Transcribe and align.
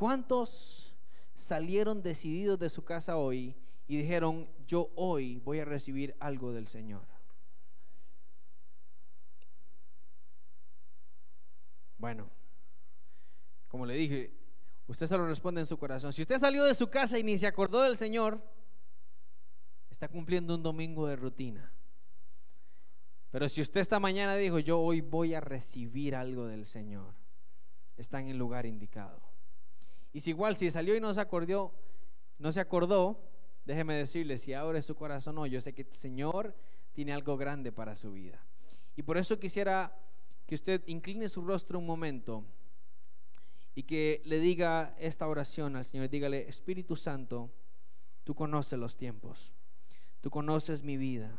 ¿Cuántos 0.00 0.96
salieron 1.34 2.02
decididos 2.02 2.58
de 2.58 2.70
su 2.70 2.82
casa 2.82 3.18
hoy 3.18 3.54
y 3.86 3.98
dijeron, 3.98 4.48
yo 4.66 4.90
hoy 4.96 5.40
voy 5.40 5.60
a 5.60 5.66
recibir 5.66 6.16
algo 6.20 6.54
del 6.54 6.68
Señor? 6.68 7.02
Bueno, 11.98 12.30
como 13.68 13.84
le 13.84 13.92
dije, 13.92 14.32
usted 14.86 15.06
se 15.06 15.18
lo 15.18 15.26
responde 15.26 15.60
en 15.60 15.66
su 15.66 15.76
corazón. 15.76 16.14
Si 16.14 16.22
usted 16.22 16.38
salió 16.38 16.64
de 16.64 16.74
su 16.74 16.88
casa 16.88 17.18
y 17.18 17.22
ni 17.22 17.36
se 17.36 17.46
acordó 17.46 17.82
del 17.82 17.98
Señor, 17.98 18.42
está 19.90 20.08
cumpliendo 20.08 20.54
un 20.54 20.62
domingo 20.62 21.08
de 21.08 21.16
rutina. 21.16 21.74
Pero 23.30 23.50
si 23.50 23.60
usted 23.60 23.82
esta 23.82 24.00
mañana 24.00 24.34
dijo, 24.34 24.60
yo 24.60 24.80
hoy 24.80 25.02
voy 25.02 25.34
a 25.34 25.42
recibir 25.42 26.16
algo 26.16 26.46
del 26.46 26.64
Señor, 26.64 27.12
está 27.98 28.18
en 28.18 28.28
el 28.28 28.38
lugar 28.38 28.64
indicado. 28.64 29.29
Y 30.12 30.20
si 30.20 30.30
igual, 30.30 30.56
si 30.56 30.70
salió 30.70 30.96
y 30.96 31.00
no 31.00 31.12
se 31.14 31.20
acordó, 31.20 31.72
no 32.38 32.52
se 32.52 32.60
acordó, 32.60 33.22
déjeme 33.64 33.94
decirle, 33.94 34.38
si 34.38 34.52
abre 34.52 34.82
su 34.82 34.94
corazón 34.94 35.38
hoy, 35.38 35.50
yo 35.50 35.60
sé 35.60 35.72
que 35.72 35.82
el 35.82 35.94
Señor 35.94 36.54
tiene 36.92 37.12
algo 37.12 37.36
grande 37.36 37.72
para 37.72 37.96
su 37.96 38.12
vida. 38.12 38.44
Y 38.96 39.02
por 39.02 39.16
eso 39.16 39.38
quisiera 39.38 39.96
que 40.46 40.54
usted 40.54 40.82
incline 40.86 41.28
su 41.28 41.42
rostro 41.42 41.78
un 41.78 41.86
momento 41.86 42.44
y 43.74 43.84
que 43.84 44.20
le 44.24 44.40
diga 44.40 44.96
esta 44.98 45.28
oración 45.28 45.76
al 45.76 45.84
Señor. 45.84 46.08
Dígale, 46.08 46.48
Espíritu 46.48 46.96
Santo, 46.96 47.50
tú 48.24 48.34
conoces 48.34 48.78
los 48.78 48.96
tiempos, 48.96 49.52
tú 50.20 50.30
conoces 50.30 50.82
mi 50.82 50.96
vida, 50.96 51.38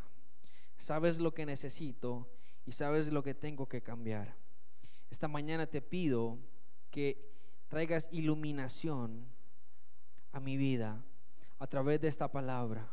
sabes 0.77 1.20
lo 1.20 1.34
que 1.34 1.46
necesito 1.46 2.30
y 2.66 2.72
sabes 2.72 3.12
lo 3.12 3.22
que 3.24 3.34
tengo 3.34 3.68
que 3.68 3.82
cambiar. 3.82 4.35
Esta 5.10 5.27
mañana 5.27 5.68
te 5.68 5.82
pido 5.82 6.38
que 6.90 7.30
traigas 7.72 8.10
iluminación 8.12 9.26
a 10.34 10.42
mi 10.42 10.58
vida 10.58 11.02
a 11.58 11.68
través 11.68 12.02
de 12.02 12.10
esta 12.10 12.30
palabra. 12.30 12.86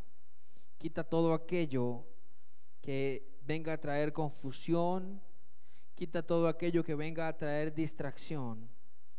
Quita 0.79 1.03
todo 1.03 1.35
aquello 1.35 2.05
que 2.81 3.41
venga 3.45 3.73
a 3.73 3.81
traer 3.81 4.13
confusión, 4.13 5.21
quita 5.97 6.23
todo 6.23 6.47
aquello 6.47 6.85
que 6.85 6.95
venga 6.95 7.27
a 7.27 7.37
traer 7.37 7.75
distracción. 7.75 8.69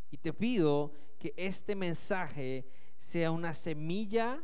Y 0.09 0.17
te 0.17 0.31
pido 0.31 0.93
que 1.19 1.33
este 1.35 1.75
mensaje 1.75 2.65
sea 2.97 3.29
una 3.29 3.53
semilla 3.53 4.41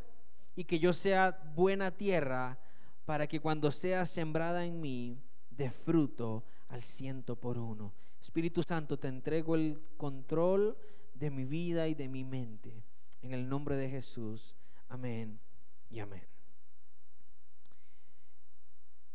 y 0.54 0.64
que 0.64 0.78
yo 0.78 0.92
sea 0.92 1.50
buena 1.54 1.92
tierra 1.92 2.58
para 3.06 3.26
que 3.26 3.40
cuando 3.40 3.70
sea 3.70 4.04
sembrada 4.04 4.66
en 4.66 4.82
mí 4.82 5.18
dé 5.48 5.70
fruto 5.70 6.44
al 6.68 6.82
ciento 6.82 7.36
por 7.36 7.56
uno. 7.56 7.94
Espíritu 8.20 8.62
Santo, 8.62 8.98
te 8.98 9.08
entrego 9.08 9.54
el 9.54 9.80
control 9.96 10.76
de 11.18 11.30
mi 11.30 11.44
vida 11.44 11.88
y 11.88 11.94
de 11.94 12.08
mi 12.08 12.24
mente. 12.24 12.84
En 13.22 13.32
el 13.32 13.48
nombre 13.48 13.76
de 13.76 13.88
Jesús. 13.88 14.54
Amén 14.88 15.40
y 15.88 15.98
amén. 15.98 16.26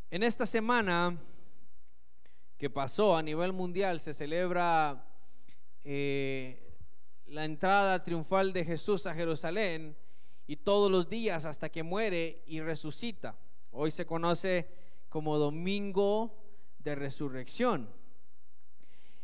En 0.09 0.23
esta 0.23 0.45
semana 0.45 1.17
que 2.57 2.69
pasó 2.69 3.15
a 3.15 3.23
nivel 3.23 3.53
mundial 3.53 3.99
se 3.99 4.13
celebra 4.13 5.07
eh, 5.83 6.77
la 7.27 7.45
entrada 7.45 8.03
triunfal 8.03 8.51
de 8.51 8.65
Jesús 8.65 9.05
a 9.05 9.15
Jerusalén 9.15 9.95
y 10.47 10.57
todos 10.57 10.91
los 10.91 11.09
días 11.09 11.45
hasta 11.45 11.69
que 11.69 11.81
muere 11.81 12.43
y 12.45 12.59
resucita. 12.59 13.37
Hoy 13.71 13.89
se 13.89 14.05
conoce 14.05 14.67
como 15.07 15.37
Domingo 15.37 16.37
de 16.79 16.95
Resurrección. 16.95 18.00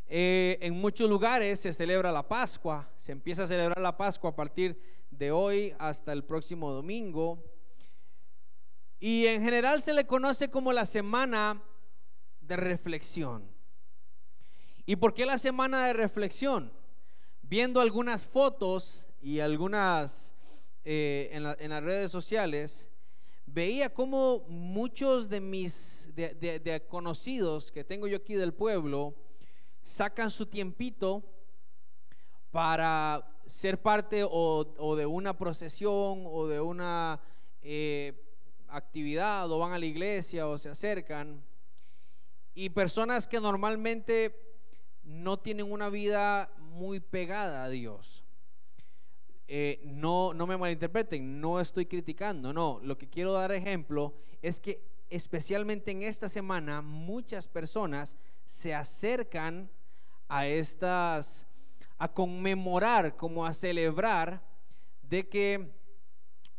Eh, 0.09 0.57
en 0.61 0.73
muchos 0.73 1.09
lugares 1.09 1.59
se 1.59 1.73
celebra 1.73 2.13
la 2.13 2.25
Pascua, 2.25 2.89
se 2.95 3.11
empieza 3.11 3.43
a 3.43 3.47
celebrar 3.47 3.81
la 3.81 3.97
Pascua 3.97 4.29
a 4.29 4.35
partir 4.35 4.79
de 5.11 5.31
hoy 5.31 5.73
hasta 5.79 6.13
el 6.13 6.23
próximo 6.23 6.71
domingo. 6.71 7.43
Y 8.99 9.25
en 9.27 9.43
general 9.43 9.81
se 9.81 9.93
le 9.93 10.07
conoce 10.07 10.49
como 10.49 10.71
la 10.71 10.85
semana 10.85 11.61
de 12.39 12.55
reflexión. 12.55 13.43
¿Y 14.85 14.95
por 14.95 15.13
qué 15.13 15.25
la 15.25 15.37
semana 15.37 15.87
de 15.87 15.93
reflexión? 15.93 16.71
Viendo 17.41 17.81
algunas 17.81 18.25
fotos 18.25 19.05
y 19.21 19.41
algunas 19.41 20.33
eh, 20.85 21.29
en, 21.33 21.69
las 21.69 21.83
redes 21.83 22.09
sociales, 22.09 22.87
veía 23.45 23.93
como 23.93 24.45
muchos 24.47 25.27
de 25.27 25.41
mis 25.41 26.09
de, 26.15 26.85
conocidos 26.87 27.73
que 27.73 27.83
tengo 27.83 28.07
yo 28.07 28.17
aquí 28.17 28.35
del 28.35 28.53
pueblo 28.53 29.26
sacan 29.87 30.29
su 30.29 30.45
tiempito 30.45 31.23
para 32.51 33.25
ser 33.45 33.81
parte 33.81 34.21
o, 34.29 34.95
de 34.97 35.05
una 35.05 35.37
procesión 35.37 36.25
o 36.25 36.45
de 36.45 36.59
una 36.59 37.21
eh, 37.61 38.21
actividad 38.67 39.49
o 39.49 39.59
van 39.59 39.71
a 39.71 39.79
la 39.79 39.85
iglesia 39.85 40.45
o 40.45 40.57
se 40.57 40.67
acercan 40.67 41.41
y 42.53 42.69
personas 42.71 43.27
que 43.29 43.39
normalmente 43.39 44.37
no 45.03 45.39
tienen 45.39 45.71
una 45.71 45.89
vida 45.89 46.51
muy 46.57 46.99
pegada 46.99 47.63
a 47.63 47.69
Dios. 47.69 48.25
Eh, 49.47 49.79
no, 49.85 50.33
no 50.33 50.45
me 50.47 50.57
malinterpreten, 50.57 51.39
no 51.39 51.61
estoy 51.61 51.85
criticando, 51.85 52.51
no. 52.51 52.81
Lo 52.83 52.97
que 52.97 53.07
quiero 53.07 53.31
dar 53.31 53.53
ejemplo 53.53 54.15
es 54.41 54.59
que 54.59 54.83
especialmente 55.09 55.91
en 55.91 56.03
esta 56.03 56.27
semana 56.27 56.81
muchas 56.81 57.47
personas 57.47 58.17
se 58.43 58.75
acercan 58.75 59.69
a 60.27 60.47
estas, 60.47 61.45
a 61.97 62.07
conmemorar, 62.07 63.15
como 63.15 63.45
a 63.45 63.53
celebrar 63.53 64.41
de 65.01 65.27
que 65.27 65.71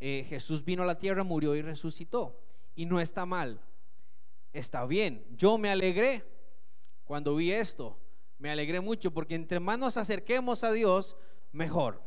eh, 0.00 0.26
Jesús 0.28 0.64
vino 0.64 0.82
a 0.82 0.86
la 0.86 0.98
tierra, 0.98 1.24
murió 1.24 1.54
y 1.54 1.62
resucitó. 1.62 2.40
Y 2.74 2.86
no 2.86 3.00
está 3.00 3.26
mal 3.26 3.60
está 4.52 4.84
bien. 4.86 5.24
Yo 5.36 5.58
me 5.58 5.70
alegré 5.70 6.24
cuando 7.04 7.36
vi 7.36 7.52
esto. 7.52 7.98
Me 8.38 8.50
alegré 8.50 8.80
mucho 8.80 9.10
porque 9.12 9.34
entre 9.34 9.60
más 9.60 9.78
nos 9.78 9.96
acerquemos 9.96 10.62
a 10.64 10.72
Dios, 10.72 11.16
mejor. 11.52 12.02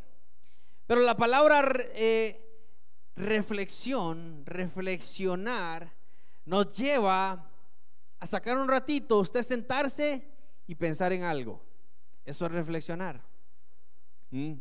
Pero 0.88 1.02
la 1.02 1.18
palabra 1.18 1.76
eh, 1.96 2.42
reflexión, 3.16 4.46
reflexionar, 4.46 5.94
nos 6.46 6.72
lleva 6.72 7.50
a 8.20 8.26
sacar 8.26 8.58
un 8.58 8.68
ratito, 8.68 9.20
usted 9.20 9.44
sentarse 9.44 10.31
y 10.72 10.76
pensar 10.76 11.12
en 11.12 11.24
algo. 11.24 11.62
Eso 12.24 12.46
es 12.46 12.52
reflexionar. 12.54 13.22
Mm. 14.30 14.54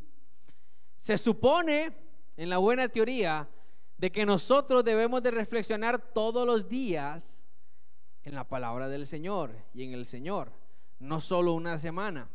Se 0.96 1.16
supone, 1.16 1.96
en 2.36 2.50
la 2.50 2.58
buena 2.58 2.88
teoría, 2.88 3.48
de 3.96 4.10
que 4.10 4.26
nosotros 4.26 4.82
debemos 4.82 5.22
de 5.22 5.30
reflexionar 5.30 6.12
todos 6.12 6.44
los 6.44 6.68
días 6.68 7.46
en 8.24 8.34
la 8.34 8.42
palabra 8.42 8.88
del 8.88 9.06
Señor 9.06 9.54
y 9.72 9.84
en 9.84 9.92
el 9.92 10.04
Señor, 10.04 10.50
no 10.98 11.20
solo 11.20 11.52
una 11.52 11.78
semana. 11.78 12.28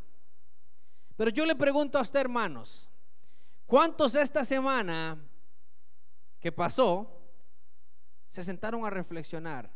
Pero 1.17 1.31
yo 1.31 1.45
le 1.45 1.57
pregunto 1.57 1.97
a 1.97 2.03
usted, 2.03 2.21
hermanos, 2.21 2.89
¿cuántos 3.65 4.15
esta 4.15 4.45
semana 4.45 5.21
que 6.39 6.53
pasó 6.53 7.11
se 8.29 8.41
sentaron 8.41 8.85
a 8.85 8.89
reflexionar 8.89 9.69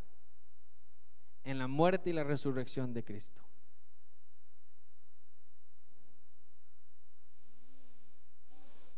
en 1.43 1.59
la 1.59 1.67
muerte 1.67 2.11
y 2.11 2.13
la 2.13 2.23
resurrección 2.23 2.93
de 2.93 3.03
Cristo? 3.03 3.41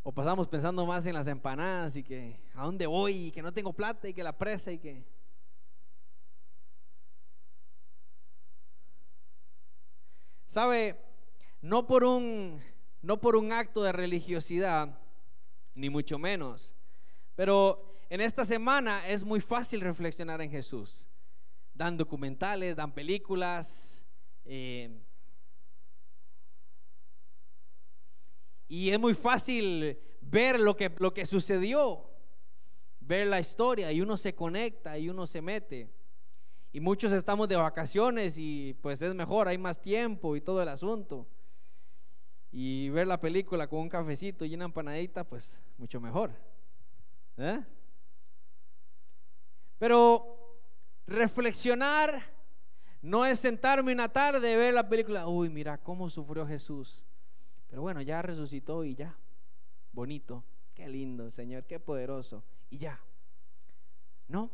O 0.04 0.12
pasamos 0.12 0.48
pensando 0.48 0.84
más 0.84 1.06
en 1.06 1.14
las 1.14 1.28
empanadas 1.28 1.94
y 1.96 2.02
que 2.02 2.40
a 2.54 2.64
dónde 2.64 2.86
voy 2.86 3.26
y 3.26 3.30
que 3.30 3.42
no 3.42 3.52
tengo 3.52 3.72
plata 3.72 4.08
y 4.08 4.14
que 4.14 4.24
la 4.24 4.36
presa 4.36 4.72
y 4.72 4.78
que... 4.78 5.04
¿Sabe? 10.46 11.00
No 11.60 11.86
por 11.86 12.02
un, 12.04 12.60
no 13.00 13.20
por 13.20 13.36
un 13.36 13.52
acto 13.52 13.82
de 13.82 13.92
religiosidad, 13.92 14.98
ni 15.74 15.88
mucho 15.88 16.18
menos. 16.18 16.74
Pero 17.36 17.96
en 18.10 18.20
esta 18.20 18.44
semana 18.44 19.06
es 19.08 19.24
muy 19.24 19.40
fácil 19.40 19.80
reflexionar 19.80 20.42
en 20.42 20.50
Jesús. 20.50 21.08
Dan 21.72 21.96
documentales, 21.96 22.76
dan 22.76 22.92
películas. 22.92 24.04
Eh, 24.44 25.00
y 28.72 28.90
es 28.90 28.98
muy 28.98 29.12
fácil 29.12 29.98
ver 30.22 30.58
lo 30.58 30.74
que, 30.74 30.90
lo 30.96 31.12
que 31.12 31.26
sucedió, 31.26 32.08
ver 33.00 33.26
la 33.26 33.38
historia 33.38 33.92
y 33.92 34.00
uno 34.00 34.16
se 34.16 34.34
conecta 34.34 34.96
y 34.96 35.10
uno 35.10 35.26
se 35.26 35.42
mete. 35.42 35.90
Y 36.72 36.80
muchos 36.80 37.12
estamos 37.12 37.50
de 37.50 37.56
vacaciones 37.56 38.38
y 38.38 38.72
pues 38.80 39.02
es 39.02 39.14
mejor, 39.14 39.46
hay 39.46 39.58
más 39.58 39.78
tiempo 39.78 40.36
y 40.36 40.40
todo 40.40 40.62
el 40.62 40.70
asunto. 40.70 41.26
Y 42.50 42.88
ver 42.88 43.06
la 43.06 43.20
película 43.20 43.68
con 43.68 43.80
un 43.80 43.90
cafecito 43.90 44.46
y 44.46 44.54
una 44.54 44.64
empanadita, 44.64 45.22
pues 45.22 45.60
mucho 45.76 46.00
mejor. 46.00 46.30
¿eh? 47.36 47.60
Pero 49.76 50.56
reflexionar 51.06 52.22
no 53.02 53.26
es 53.26 53.38
sentarme 53.38 53.92
una 53.92 54.10
tarde 54.10 54.50
y 54.50 54.56
ver 54.56 54.72
la 54.72 54.88
película, 54.88 55.28
uy, 55.28 55.50
mira 55.50 55.76
cómo 55.76 56.08
sufrió 56.08 56.46
Jesús. 56.46 57.04
Pero 57.72 57.80
bueno, 57.80 58.02
ya 58.02 58.20
resucitó 58.20 58.84
y 58.84 58.94
ya. 58.94 59.16
Bonito. 59.92 60.44
Qué 60.74 60.86
lindo, 60.86 61.30
Señor, 61.30 61.64
qué 61.64 61.80
poderoso. 61.80 62.44
Y 62.68 62.76
ya. 62.76 63.00
No. 64.28 64.50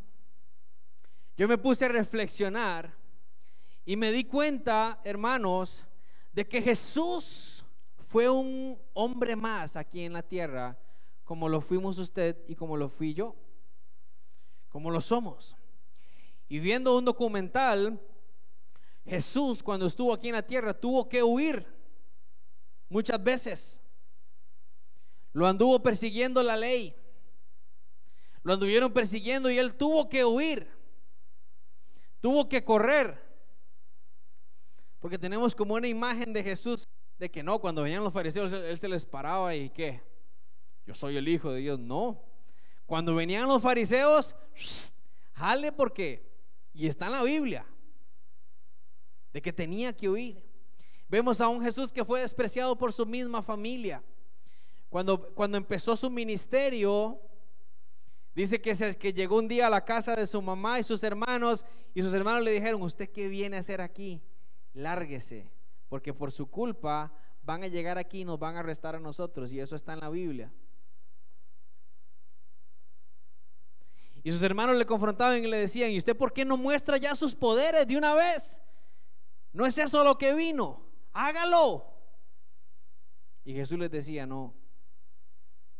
Yo 1.37 1.49
me 1.49 1.59
puse 1.59 1.87
a 1.87 1.89
reflexionar 1.89 2.95
y 3.85 3.97
me 3.97 4.13
di 4.13 4.23
cuenta, 4.23 5.01
hermanos, 5.03 5.85
de 6.33 6.47
que 6.47 6.63
Jesús 6.63 7.65
fue 7.99 8.31
un 8.31 8.79
hombre 8.95 9.35
más 9.35 9.75
aquí 9.75 10.03
en 10.03 10.13
la 10.13 10.23
tierra, 10.23 10.79
como 11.25 11.49
lo 11.49 11.61
fuimos 11.61 11.99
usted 11.99 12.37
y 12.47 12.55
como 12.55 12.77
lo 12.77 12.89
fui 12.89 13.15
yo, 13.15 13.35
como 14.69 14.93
lo 14.93 15.01
somos. 15.01 15.57
Y 16.49 16.61
viendo 16.61 16.97
un 16.97 17.05
documental, 17.05 18.01
Jesús 19.05 19.61
cuando 19.61 19.87
estuvo 19.87 20.15
aquí 20.15 20.29
en 20.29 20.37
la 20.37 20.47
tierra 20.47 20.73
tuvo 20.73 21.09
que 21.09 21.21
huir 21.25 21.78
muchas 22.89 23.23
veces. 23.23 23.81
Lo 25.33 25.47
anduvo 25.47 25.83
persiguiendo 25.83 26.43
la 26.43 26.57
ley. 26.57 26.95
Lo 28.43 28.55
anduvieron 28.55 28.93
persiguiendo 28.93 29.51
y 29.51 29.59
él 29.59 29.75
tuvo 29.75 30.09
que 30.09 30.25
huir. 30.25 30.69
Tuvo 32.21 32.49
que 32.49 32.65
correr. 32.65 33.23
Porque 35.01 35.19
tenemos 35.19 35.55
como 35.55 35.75
una 35.75 35.87
imagen 35.87 36.33
de 36.33 36.43
Jesús 36.43 36.89
de 37.19 37.31
que 37.31 37.43
no, 37.43 37.61
cuando 37.61 37.83
venían 37.83 38.03
los 38.03 38.15
fariseos, 38.15 38.53
él 38.53 38.79
se 38.79 38.89
les 38.89 39.05
paraba 39.05 39.55
y 39.55 39.71
que 39.71 40.01
yo 40.87 40.95
soy 40.95 41.17
el 41.17 41.29
hijo 41.29 41.53
de 41.53 41.61
Dios. 41.61 41.79
No. 41.79 42.23
Cuando 42.87 43.15
venían 43.15 43.47
los 43.47 43.63
fariseos, 43.63 44.35
jale 45.35 45.73
porque, 45.73 46.27
y 46.73 46.87
está 46.87 47.07
en 47.07 47.13
la 47.13 47.23
Biblia, 47.23 47.67
de 49.33 49.43
que 49.43 49.53
tenía 49.53 49.97
que 49.97 50.09
huir. 50.09 50.48
Vemos 51.09 51.41
a 51.41 51.49
un 51.49 51.63
Jesús 51.63 51.91
que 51.91 52.05
fue 52.05 52.21
despreciado 52.21 52.77
por 52.77 52.93
su 52.93 53.07
misma 53.07 53.43
familia. 53.43 54.03
Cuando, 54.91 55.35
cuando 55.35 55.57
empezó 55.57 55.97
su 55.97 56.11
ministerio, 56.11 57.21
dice 58.35 58.61
que, 58.61 58.75
se, 58.75 58.97
que 58.97 59.13
llegó 59.13 59.37
un 59.37 59.49
día 59.49 59.67
a 59.67 59.71
la 59.71 59.85
casa 59.85 60.15
de 60.15 60.27
su 60.27 60.41
mamá 60.43 60.79
y 60.79 60.83
sus 60.83 61.03
hermanos, 61.03 61.65
y 61.95 62.03
sus 62.03 62.13
hermanos 62.13 62.43
le 62.43 62.53
dijeron, 62.53 62.83
¿usted 62.83 63.09
qué 63.11 63.29
viene 63.29 63.57
a 63.57 63.61
hacer 63.61 63.81
aquí? 63.81 64.23
Lárguese, 64.75 65.51
porque 65.89 66.13
por 66.13 66.31
su 66.31 66.51
culpa 66.51 67.13
van 67.43 67.65
a 67.65 67.69
llegar 67.69 67.97
aquí 67.97 68.21
y 68.21 68.25
nos 68.25 68.39
van 68.39 68.57
a 68.57 68.61
arrestar 68.61 68.95
a 68.95 69.01
nosotros, 69.01 69.51
y 69.53 69.61
eso 69.61 69.77
está 69.77 69.95
en 69.95 70.01
la 70.01 70.11
Biblia. 70.11 70.53
Y 74.23 74.31
sus 74.31 74.43
hermanos 74.43 74.77
le 74.77 74.85
confrontaban 74.85 75.43
y 75.43 75.47
le 75.47 75.57
decían, 75.57 75.91
¿y 75.91 75.97
usted 75.97 76.17
por 76.17 76.35
qué 76.35 76.45
no 76.45 76.59
muestra 76.59 76.99
ya 76.99 77.15
sus 77.15 77.35
poderes 77.35 77.87
de 77.87 77.97
una 77.97 78.15
vez? 78.15 78.61
¿No 79.53 79.65
es 79.65 79.79
eso 79.79 80.05
lo 80.05 80.19
que 80.19 80.35
vino? 80.35 80.88
Hágalo. 81.21 81.85
Y 83.45 83.53
Jesús 83.53 83.77
les 83.77 83.91
decía, 83.91 84.25
no, 84.25 84.55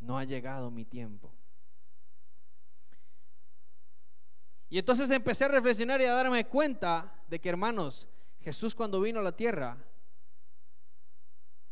no 0.01 0.17
ha 0.17 0.25
llegado 0.25 0.69
mi 0.69 0.83
tiempo. 0.83 1.33
Y 4.67 4.77
entonces 4.77 5.09
empecé 5.11 5.45
a 5.45 5.47
reflexionar 5.47 6.01
y 6.01 6.03
a 6.03 6.13
darme 6.13 6.45
cuenta 6.45 7.23
de 7.29 7.39
que, 7.39 7.47
hermanos, 7.47 8.05
Jesús 8.41 8.75
cuando 8.75 8.99
vino 8.99 9.21
a 9.21 9.23
la 9.23 9.31
tierra, 9.31 9.77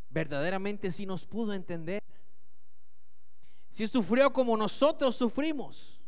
verdaderamente 0.10 0.90
sí 0.90 1.06
nos 1.06 1.26
pudo 1.26 1.52
entender. 1.54 2.02
Sí 3.70 3.86
sufrió 3.86 4.32
como 4.32 4.56
nosotros 4.56 5.18
sufrimos. 5.18 6.00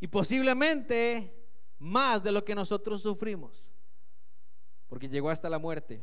Y 0.00 0.06
posiblemente 0.06 1.46
más 1.78 2.22
de 2.22 2.32
lo 2.32 2.46
que 2.46 2.54
nosotros 2.54 3.02
sufrimos. 3.02 3.70
Porque 4.88 5.06
llegó 5.06 5.28
hasta 5.28 5.50
la 5.50 5.58
muerte. 5.58 6.02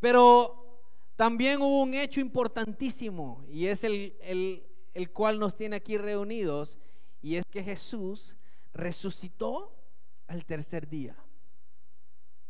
Pero 0.00 0.82
también 1.16 1.60
hubo 1.60 1.82
un 1.82 1.94
hecho 1.94 2.20
importantísimo 2.20 3.44
y 3.48 3.66
es 3.66 3.84
el, 3.84 4.16
el, 4.94 5.10
cual 5.10 5.38
nos 5.38 5.56
tiene 5.56 5.76
aquí 5.76 5.98
reunidos 5.98 6.78
y 7.20 7.36
es 7.36 7.44
que 7.50 7.62
Jesús 7.62 8.36
resucitó 8.72 9.74
al 10.28 10.44
tercer 10.44 10.88
día 10.88 11.16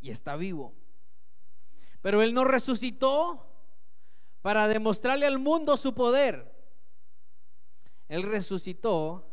y 0.00 0.10
está 0.10 0.36
vivo. 0.36 0.74
Pero 2.02 2.22
Él 2.22 2.34
no 2.34 2.44
resucitó 2.44 3.46
para 4.42 4.68
demostrarle 4.68 5.26
al 5.26 5.38
mundo 5.38 5.76
su 5.76 5.94
poder. 5.94 6.54
Él 8.08 8.22
resucitó 8.22 9.26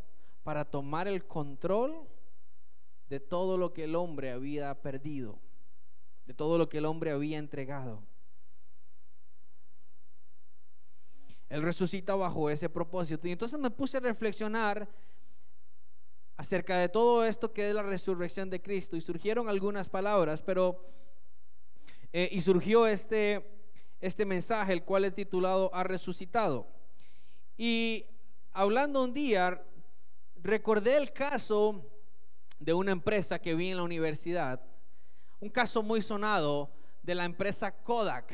para 0.44 0.66
tomar 0.66 1.08
el 1.08 1.26
control 1.26 2.08
de 3.10 3.20
todo 3.20 3.58
lo 3.58 3.74
que 3.74 3.84
el 3.84 3.96
hombre 3.96 4.32
había 4.32 4.82
perdido, 4.82 5.40
de 6.26 6.34
todo 6.34 6.58
lo 6.58 6.70
que 6.70 6.80
el 6.80 6.86
hombre 6.86 7.12
había 7.12 7.38
entregado. 7.38 8.02
Él 11.50 11.62
resucita 11.62 12.16
bajo 12.16 12.50
ese 12.50 12.70
propósito. 12.70 13.28
Y 13.28 13.32
entonces 13.32 13.60
me 13.60 13.70
puse 13.70 13.98
a 13.98 14.02
reflexionar 14.02 14.90
acerca 16.38 16.78
de 16.78 16.90
todo 16.90 17.24
esto 17.24 17.54
que 17.54 17.70
es 17.70 17.76
la 17.76 17.84
resurrección 17.84 18.50
de 18.50 18.62
Cristo. 18.62 18.98
Y 18.98 19.02
surgieron 19.02 19.50
algunas 19.50 19.90
palabras, 19.90 20.42
pero... 20.42 20.84
Eh, 22.12 22.30
y 22.32 22.40
surgió 22.40 22.88
este, 22.88 23.46
este 24.00 24.26
mensaje, 24.26 24.72
el 24.72 24.84
cual 24.84 25.06
he 25.06 25.12
titulado 25.12 25.70
Ha 25.74 25.84
resucitado. 25.84 26.68
Y 27.58 28.06
hablando 28.52 29.04
un 29.04 29.14
día, 29.14 29.62
recordé 30.42 30.98
el 30.98 31.12
caso 31.12 31.86
de 32.58 32.74
una 32.74 32.92
empresa 32.92 33.40
que 33.40 33.54
vi 33.54 33.72
en 33.72 33.78
la 33.78 33.84
universidad. 33.84 34.62
Un 35.46 35.52
caso 35.52 35.84
muy 35.84 36.02
sonado 36.02 36.72
de 37.04 37.14
la 37.14 37.24
empresa 37.24 37.72
Kodak. 37.72 38.34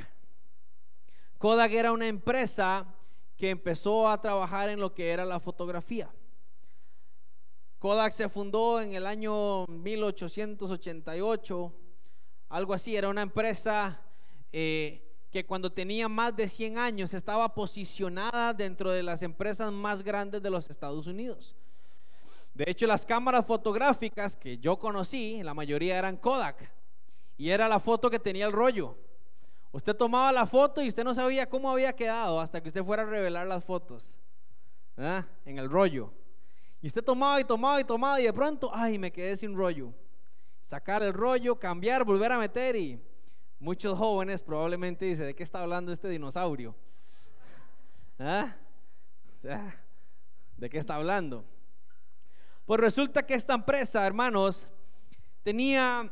Kodak 1.38 1.74
era 1.74 1.92
una 1.92 2.08
empresa 2.08 2.88
que 3.36 3.50
empezó 3.50 4.08
a 4.08 4.22
trabajar 4.22 4.70
en 4.70 4.80
lo 4.80 4.94
que 4.94 5.10
era 5.10 5.26
la 5.26 5.42
fotografía. 5.42 6.10
Kodak 7.80 8.14
se 8.14 8.30
fundó 8.30 8.80
en 8.80 8.94
el 8.94 9.06
año 9.06 9.68
1888, 9.68 11.74
algo 12.48 12.74
así, 12.74 12.96
era 12.96 13.10
una 13.10 13.24
empresa 13.24 14.00
eh, 14.54 15.06
que 15.32 15.46
cuando 15.46 15.70
tenía 15.70 16.08
más 16.08 16.34
de 16.34 16.48
100 16.48 16.78
años 16.78 17.14
estaba 17.14 17.54
posicionada 17.54 18.54
dentro 18.54 18.90
de 18.90 19.04
las 19.04 19.22
empresas 19.22 19.70
más 19.70 20.02
grandes 20.02 20.42
de 20.42 20.50
los 20.50 20.70
Estados 20.70 21.08
Unidos. 21.08 21.58
De 22.54 22.64
hecho, 22.68 22.88
las 22.88 23.06
cámaras 23.06 23.46
fotográficas 23.46 24.38
que 24.38 24.58
yo 24.60 24.80
conocí, 24.80 25.44
la 25.44 25.54
mayoría 25.54 25.98
eran 25.98 26.16
Kodak, 26.16 26.72
y 27.42 27.50
era 27.50 27.68
la 27.68 27.80
foto 27.80 28.08
que 28.12 28.20
tenía 28.20 28.46
el 28.46 28.52
rollo. 28.52 28.96
Usted 29.72 29.96
tomaba 29.96 30.32
la 30.32 30.46
foto 30.46 30.80
y 30.84 30.88
usted 30.88 31.04
no 31.04 31.16
sabía 31.16 31.50
cómo 31.50 31.72
había 31.72 31.92
quedado 31.92 32.40
hasta 32.40 32.62
que 32.62 32.68
usted 32.68 32.84
fuera 32.84 33.02
a 33.02 33.08
revelar 33.08 33.48
las 33.48 33.64
fotos 33.64 34.20
en 34.96 35.58
el 35.58 35.68
rollo. 35.68 36.14
Y 36.84 36.88
usted 36.88 37.04
tomaba 37.04 37.42
y 37.42 37.44
tomaba 37.44 37.82
y 37.82 37.84
tomaba 37.84 38.22
y 38.22 38.26
de 38.26 38.34
pronto, 38.34 38.70
ay, 38.72 39.00
me 39.00 39.12
quedé 39.12 39.36
sin 39.36 39.56
rollo. 39.56 39.92
Sacar 40.62 41.02
el 41.02 41.14
rollo, 41.14 41.58
cambiar, 41.58 42.04
volver 42.04 42.32
a 42.32 42.38
meter 42.38 42.76
y 42.76 43.02
muchos 43.60 43.98
jóvenes 43.98 44.44
probablemente 44.44 45.06
dicen, 45.06 45.26
¿de 45.26 45.34
qué 45.34 45.42
está 45.42 45.64
hablando 45.64 45.92
este 45.92 46.10
dinosaurio? 46.10 46.76
¿Ah? 48.20 48.56
¿de 50.58 50.70
qué 50.70 50.78
está 50.78 50.94
hablando? 50.94 51.44
Pues 52.68 52.80
resulta 52.80 53.26
que 53.26 53.34
esta 53.34 53.56
empresa, 53.56 54.06
hermanos, 54.06 54.68
tenía 55.42 56.12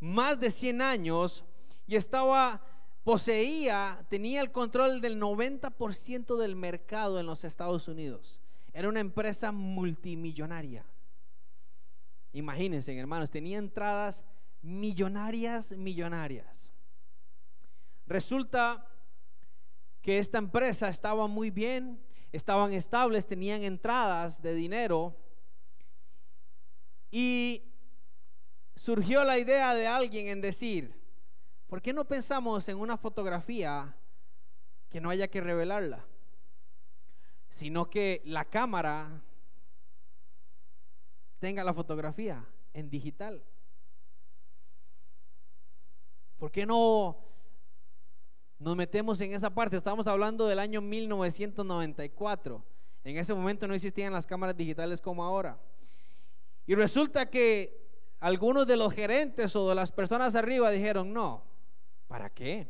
más 0.00 0.38
de 0.40 0.50
100 0.50 0.82
años 0.82 1.44
y 1.86 1.96
estaba 1.96 2.62
poseía, 3.04 4.04
tenía 4.10 4.40
el 4.40 4.50
control 4.50 5.00
del 5.00 5.20
90% 5.20 6.36
del 6.36 6.56
mercado 6.56 7.20
en 7.20 7.26
los 7.26 7.44
Estados 7.44 7.86
Unidos. 7.88 8.40
Era 8.72 8.88
una 8.88 9.00
empresa 9.00 9.52
multimillonaria. 9.52 10.84
Imagínense, 12.32 12.98
hermanos, 12.98 13.30
tenía 13.30 13.58
entradas 13.58 14.24
millonarias, 14.60 15.72
millonarias. 15.72 16.70
Resulta 18.06 18.86
que 20.02 20.18
esta 20.18 20.38
empresa 20.38 20.88
estaba 20.88 21.26
muy 21.28 21.50
bien, 21.50 22.00
estaban 22.32 22.72
estables, 22.72 23.26
tenían 23.26 23.62
entradas 23.62 24.42
de 24.42 24.54
dinero 24.54 25.16
y 27.10 27.62
surgió 28.76 29.24
la 29.24 29.38
idea 29.38 29.74
de 29.74 29.88
alguien 29.88 30.28
en 30.28 30.40
decir, 30.40 30.96
¿Por 31.66 31.82
qué 31.82 31.92
no 31.92 32.06
pensamos 32.06 32.68
en 32.68 32.78
una 32.78 32.96
fotografía 32.96 33.96
que 34.88 35.00
no 35.00 35.10
haya 35.10 35.28
que 35.28 35.40
revelarla? 35.40 36.04
Sino 37.48 37.90
que 37.90 38.22
la 38.24 38.44
cámara 38.44 39.22
tenga 41.40 41.64
la 41.64 41.74
fotografía 41.74 42.46
en 42.72 42.88
digital. 42.88 43.42
¿Por 46.38 46.52
qué 46.52 46.66
no 46.66 47.16
nos 48.58 48.76
metemos 48.76 49.20
en 49.20 49.34
esa 49.34 49.50
parte? 49.50 49.76
Estamos 49.76 50.06
hablando 50.06 50.46
del 50.46 50.60
año 50.60 50.80
1994. 50.80 52.64
En 53.02 53.16
ese 53.16 53.34
momento 53.34 53.66
no 53.66 53.74
existían 53.74 54.12
las 54.12 54.26
cámaras 54.26 54.56
digitales 54.56 55.00
como 55.00 55.24
ahora. 55.24 55.58
Y 56.64 56.74
resulta 56.76 57.28
que 57.28 57.85
algunos 58.20 58.66
de 58.66 58.76
los 58.76 58.92
gerentes 58.92 59.54
o 59.56 59.68
de 59.68 59.74
las 59.74 59.92
personas 59.92 60.34
arriba 60.34 60.70
dijeron, 60.70 61.12
no, 61.12 61.44
¿Para 62.06 62.30
qué? 62.30 62.68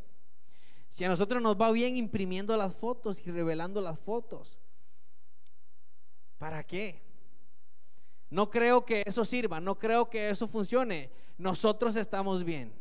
Si 0.89 1.05
a 1.05 1.09
nosotros 1.09 1.43
nos 1.43 1.61
va 1.61 1.71
bien 1.71 1.97
imprimiendo 1.97 2.57
las 2.57 2.75
fotos 2.75 3.21
y 3.27 3.31
revelando 3.31 3.81
las 3.81 3.99
fotos, 3.99 4.59
¿para 6.39 6.65
qué? 6.65 7.03
No 8.31 8.51
creo 8.51 8.85
que 8.85 9.03
eso 9.07 9.25
sirva, 9.25 9.61
no 9.61 9.79
creo 9.79 10.09
que 10.09 10.31
eso 10.31 10.49
funcione. 10.49 11.11
Nosotros 11.39 11.97
estamos 11.97 12.45
bien. 12.45 12.73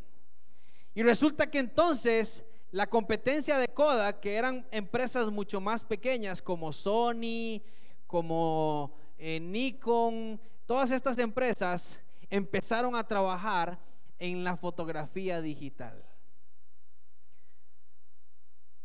Y 0.93 1.03
resulta 1.03 1.49
que 1.51 1.59
entonces 1.59 2.45
la 2.71 2.87
competencia 2.87 3.57
de 3.57 3.67
Kodak, 3.67 4.21
que 4.21 4.35
eran 4.35 4.65
empresas 4.71 5.29
mucho 5.29 5.59
más 5.59 5.83
pequeñas 5.83 6.41
como 6.41 6.71
Sony, 6.71 7.61
como 8.07 8.95
eh, 9.17 9.39
Nikon, 9.41 10.39
todas 10.65 10.91
estas 10.91 11.17
empresas 11.19 11.99
empezaron 12.29 12.95
a 12.95 13.07
trabajar 13.07 13.79
en 14.19 14.43
la 14.43 14.57
fotografía 14.57 15.41
digital. 15.41 16.03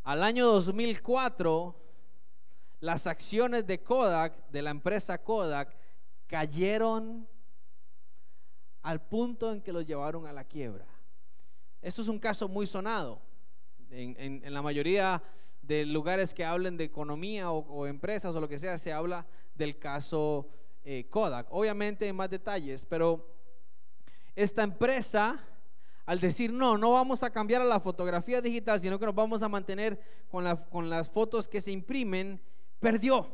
Al 0.02 0.22
año 0.22 0.46
2004, 0.46 1.76
las 2.80 3.06
acciones 3.06 3.66
de 3.66 3.82
Kodak, 3.82 4.50
de 4.50 4.62
la 4.62 4.70
empresa 4.70 5.18
Kodak, 5.18 5.76
cayeron 6.26 7.28
al 8.82 9.02
punto 9.02 9.52
en 9.52 9.60
que 9.60 9.72
los 9.72 9.86
llevaron 9.86 10.26
a 10.26 10.32
la 10.32 10.44
quiebra. 10.44 10.86
Esto 11.82 12.02
es 12.02 12.08
un 12.08 12.18
caso 12.18 12.48
muy 12.48 12.66
sonado. 12.66 13.20
En, 13.90 14.52
la 14.52 14.62
mayoría 14.62 15.22
de 15.62 15.84
lugares 15.84 16.32
que 16.32 16.44
hablen 16.44 16.76
de 16.76 16.84
economía 16.84 17.50
o, 17.50 17.86
empresas 17.86 18.34
o 18.34 18.40
lo 18.40 18.48
que 18.48 18.58
sea, 18.58 18.78
se 18.78 18.92
habla 18.92 19.26
del 19.54 19.78
caso 19.78 20.48
eh, 20.84 21.06
Kodak. 21.08 21.46
Obviamente 21.50 22.06
en 22.06 22.16
más 22.16 22.30
detalles, 22.30 22.86
pero 22.86 23.26
esta 24.34 24.62
empresa, 24.62 25.44
al 26.06 26.20
decir 26.20 26.52
no, 26.52 26.78
no 26.78 26.92
vamos 26.92 27.22
a 27.22 27.30
cambiar 27.30 27.62
a 27.62 27.66
la 27.66 27.80
fotografía 27.80 28.40
digital, 28.40 28.80
sino 28.80 28.98
que 28.98 29.06
nos 29.06 29.14
vamos 29.14 29.42
a 29.42 29.48
mantener 29.48 30.00
con, 30.30 30.44
con 30.70 30.90
las 30.90 31.10
fotos 31.10 31.48
que 31.48 31.60
se 31.60 31.72
imprimen, 31.72 32.40
perdió, 32.78 33.28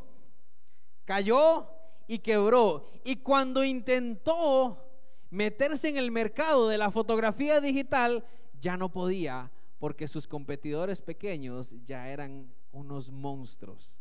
cayó 1.05 1.69
y 2.07 2.19
quebró. 2.19 2.91
Y 3.05 3.17
cuando 3.17 3.65
intentó 3.65 4.83
meterse 5.31 5.89
en 5.89 5.97
el 5.97 6.11
mercado 6.11 6.69
de 6.69 6.79
la 6.79 6.91
fotografía 6.91 7.61
digital, 7.61 8.25
ya 8.61 8.77
no 8.77 8.91
podía 8.91 9.51
porque 9.79 10.09
sus 10.09 10.27
competidores 10.27 11.03
pequeños 11.03 11.75
ya 11.85 12.09
eran 12.09 12.53
unos 12.73 13.11
monstruos. 13.11 14.01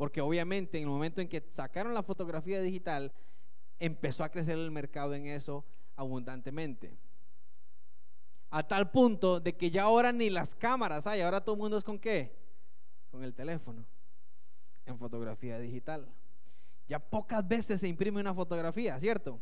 Porque 0.00 0.22
obviamente 0.22 0.78
en 0.78 0.84
el 0.84 0.88
momento 0.88 1.20
en 1.20 1.28
que 1.28 1.44
sacaron 1.50 1.92
la 1.92 2.02
fotografía 2.02 2.62
digital, 2.62 3.12
empezó 3.78 4.24
a 4.24 4.30
crecer 4.30 4.56
el 4.56 4.70
mercado 4.70 5.12
en 5.12 5.26
eso 5.26 5.62
abundantemente. 5.94 6.96
A 8.48 8.66
tal 8.66 8.90
punto 8.90 9.40
de 9.40 9.54
que 9.58 9.70
ya 9.70 9.82
ahora 9.82 10.10
ni 10.10 10.30
las 10.30 10.54
cámaras 10.54 11.06
hay, 11.06 11.20
ahora 11.20 11.42
todo 11.42 11.54
el 11.54 11.60
mundo 11.60 11.76
es 11.76 11.84
con 11.84 11.98
qué? 11.98 12.34
Con 13.10 13.22
el 13.22 13.34
teléfono, 13.34 13.84
en 14.86 14.96
fotografía 14.96 15.58
digital. 15.58 16.08
Ya 16.88 16.98
pocas 16.98 17.46
veces 17.46 17.80
se 17.80 17.86
imprime 17.86 18.22
una 18.22 18.32
fotografía, 18.32 18.98
¿cierto? 18.98 19.38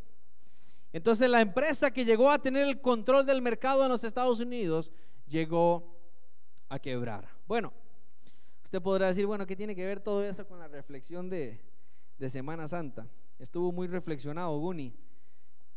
Entonces 0.92 1.30
la 1.30 1.40
empresa 1.40 1.92
que 1.92 2.04
llegó 2.04 2.32
a 2.32 2.42
tener 2.42 2.66
el 2.66 2.80
control 2.80 3.24
del 3.24 3.42
mercado 3.42 3.84
en 3.84 3.90
los 3.90 4.02
Estados 4.02 4.40
Unidos 4.40 4.90
llegó 5.28 5.96
a 6.68 6.80
quebrar. 6.80 7.28
Bueno, 7.46 7.72
usted 8.68 8.82
podrá 8.82 9.06
decir, 9.06 9.24
bueno, 9.24 9.46
¿qué 9.46 9.56
tiene 9.56 9.74
que 9.74 9.86
ver 9.86 9.98
todo 9.98 10.22
eso 10.22 10.46
con 10.46 10.58
la 10.58 10.68
reflexión 10.68 11.30
de, 11.30 11.58
de 12.18 12.28
Semana 12.28 12.68
Santa? 12.68 13.08
Estuvo 13.38 13.72
muy 13.72 13.88
reflexionado 13.88 14.58
Guni, 14.58 14.94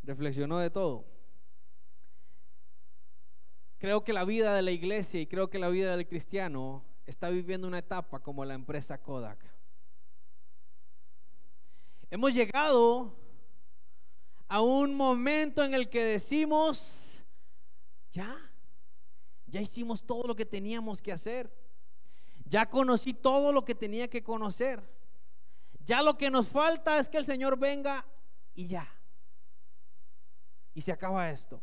reflexionó 0.04 0.60
de 0.60 0.70
todo. 0.70 1.06
Creo 3.78 4.04
que 4.04 4.12
la 4.12 4.26
vida 4.26 4.54
de 4.54 4.62
la 4.62 4.72
iglesia 4.72 5.22
y 5.22 5.26
creo 5.26 5.50
que 5.50 5.58
la 5.58 5.70
vida 5.70 5.96
del 5.96 6.06
cristiano 6.06 6.84
está 7.06 7.30
viviendo 7.30 7.66
una 7.66 7.80
etapa 7.80 8.20
como 8.20 8.44
la 8.44 8.56
empresa 8.56 9.02
Kodak. 9.02 9.40
Hemos 12.10 12.34
llegado 12.34 13.16
a 14.50 14.60
un 14.60 14.94
momento 14.96 15.64
en 15.64 15.74
el 15.74 15.90
que 15.90 16.04
decimos, 16.04 17.24
ya, 18.12 18.52
ya 19.48 19.62
hicimos 19.62 20.06
todo 20.06 20.28
lo 20.28 20.36
que 20.36 20.46
teníamos 20.46 21.02
que 21.02 21.14
hacer. 21.14 21.62
Ya 22.52 22.70
conocí 22.70 23.14
todo 23.14 23.54
lo 23.54 23.64
que 23.64 23.74
tenía 23.74 24.10
que 24.10 24.22
conocer. 24.22 24.84
Ya 25.86 26.02
lo 26.02 26.18
que 26.18 26.30
nos 26.30 26.50
falta 26.50 27.00
es 27.00 27.08
que 27.08 27.18
el 27.18 27.24
Señor 27.24 27.58
venga 27.58 28.06
y 28.54 28.68
ya. 28.68 28.94
Y 30.74 30.82
se 30.82 30.92
acaba 30.92 31.30
esto. 31.30 31.62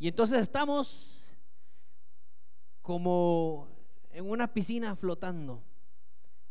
Y 0.00 0.08
entonces 0.08 0.40
estamos 0.40 1.24
como 2.82 3.68
en 4.10 4.28
una 4.28 4.52
piscina 4.52 4.96
flotando, 4.96 5.62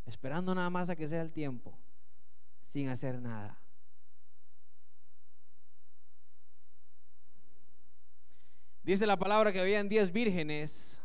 esperando 0.05 0.55
nada 0.55 0.69
más 0.69 0.89
a 0.89 0.95
que 0.95 1.09
sea 1.09 1.21
el 1.21 1.33
tiempo 1.33 1.77
sin 2.69 2.87
hacer 2.87 3.19
nada. 3.19 3.59
Dice 8.83 9.05
la 9.05 9.19
palabra 9.19 9.51
que 9.51 9.59
habían 9.59 9.89
diez 9.89 10.13
vírgenes, 10.13 10.98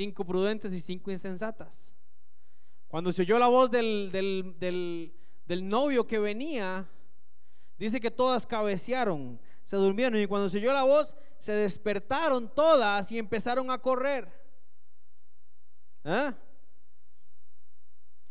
cinco 0.00 0.24
prudentes 0.24 0.72
y 0.72 0.80
cinco 0.80 1.10
insensatas. 1.10 1.92
Cuando 2.88 3.12
se 3.12 3.20
oyó 3.20 3.38
la 3.38 3.48
voz 3.48 3.70
del, 3.70 4.10
del, 4.10 5.14
del 5.46 5.68
novio 5.68 6.06
que 6.06 6.18
venía, 6.18 6.88
dice 7.78 8.00
que 8.00 8.10
todas 8.10 8.46
cabecearon, 8.46 9.38
se 9.62 9.76
durmieron 9.76 10.18
y 10.18 10.26
cuando 10.26 10.48
se 10.48 10.56
oyó 10.56 10.72
la 10.72 10.84
voz, 10.84 11.14
se 11.38 11.52
despertaron 11.52 12.48
todas 12.54 13.12
y 13.12 13.18
empezaron 13.18 13.70
a 13.70 13.76
correr. 13.76 14.26
¿Eh? 16.04 16.32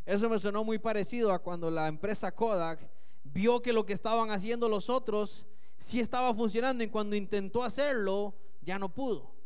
Eso 0.07 0.27
me 0.27 0.39
sonó 0.39 0.63
muy 0.63 0.79
parecido 0.79 1.31
a 1.31 1.37
cuando 1.37 1.69
la 1.69 1.87
empresa 1.87 2.31
Kodak 2.31 2.79
vio 3.23 3.61
que 3.61 3.73
lo 3.73 3.85
que 3.85 3.93
estaban 3.93 4.31
haciendo 4.31 4.67
los 4.67 4.89
otros 4.89 5.45
sí 5.77 5.99
estaba 5.99 6.33
funcionando 6.33 6.83
y 6.83 6.87
cuando 6.87 7.15
intentó 7.15 7.63
hacerlo 7.63 8.33
ya 8.59 8.79
no 8.79 8.89
pudo. 8.91 9.38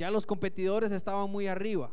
Ya 0.00 0.10
los 0.10 0.24
competidores 0.24 0.90
estaban 0.92 1.28
muy 1.28 1.46
arriba. 1.46 1.92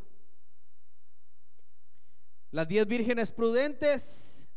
Las 2.51 2.65
diez 2.65 2.87
vírgenes 2.87 3.33
prudentes 3.33 4.47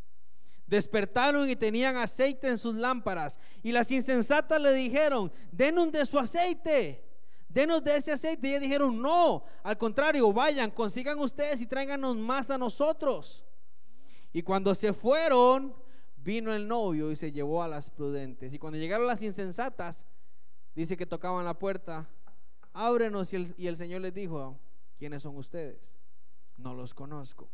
despertaron 0.69 1.51
y 1.51 1.57
tenían 1.57 1.97
aceite 1.97 2.47
en 2.47 2.57
sus 2.57 2.77
lámparas. 2.77 3.41
Y 3.65 3.73
las 3.73 3.91
insensatas 3.91 4.63
le 4.63 4.73
dijeron, 4.73 5.33
denos 5.51 5.91
de 5.91 6.07
su 6.07 6.17
aceite 6.17 7.05
denos 7.49 7.83
de 7.83 7.97
ese 7.97 8.13
aceite. 8.13 8.47
Y 8.47 8.51
ellos 8.53 8.63
dijeron, 8.63 9.03
no, 9.03 9.43
al 9.65 9.77
contrario, 9.77 10.33
vayan, 10.33 10.71
consigan 10.71 11.19
ustedes 11.19 11.61
y 11.61 11.67
tráiganos 11.67 12.17
más 12.17 12.53
a 12.53 12.57
nosotros. 12.57 13.45
Y 14.33 14.43
cuando 14.45 14.77
se 14.77 14.93
fueron, 14.93 15.75
vino 16.19 16.55
el 16.55 16.69
novio 16.69 17.11
y 17.11 17.17
se 17.17 17.33
llevó 17.33 17.65
a 17.65 17.67
las 17.67 17.91
prudentes. 17.91 18.55
Y 18.55 18.61
cuando 18.61 18.79
llegaron 18.79 19.09
las 19.09 19.23
insensatas, 19.23 20.07
dice 20.77 20.97
que 20.97 21.05
tocaban 21.05 21.45
la 21.45 21.59
puerta, 21.59 22.09
ábrenos. 22.73 23.33
Y 23.33 23.37
el, 23.37 23.55
y 23.57 23.67
el 23.67 23.77
Señor 23.77 24.01
les 24.01 24.15
dijo, 24.15 24.59
¿quiénes 24.99 25.23
son 25.23 25.37
ustedes? 25.37 25.97
No 26.57 26.75
los 26.75 26.95
conozco. 26.95 27.49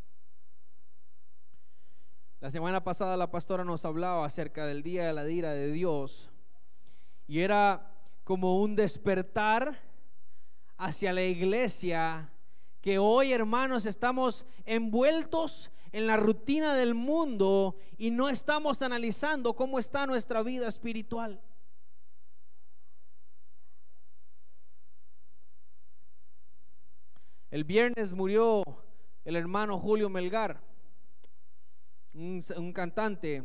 La 2.41 2.51
semana 2.51 2.85
pasada 2.85 3.17
la 3.17 3.31
pastora 3.31 3.65
nos 3.65 3.85
hablaba 3.85 4.25
acerca 4.25 4.67
del 4.67 4.83
día 4.83 5.07
de 5.07 5.13
la 5.13 5.29
ira 5.29 5.53
de 5.53 5.73
Dios. 5.73 6.31
Y 7.27 7.41
era 7.41 7.93
como 8.25 8.61
un 8.61 8.77
despertar 8.77 9.81
hacia 10.77 11.13
la 11.13 11.23
iglesia 11.23 12.31
que 12.81 12.99
hoy, 12.99 13.33
hermanos, 13.33 13.87
estamos 13.87 14.47
envueltos 14.65 15.71
en 15.93 16.07
la 16.07 16.17
rutina 16.17 16.75
del 16.75 16.95
mundo 16.95 17.77
y 17.97 18.11
no 18.11 18.29
estamos 18.29 18.83
analizando 18.83 19.55
cómo 19.55 19.79
está 19.79 20.07
nuestra 20.07 20.43
vida 20.43 20.69
espiritual. 20.69 21.41
El 27.51 27.63
viernes 27.63 28.13
murió 28.13 28.65
el 29.25 29.37
hermano 29.37 29.79
Julio 29.79 30.09
Melgar, 30.09 30.61
un, 32.13 32.73
cantante 32.73 33.45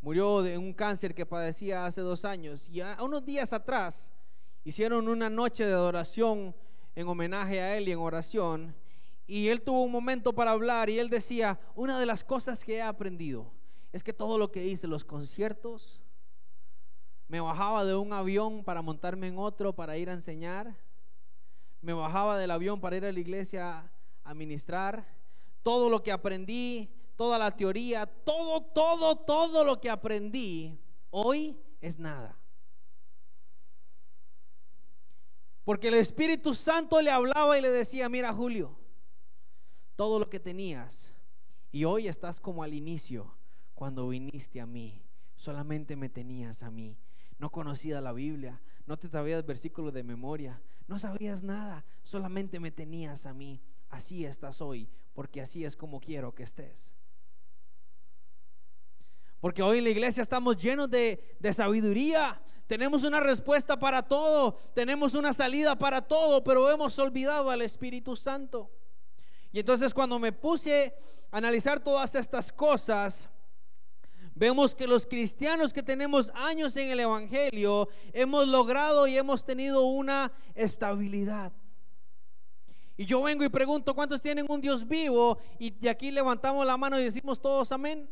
murió 0.00 0.42
de 0.42 0.58
un 0.58 0.72
cáncer 0.72 1.14
que 1.14 1.24
padecía 1.24 1.86
hace 1.86 2.00
dos 2.00 2.24
años. 2.24 2.68
Y 2.68 2.80
a 2.80 2.96
unos 3.00 3.24
días 3.24 3.52
atrás 3.52 4.10
hicieron 4.64 5.08
una 5.08 5.30
noche 5.30 5.64
de 5.64 5.72
adoración 5.72 6.54
en 6.96 7.06
homenaje 7.06 7.60
a 7.60 7.76
él 7.76 7.88
y 7.88 7.92
en 7.92 7.98
oración. 7.98 8.74
Y 9.26 9.48
él 9.48 9.62
tuvo 9.62 9.82
un 9.84 9.92
momento 9.92 10.32
para 10.32 10.50
hablar 10.50 10.90
y 10.90 10.98
él 10.98 11.08
decía, 11.08 11.60
una 11.76 12.00
de 12.00 12.06
las 12.06 12.24
cosas 12.24 12.64
que 12.64 12.76
he 12.76 12.82
aprendido 12.82 13.52
es 13.92 14.02
que 14.02 14.12
todo 14.12 14.36
lo 14.36 14.50
que 14.50 14.66
hice, 14.66 14.88
los 14.88 15.04
conciertos, 15.04 16.00
me 17.28 17.40
bajaba 17.40 17.84
de 17.84 17.94
un 17.94 18.12
avión 18.12 18.64
para 18.64 18.82
montarme 18.82 19.28
en 19.28 19.38
otro 19.38 19.72
para 19.74 19.96
ir 19.96 20.10
a 20.10 20.14
enseñar, 20.14 20.76
me 21.82 21.92
bajaba 21.92 22.38
del 22.38 22.50
avión 22.50 22.80
para 22.80 22.96
ir 22.96 23.04
a 23.04 23.12
la 23.12 23.20
iglesia 23.20 23.92
a 24.24 24.34
ministrar, 24.34 25.06
todo 25.62 25.90
lo 25.90 26.02
que 26.02 26.12
aprendí 26.12 26.90
toda 27.16 27.38
la 27.38 27.56
teoría, 27.56 28.06
todo, 28.06 28.62
todo, 28.62 29.16
todo 29.16 29.64
lo 29.64 29.80
que 29.80 29.90
aprendí, 29.90 30.78
hoy 31.10 31.56
es 31.80 31.98
nada. 31.98 32.36
Porque 35.64 35.88
el 35.88 35.94
Espíritu 35.94 36.54
Santo 36.54 37.00
le 37.00 37.10
hablaba 37.10 37.56
y 37.56 37.62
le 37.62 37.70
decía, 37.70 38.08
mira 38.08 38.32
Julio, 38.32 38.76
todo 39.94 40.18
lo 40.18 40.28
que 40.28 40.40
tenías 40.40 41.14
y 41.70 41.84
hoy 41.84 42.08
estás 42.08 42.40
como 42.40 42.64
al 42.64 42.74
inicio, 42.74 43.32
cuando 43.74 44.08
viniste 44.08 44.60
a 44.60 44.66
mí, 44.66 45.00
solamente 45.36 45.94
me 45.94 46.08
tenías 46.08 46.62
a 46.62 46.70
mí. 46.70 46.98
No 47.42 47.50
conocías 47.50 48.00
la 48.00 48.12
Biblia, 48.12 48.60
no 48.86 48.96
te 48.96 49.08
sabías 49.08 49.44
versículos 49.44 49.92
de 49.92 50.04
memoria, 50.04 50.62
no 50.86 50.96
sabías 51.00 51.42
nada, 51.42 51.84
solamente 52.04 52.60
me 52.60 52.70
tenías 52.70 53.26
a 53.26 53.34
mí. 53.34 53.60
Así 53.88 54.24
estás 54.24 54.60
hoy, 54.60 54.88
porque 55.12 55.40
así 55.40 55.64
es 55.64 55.74
como 55.74 55.98
quiero 55.98 56.32
que 56.32 56.44
estés. 56.44 56.94
Porque 59.40 59.60
hoy 59.60 59.78
en 59.78 59.84
la 59.84 59.90
iglesia 59.90 60.22
estamos 60.22 60.56
llenos 60.56 60.88
de, 60.88 61.20
sabiduría. 61.52 62.40
Tenemos 62.68 63.02
una 63.02 63.18
respuesta 63.18 63.76
para 63.76 64.02
todo. 64.02 64.52
Tenemos 64.72 65.14
una 65.14 65.32
salida 65.32 65.76
para 65.76 66.00
todo. 66.00 66.44
Pero 66.44 66.70
hemos 66.70 66.96
olvidado 67.00 67.50
al 67.50 67.60
Espíritu 67.62 68.14
Santo. 68.14 68.70
Y 69.50 69.58
entonces 69.58 69.92
cuando 69.92 70.20
me 70.20 70.30
puse 70.30 70.94
a 71.32 71.38
analizar 71.38 71.80
todas 71.80 72.14
estas 72.14 72.52
cosas, 72.52 73.28
vemos 74.34 74.74
que 74.74 74.86
los 74.86 75.06
cristianos 75.06 75.72
que 75.72 75.82
tenemos 75.82 76.30
años 76.34 76.76
en 76.76 76.90
el 76.90 77.00
Evangelio 77.00 77.88
hemos 78.12 78.48
logrado 78.48 79.06
y 79.06 79.16
hemos 79.16 79.44
tenido 79.44 79.82
una 79.82 80.32
estabilidad. 80.54 81.52
Y 82.96 83.04
yo 83.06 83.22
vengo 83.22 83.44
y 83.44 83.48
pregunto, 83.48 83.94
¿cuántos 83.94 84.20
tienen 84.20 84.46
un 84.48 84.60
Dios 84.60 84.86
vivo? 84.86 85.38
Y 85.58 85.70
de 85.70 85.90
aquí 85.90 86.10
levantamos 86.10 86.66
la 86.66 86.76
mano 86.76 86.98
y 86.98 87.04
decimos 87.04 87.40
todos 87.40 87.72
amén. 87.72 88.08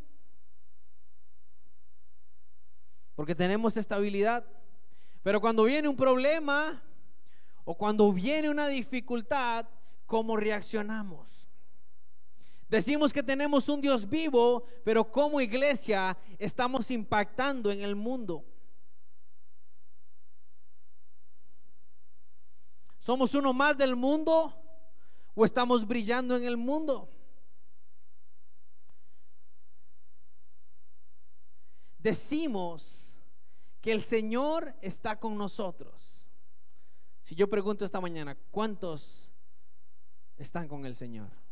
porque 3.20 3.34
tenemos 3.34 3.76
estabilidad. 3.76 4.46
Pero 5.22 5.42
cuando 5.42 5.64
viene 5.64 5.86
un 5.86 5.94
problema 5.94 6.82
o 7.66 7.76
cuando 7.76 8.10
viene 8.14 8.48
una 8.48 8.66
dificultad, 8.66 9.66
¿cómo 10.06 10.38
reaccionamos? 10.38 11.39
Decimos 12.70 13.12
que 13.12 13.24
tenemos 13.24 13.68
un 13.68 13.80
Dios 13.80 14.08
vivo, 14.08 14.64
pero 14.84 15.10
como 15.10 15.40
iglesia 15.40 16.16
estamos 16.38 16.88
impactando 16.92 17.72
en 17.72 17.80
el 17.80 17.96
mundo. 17.96 18.44
¿Somos 23.00 23.34
uno 23.34 23.52
más 23.52 23.76
del 23.76 23.96
mundo 23.96 24.54
o 25.34 25.44
estamos 25.44 25.84
brillando 25.84 26.36
en 26.36 26.44
el 26.44 26.56
mundo? 26.56 27.10
Decimos 31.98 33.16
que 33.80 33.90
el 33.90 34.00
Señor 34.00 34.76
está 34.80 35.18
con 35.18 35.36
nosotros. 35.36 36.24
Si 37.24 37.34
yo 37.34 37.50
pregunto 37.50 37.84
esta 37.84 38.00
mañana, 38.00 38.36
¿cuántos 38.52 39.28
están 40.36 40.68
con 40.68 40.86
el 40.86 40.94
Señor? 40.94 41.49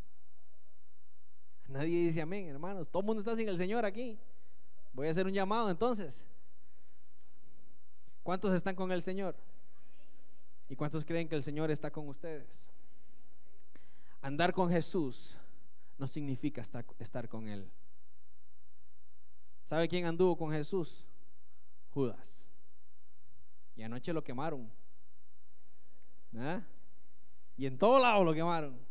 Nadie 1.69 2.07
dice 2.07 2.23
amén, 2.23 2.49
hermanos. 2.49 2.89
Todo 2.89 3.01
el 3.01 3.07
mundo 3.07 3.21
está 3.21 3.37
sin 3.37 3.49
el 3.49 3.59
Señor 3.59 3.85
aquí. 3.85 4.19
Voy 4.95 5.07
a 5.07 5.11
hacer 5.11 5.27
un 5.27 5.33
llamado 5.33 5.71
entonces. 5.71 6.27
¿Cuántos 8.23 8.53
están 8.55 8.75
con 8.75 8.91
el 8.91 9.03
Señor? 9.03 9.37
¿Y 10.69 10.77
cuántos 10.77 11.05
creen 11.05 11.29
que 11.29 11.37
el 11.37 11.43
Señor 11.43 11.71
está 11.71 11.91
con 11.91 12.09
ustedes? 12.09 12.71
Andar 14.21 14.53
con 14.53 14.71
Jesús 14.71 15.39
no 15.99 16.07
significa 16.07 16.61
estar, 16.61 17.29
con 17.29 17.49
Él. 17.49 17.71
¿Sabe 19.65 19.89
quién 19.89 20.07
anduvo 20.07 20.37
con 20.37 20.51
Jesús? 20.51 21.07
Judas. 21.91 22.47
Y 23.77 23.83
anoche 23.83 24.13
lo 24.13 24.25
quemaron. 24.25 24.71
¿Ah? 26.37 26.63
Y 27.57 27.67
en 27.67 27.77
todo 27.77 28.01
lado 28.01 28.25
lo 28.25 28.33
quemaron. 28.33 28.88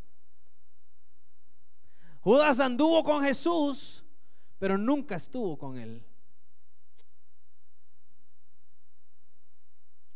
Judas 2.28 2.60
anduvo 2.60 3.06
con 3.06 3.24
Jesús, 3.24 4.04
pero 4.60 4.78
nunca 4.78 5.16
estuvo 5.16 5.58
con 5.58 5.78
él. 5.78 6.06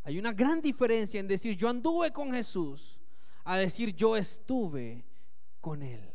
Hay 0.04 0.20
una 0.20 0.34
gran 0.34 0.62
diferencia 0.62 1.22
en 1.22 1.28
decir 1.30 1.56
yo 1.56 1.70
anduve 1.70 2.12
con 2.12 2.34
Jesús 2.34 3.00
a 3.46 3.56
decir 3.56 3.96
yo 3.96 4.18
estuve 4.18 5.06
con 5.62 5.82
él. 5.82 6.14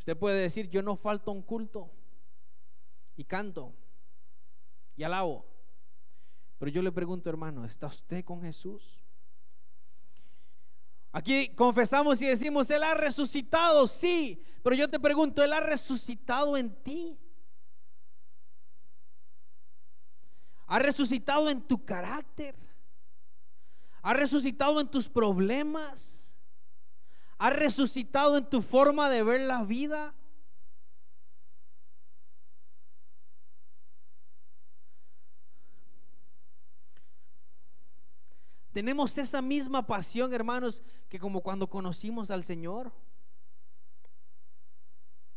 Usted 0.00 0.18
puede 0.18 0.42
decir 0.42 0.68
yo 0.68 0.82
no 0.82 0.94
falto 0.94 1.32
un 1.32 1.40
culto 1.40 1.90
y 3.16 3.24
canto 3.24 3.72
y 4.94 5.04
alabo. 5.04 5.46
Pero 6.58 6.70
yo 6.70 6.82
le 6.82 6.92
pregunto, 6.92 7.30
hermano, 7.30 7.64
¿está 7.64 7.86
usted 7.86 8.22
con 8.22 8.42
Jesús? 8.42 9.01
Aquí 11.12 11.54
confesamos 11.54 12.22
y 12.22 12.26
decimos, 12.26 12.70
Él 12.70 12.82
ha 12.82 12.94
resucitado, 12.94 13.86
sí, 13.86 14.42
pero 14.62 14.74
yo 14.74 14.88
te 14.88 14.98
pregunto, 14.98 15.44
¿Él 15.44 15.52
ha 15.52 15.60
resucitado 15.60 16.56
en 16.56 16.74
ti? 16.82 17.18
¿Ha 20.66 20.78
resucitado 20.78 21.50
en 21.50 21.60
tu 21.60 21.84
carácter? 21.84 22.56
¿Ha 24.00 24.14
resucitado 24.14 24.80
en 24.80 24.90
tus 24.90 25.06
problemas? 25.06 26.34
¿Ha 27.36 27.50
resucitado 27.50 28.38
en 28.38 28.48
tu 28.48 28.62
forma 28.62 29.10
de 29.10 29.22
ver 29.22 29.42
la 29.42 29.64
vida? 29.64 30.14
Tenemos 38.72 39.16
esa 39.18 39.42
misma 39.42 39.86
pasión, 39.86 40.32
hermanos, 40.32 40.82
que 41.08 41.18
como 41.18 41.42
cuando 41.42 41.68
conocimos 41.68 42.30
al 42.30 42.42
Señor. 42.42 42.92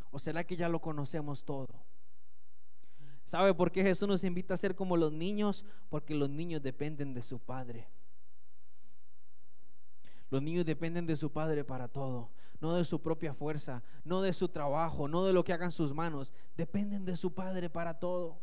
¿O 0.10 0.20
será 0.20 0.46
que 0.46 0.56
ya 0.56 0.70
lo 0.70 0.80
conocemos 0.80 1.44
todo? 1.44 1.68
¿Sabe 3.26 3.54
por 3.54 3.72
qué 3.72 3.84
Jesús 3.84 4.08
nos 4.08 4.24
invita 4.24 4.54
a 4.54 4.58
ser 4.58 4.76
como 4.76 4.96
los 4.96 5.12
niños? 5.12 5.66
Porque 5.90 6.16
los 6.16 6.30
niños 6.30 6.62
dependen 6.62 7.14
de 7.14 7.22
su 7.22 7.40
Padre. 7.40 7.88
Los 10.30 10.42
niños 10.42 10.66
dependen 10.66 11.06
de 11.06 11.16
su 11.16 11.32
Padre 11.32 11.64
para 11.64 11.88
todo, 11.88 12.32
no 12.62 12.74
de 12.76 12.86
su 12.86 13.02
propia 13.02 13.34
fuerza, 13.34 13.84
no 14.04 14.22
de 14.22 14.32
su 14.32 14.48
trabajo, 14.48 15.08
no 15.08 15.26
de 15.26 15.34
lo 15.34 15.44
que 15.44 15.54
hagan 15.54 15.72
sus 15.72 15.94
manos. 15.94 16.32
Dependen 16.56 17.04
de 17.04 17.16
su 17.16 17.34
Padre 17.34 17.70
para 17.70 18.00
todo. 18.00 18.40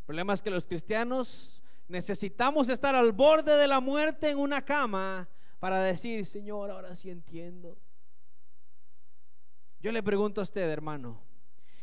El 0.00 0.04
problema 0.06 0.32
es 0.32 0.42
que 0.42 0.50
los 0.50 0.66
cristianos 0.66 1.62
necesitamos 1.88 2.68
estar 2.68 2.94
al 2.94 3.12
borde 3.12 3.56
de 3.56 3.66
la 3.66 3.80
muerte 3.80 4.30
en 4.30 4.38
una 4.38 4.64
cama 4.64 5.28
para 5.58 5.82
decir, 5.82 6.24
Señor, 6.26 6.70
ahora 6.70 6.94
sí 6.94 7.10
entiendo. 7.10 7.78
Yo 9.80 9.90
le 9.90 10.02
pregunto 10.02 10.40
a 10.40 10.44
usted, 10.44 10.68
hermano, 10.68 11.22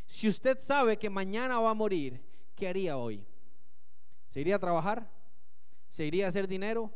si 0.06 0.28
usted 0.28 0.60
sabe 0.62 0.98
que 0.98 1.10
mañana 1.10 1.60
va 1.60 1.72
a 1.72 1.74
morir, 1.76 2.22
¿qué 2.56 2.68
haría 2.68 2.98
hoy? 2.98 3.26
¿Se 4.28 4.41
iría 4.41 4.58
a 4.58 4.60
trabajar? 4.60 5.10
¿Se 5.89 6.06
iría 6.06 6.26
a 6.26 6.30
hacer 6.30 6.48
dinero? 6.48 6.94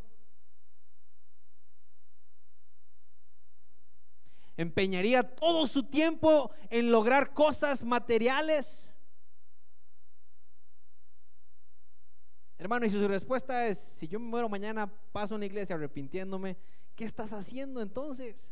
¿Empeñaría 4.57 5.23
todo 5.23 5.65
su 5.67 5.83
tiempo 5.83 6.51
en 6.69 6.91
lograr 6.91 7.33
cosas 7.33 7.83
materiales? 7.83 8.93
Hermano, 12.59 12.85
y 12.85 12.89
si 12.89 12.97
su 12.99 13.07
respuesta 13.07 13.67
es, 13.67 13.79
si 13.79 14.05
yo 14.09 14.19
me 14.19 14.27
muero 14.27 14.49
mañana, 14.49 14.91
paso 15.13 15.33
a 15.33 15.37
una 15.37 15.45
iglesia 15.45 15.77
arrepintiéndome, 15.77 16.57
¿qué 16.93 17.05
estás 17.05 17.31
haciendo 17.31 17.81
entonces? 17.81 18.51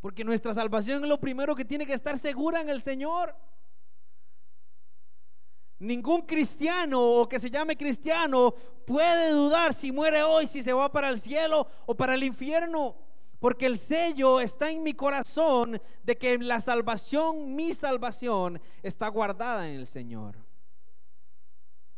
Porque 0.00 0.24
nuestra 0.24 0.52
salvación 0.52 1.04
es 1.04 1.08
lo 1.08 1.20
primero 1.20 1.54
que 1.54 1.64
tiene 1.64 1.86
que 1.86 1.94
estar 1.94 2.18
segura 2.18 2.60
en 2.60 2.68
el 2.68 2.82
Señor. 2.82 3.36
Ningún 5.78 6.22
cristiano 6.22 7.00
o 7.00 7.28
que 7.28 7.38
se 7.38 7.50
llame 7.50 7.76
cristiano 7.76 8.52
puede 8.84 9.30
dudar 9.30 9.72
si 9.72 9.92
muere 9.92 10.24
hoy, 10.24 10.48
si 10.48 10.60
se 10.60 10.72
va 10.72 10.90
para 10.90 11.08
el 11.08 11.20
cielo 11.20 11.68
o 11.86 11.94
para 11.94 12.14
el 12.14 12.24
infierno. 12.24 12.96
Porque 13.38 13.66
el 13.66 13.78
sello 13.78 14.40
está 14.40 14.72
en 14.72 14.82
mi 14.82 14.94
corazón 14.94 15.80
de 16.02 16.18
que 16.18 16.36
la 16.38 16.58
salvación, 16.58 17.54
mi 17.54 17.74
salvación, 17.74 18.60
está 18.82 19.06
guardada 19.06 19.68
en 19.68 19.76
el 19.76 19.86
Señor 19.86 20.49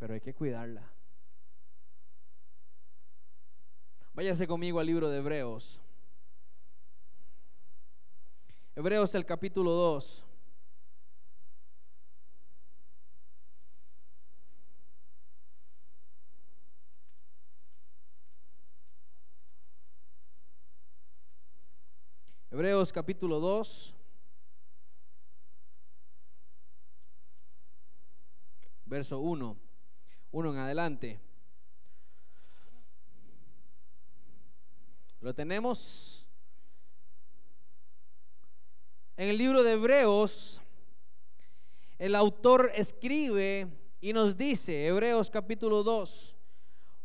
pero 0.02 0.14
hay 0.14 0.20
que 0.20 0.34
cuidarla. 0.34 0.82
Váyase 4.14 4.48
conmigo 4.48 4.80
al 4.80 4.86
libro 4.88 5.08
de 5.08 5.18
Hebreos. 5.18 5.80
Hebreos 8.74 9.14
el 9.14 9.24
capítulo 9.24 9.70
2. 9.70 10.24
Hebreos 22.50 22.92
capítulo 22.92 23.38
2. 23.38 23.94
Verso 28.84 29.20
1. 29.20 29.71
1 30.32 30.52
en 30.52 30.58
adelante. 30.58 31.20
¿Lo 35.20 35.34
tenemos? 35.34 36.26
En 39.16 39.28
el 39.28 39.36
libro 39.36 39.62
de 39.62 39.72
Hebreos, 39.72 40.60
el 41.98 42.14
autor 42.14 42.72
escribe 42.74 43.68
y 44.00 44.12
nos 44.14 44.36
dice, 44.36 44.86
Hebreos 44.86 45.30
capítulo 45.30 45.82
2, 45.82 46.34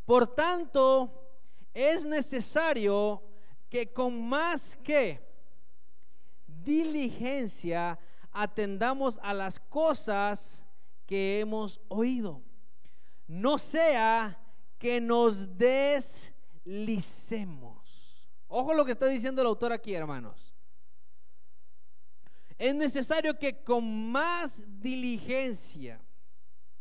por 0.05 0.33
tanto, 0.33 1.13
es 1.73 2.05
necesario 2.05 3.21
que 3.69 3.91
con 3.91 4.27
más 4.27 4.77
que 4.77 5.19
diligencia 6.47 7.99
atendamos 8.31 9.19
a 9.21 9.33
las 9.33 9.59
cosas 9.59 10.63
que 11.05 11.41
hemos 11.41 11.81
oído. 11.89 12.46
No 13.27 13.57
sea 13.57 14.39
que 14.79 15.01
nos 15.01 15.57
deslicemos. 15.57 16.67
Ojo 18.47 18.73
lo 18.73 18.85
que 18.85 18.93
está 18.93 19.07
diciendo 19.07 19.41
el 19.41 19.47
autor 19.47 19.73
aquí, 19.73 19.93
hermanos. 19.93 20.53
Es 22.57 22.73
necesario 22.73 23.37
que 23.37 23.63
con 23.63 24.09
más 24.11 24.63
diligencia, 24.81 26.01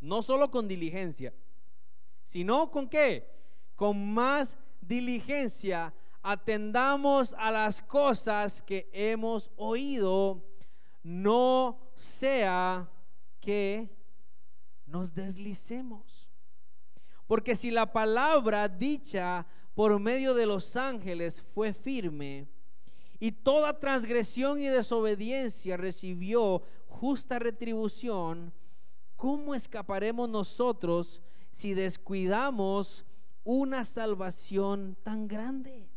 no 0.01 0.23
solo 0.23 0.51
con 0.51 0.67
diligencia, 0.67 1.35
sino 2.25 2.71
con 2.71 2.89
qué? 2.89 3.29
Con 3.75 4.15
más 4.15 4.57
diligencia 4.81 5.93
atendamos 6.23 7.35
a 7.35 7.51
las 7.51 7.83
cosas 7.83 8.63
que 8.63 8.89
hemos 8.93 9.51
oído, 9.57 10.43
no 11.03 11.79
sea 11.95 12.91
que 13.41 13.89
nos 14.87 15.15
deslicemos. 15.15 16.26
Porque 17.27 17.57
si 17.57 17.71
la 17.71 17.93
palabra 17.93 18.69
dicha 18.69 19.47
por 19.75 19.99
medio 19.99 20.35
de 20.35 20.47
los 20.47 20.77
ángeles 20.77 21.43
fue 21.55 21.75
firme, 21.75 22.49
y 23.19 23.33
toda 23.33 23.79
transgresión 23.79 24.61
y 24.61 24.67
desobediencia 24.67 25.77
recibió 25.77 26.63
justa 26.87 27.39
retribución, 27.39 28.53
¿cómo 29.17 29.55
escaparemos 29.55 30.29
nosotros 30.29 31.23
si 31.53 31.75
descuidamos 31.75 33.05
una 33.45 33.85
salvación 33.85 34.97
tan 35.03 35.29
grande? 35.29 35.89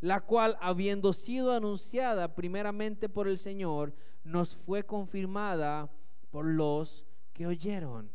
La 0.00 0.20
cual, 0.20 0.56
habiendo 0.60 1.12
sido 1.12 1.52
anunciada 1.52 2.34
primeramente 2.34 3.08
por 3.08 3.28
el 3.28 3.38
Señor, 3.38 3.94
nos 4.24 4.54
fue 4.54 4.84
confirmada 4.84 5.90
por 6.30 6.44
los 6.44 7.04
que 7.32 7.46
oyeron. 7.46 8.10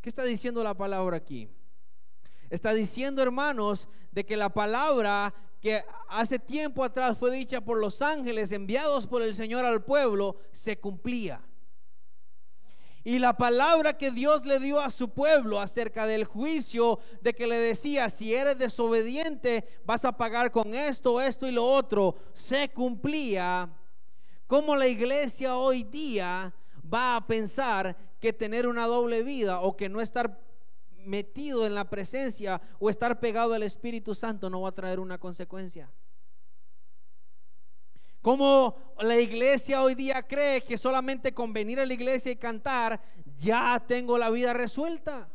¿Qué 0.00 0.08
está 0.08 0.24
diciendo 0.24 0.62
la 0.64 0.74
palabra 0.74 1.16
aquí? 1.16 1.48
Está 2.50 2.74
diciendo, 2.74 3.22
hermanos, 3.22 3.88
de 4.10 4.26
que 4.26 4.36
la 4.36 4.50
palabra 4.50 5.32
que 5.60 5.84
hace 6.08 6.38
tiempo 6.38 6.82
atrás 6.82 7.16
fue 7.16 7.30
dicha 7.30 7.60
por 7.60 7.78
los 7.78 8.02
ángeles 8.02 8.50
enviados 8.50 9.06
por 9.06 9.22
el 9.22 9.34
Señor 9.34 9.64
al 9.64 9.84
pueblo, 9.84 10.36
se 10.52 10.78
cumplía. 10.78 11.42
Y 13.02 13.18
la 13.18 13.36
palabra 13.36 13.96
que 13.96 14.10
Dios 14.10 14.44
le 14.44 14.58
dio 14.58 14.80
a 14.80 14.90
su 14.90 15.10
pueblo 15.10 15.60
acerca 15.60 16.06
del 16.06 16.24
juicio, 16.24 16.98
de 17.22 17.32
que 17.32 17.46
le 17.46 17.56
decía, 17.56 18.10
si 18.10 18.34
eres 18.34 18.58
desobediente, 18.58 19.64
vas 19.86 20.04
a 20.04 20.16
pagar 20.16 20.50
con 20.50 20.74
esto, 20.74 21.20
esto 21.20 21.46
y 21.46 21.52
lo 21.52 21.64
otro, 21.64 22.16
se 22.34 22.68
cumplía. 22.70 23.70
Como 24.46 24.76
la 24.76 24.86
iglesia 24.86 25.56
hoy 25.56 25.84
día 25.84 26.54
va 26.92 27.16
a 27.16 27.26
pensar 27.26 27.96
que 28.20 28.32
tener 28.32 28.66
una 28.66 28.86
doble 28.86 29.22
vida 29.22 29.60
o 29.60 29.76
que 29.76 29.88
no 29.88 30.00
estar 30.02 30.38
metido 31.06 31.66
en 31.66 31.74
la 31.74 31.88
presencia 31.88 32.60
o 32.78 32.90
estar 32.90 33.20
pegado 33.20 33.54
al 33.54 33.62
Espíritu 33.62 34.14
Santo 34.14 34.50
no 34.50 34.62
va 34.62 34.70
a 34.70 34.74
traer 34.74 35.00
una 35.00 35.18
consecuencia. 35.18 35.90
Como 38.22 38.94
la 39.00 39.18
iglesia 39.18 39.82
hoy 39.82 39.94
día 39.94 40.22
cree 40.26 40.62
que 40.62 40.76
solamente 40.76 41.32
con 41.32 41.52
venir 41.52 41.80
a 41.80 41.86
la 41.86 41.94
iglesia 41.94 42.32
y 42.32 42.36
cantar 42.36 43.00
ya 43.36 43.82
tengo 43.86 44.18
la 44.18 44.30
vida 44.30 44.52
resuelta. 44.52 45.30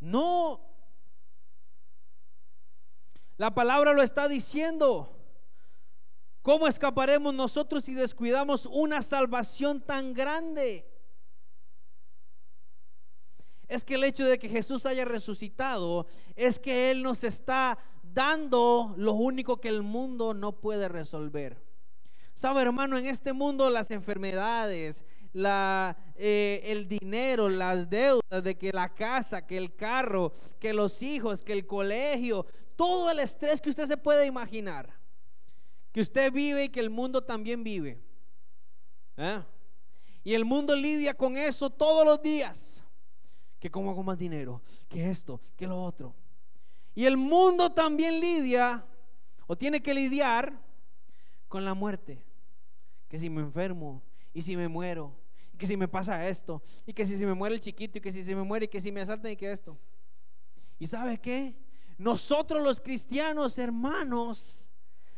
No. 0.00 0.60
La 3.36 3.52
palabra 3.52 3.92
lo 3.92 4.02
está 4.02 4.28
diciendo. 4.28 5.14
¿Cómo 6.42 6.68
escaparemos 6.68 7.34
nosotros 7.34 7.84
si 7.84 7.94
descuidamos 7.94 8.66
una 8.66 9.02
salvación 9.02 9.80
tan 9.80 10.14
grande? 10.14 10.88
Es 13.68 13.84
que 13.84 13.96
el 13.96 14.04
hecho 14.04 14.24
de 14.24 14.38
que 14.38 14.48
Jesús 14.48 14.86
haya 14.86 15.04
resucitado 15.04 16.06
es 16.36 16.58
que 16.58 16.90
Él 16.90 17.02
nos 17.02 17.22
está 17.22 17.78
dando 18.02 18.94
lo 18.96 19.12
único 19.12 19.60
que 19.60 19.68
el 19.68 19.82
mundo 19.82 20.34
no 20.34 20.52
puede 20.52 20.88
resolver. 20.88 21.62
Sabe, 22.34 22.62
hermano, 22.62 22.96
en 22.96 23.06
este 23.06 23.32
mundo 23.32 23.68
las 23.68 23.90
enfermedades, 23.90 25.04
la, 25.32 25.96
eh, 26.14 26.62
el 26.64 26.88
dinero, 26.88 27.48
las 27.48 27.90
deudas, 27.90 28.42
de 28.42 28.56
que 28.56 28.72
la 28.72 28.94
casa, 28.94 29.46
que 29.46 29.56
el 29.56 29.74
carro, 29.74 30.32
que 30.58 30.72
los 30.72 31.02
hijos, 31.02 31.42
que 31.42 31.52
el 31.52 31.66
colegio, 31.66 32.46
todo 32.76 33.10
el 33.10 33.18
estrés 33.18 33.60
que 33.60 33.70
usted 33.70 33.86
se 33.86 33.96
puede 33.96 34.26
imaginar, 34.26 34.98
que 35.92 36.00
usted 36.00 36.32
vive 36.32 36.64
y 36.64 36.68
que 36.68 36.80
el 36.80 36.90
mundo 36.90 37.24
también 37.24 37.64
vive. 37.64 38.00
¿eh? 39.16 39.42
Y 40.22 40.34
el 40.34 40.44
mundo 40.44 40.76
lidia 40.76 41.14
con 41.14 41.36
eso 41.36 41.70
todos 41.70 42.04
los 42.04 42.22
días. 42.22 42.82
Que 43.58 43.70
cómo 43.70 43.90
hago 43.90 44.02
más 44.02 44.18
dinero, 44.18 44.62
que 44.88 45.10
esto, 45.10 45.40
que 45.56 45.66
lo 45.66 45.82
otro. 45.82 46.14
Y 46.94 47.04
el 47.04 47.16
mundo 47.16 47.70
también 47.70 48.20
lidia 48.20 48.84
o 49.46 49.56
tiene 49.56 49.80
que 49.80 49.94
lidiar 49.94 50.52
con 51.48 51.64
la 51.64 51.74
muerte. 51.74 52.22
Que 53.08 53.18
si 53.18 53.30
me 53.30 53.40
enfermo 53.40 54.02
y 54.32 54.42
si 54.42 54.56
me 54.56 54.68
muero, 54.68 55.16
y 55.52 55.56
que 55.56 55.66
si 55.66 55.76
me 55.76 55.88
pasa 55.88 56.28
esto, 56.28 56.62
y 56.86 56.92
que 56.92 57.06
si 57.06 57.16
se 57.16 57.26
me 57.26 57.34
muere 57.34 57.56
el 57.56 57.60
chiquito, 57.60 57.98
y 57.98 58.00
que 58.00 58.12
si 58.12 58.22
se 58.22 58.36
me 58.36 58.42
muere, 58.42 58.66
y 58.66 58.68
que 58.68 58.80
si 58.80 58.92
me 58.92 59.00
asaltan, 59.00 59.32
y 59.32 59.36
que 59.36 59.50
esto. 59.50 59.76
¿Y 60.78 60.86
sabe 60.86 61.18
qué? 61.18 61.56
Nosotros 61.96 62.62
los 62.62 62.80
cristianos, 62.80 63.58
hermanos, 63.58 64.70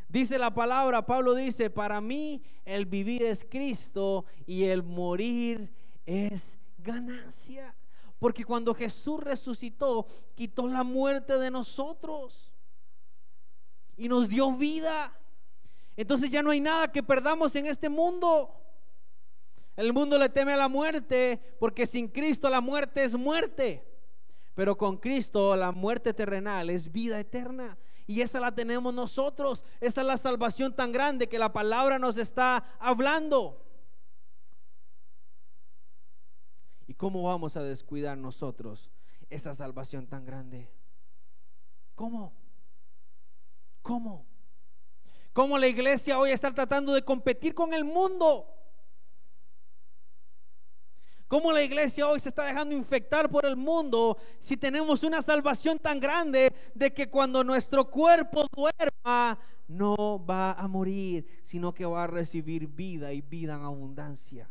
dice 0.07 0.39
la 0.39 0.53
palabra, 0.53 1.05
Pablo 1.05 1.35
dice, 1.35 1.69
para 1.69 2.01
mí 2.01 2.41
el 2.65 2.85
vivir 2.85 3.23
es 3.23 3.45
Cristo 3.47 4.25
y 4.47 4.63
el 4.63 4.81
morir 4.81 5.71
es 6.05 6.57
ganancia. 6.79 7.75
Porque 8.21 8.45
cuando 8.45 8.75
Jesús 8.75 9.19
resucitó, 9.19 10.05
quitó 10.35 10.67
la 10.67 10.83
muerte 10.83 11.39
de 11.39 11.49
nosotros 11.49 12.51
y 13.97 14.07
nos 14.07 14.29
dio 14.29 14.51
vida. 14.51 15.11
Entonces 15.97 16.29
ya 16.29 16.43
no 16.43 16.51
hay 16.51 16.59
nada 16.59 16.91
que 16.91 17.01
perdamos 17.01 17.55
en 17.55 17.65
este 17.65 17.89
mundo. 17.89 18.55
El 19.75 19.91
mundo 19.91 20.19
le 20.19 20.29
teme 20.29 20.53
a 20.53 20.57
la 20.57 20.67
muerte 20.67 21.41
porque 21.59 21.87
sin 21.87 22.07
Cristo 22.09 22.47
la 22.47 22.61
muerte 22.61 23.03
es 23.03 23.15
muerte. 23.15 23.83
Pero 24.53 24.77
con 24.77 24.97
Cristo 24.97 25.55
la 25.55 25.71
muerte 25.71 26.13
terrenal 26.13 26.69
es 26.69 26.91
vida 26.91 27.19
eterna. 27.19 27.75
Y 28.05 28.21
esa 28.21 28.39
la 28.39 28.53
tenemos 28.53 28.93
nosotros. 28.93 29.65
Esa 29.79 30.01
es 30.01 30.07
la 30.07 30.17
salvación 30.17 30.75
tan 30.75 30.91
grande 30.91 31.27
que 31.27 31.39
la 31.39 31.51
palabra 31.51 31.97
nos 31.97 32.17
está 32.17 32.75
hablando. 32.77 33.65
¿Y 36.90 36.90
cómo 37.01 37.23
vamos 37.23 37.57
a 37.57 37.63
descuidar 37.63 38.15
nosotros 38.15 38.91
esa 39.27 39.55
salvación 39.55 40.05
tan 40.05 40.23
grande? 40.23 40.69
¿Cómo? 41.95 42.31
¿Cómo? 43.81 44.27
¿Cómo 45.33 45.57
la 45.57 45.67
iglesia 45.67 46.19
hoy 46.19 46.29
está 46.29 46.53
tratando 46.53 46.93
de 46.93 47.01
competir 47.01 47.55
con 47.55 47.73
el 47.73 47.85
mundo? 47.85 48.45
¿Cómo 51.27 51.51
la 51.51 51.63
iglesia 51.63 52.07
hoy 52.07 52.19
se 52.19 52.29
está 52.29 52.45
dejando 52.45 52.75
infectar 52.75 53.31
por 53.31 53.47
el 53.47 53.55
mundo 53.57 54.19
si 54.37 54.55
tenemos 54.55 55.01
una 55.01 55.23
salvación 55.23 55.79
tan 55.79 55.99
grande 55.99 56.53
de 56.75 56.93
que 56.93 57.09
cuando 57.09 57.43
nuestro 57.43 57.89
cuerpo 57.89 58.45
duerma 58.55 59.39
no 59.67 60.23
va 60.23 60.53
a 60.53 60.67
morir, 60.67 61.25
sino 61.41 61.73
que 61.73 61.83
va 61.83 62.03
a 62.03 62.07
recibir 62.07 62.67
vida 62.67 63.11
y 63.11 63.21
vida 63.21 63.55
en 63.55 63.63
abundancia? 63.63 64.47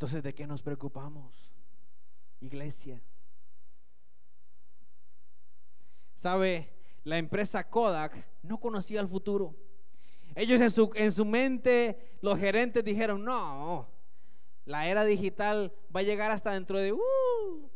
Entonces, 0.00 0.22
¿de 0.22 0.34
qué 0.34 0.46
nos 0.46 0.62
preocupamos? 0.62 1.50
Iglesia. 2.40 3.02
¿Sabe? 6.14 6.72
La 7.04 7.18
empresa 7.18 7.68
Kodak 7.68 8.26
no 8.42 8.58
conocía 8.58 9.02
el 9.02 9.08
futuro. 9.08 9.54
Ellos 10.34 10.58
en 10.62 10.70
su, 10.70 10.90
en 10.94 11.12
su 11.12 11.26
mente, 11.26 12.16
los 12.22 12.38
gerentes 12.38 12.82
dijeron, 12.82 13.22
no, 13.22 13.90
la 14.64 14.88
era 14.88 15.04
digital 15.04 15.70
va 15.94 16.00
a 16.00 16.04
llegar 16.04 16.30
hasta 16.30 16.54
dentro 16.54 16.78
de... 16.78 16.94
Uh". 16.94 17.68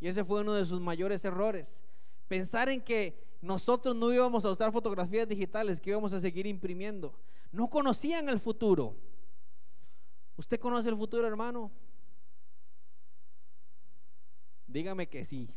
Y 0.00 0.08
ese 0.08 0.24
fue 0.24 0.40
uno 0.40 0.54
de 0.54 0.64
sus 0.64 0.80
mayores 0.80 1.22
errores. 1.22 1.84
Pensar 2.28 2.70
en 2.70 2.80
que 2.80 3.36
nosotros 3.42 3.94
no 3.94 4.10
íbamos 4.10 4.46
a 4.46 4.50
usar 4.50 4.72
fotografías 4.72 5.28
digitales, 5.28 5.82
que 5.82 5.90
íbamos 5.90 6.14
a 6.14 6.20
seguir 6.20 6.46
imprimiendo. 6.46 7.12
No 7.52 7.68
conocían 7.68 8.30
el 8.30 8.40
futuro. 8.40 8.96
¿Usted 10.38 10.60
conoce 10.60 10.88
el 10.88 10.96
futuro, 10.96 11.26
hermano? 11.26 11.72
Dígame 14.68 15.08
que 15.08 15.24
sí. 15.24 15.52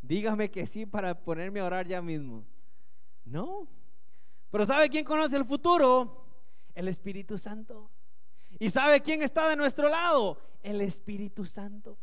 Dígame 0.00 0.50
que 0.50 0.66
sí 0.66 0.86
para 0.86 1.14
ponerme 1.14 1.60
a 1.60 1.66
orar 1.66 1.86
ya 1.86 2.00
mismo. 2.00 2.42
No. 3.26 3.68
Pero 4.50 4.64
¿sabe 4.64 4.88
quién 4.88 5.04
conoce 5.04 5.36
el 5.36 5.44
futuro? 5.44 6.24
El 6.74 6.88
Espíritu 6.88 7.36
Santo. 7.36 7.90
¿Y 8.58 8.70
sabe 8.70 9.02
quién 9.02 9.22
está 9.22 9.46
de 9.46 9.56
nuestro 9.56 9.90
lado? 9.90 10.40
El 10.62 10.80
Espíritu 10.80 11.44
Santo. 11.44 11.98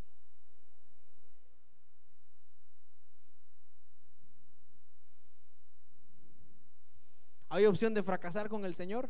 ¿Hay 7.50 7.66
opción 7.66 7.96
de 7.96 8.04
fracasar 8.04 8.48
con 8.48 8.64
el 8.64 8.76
Señor? 8.76 9.10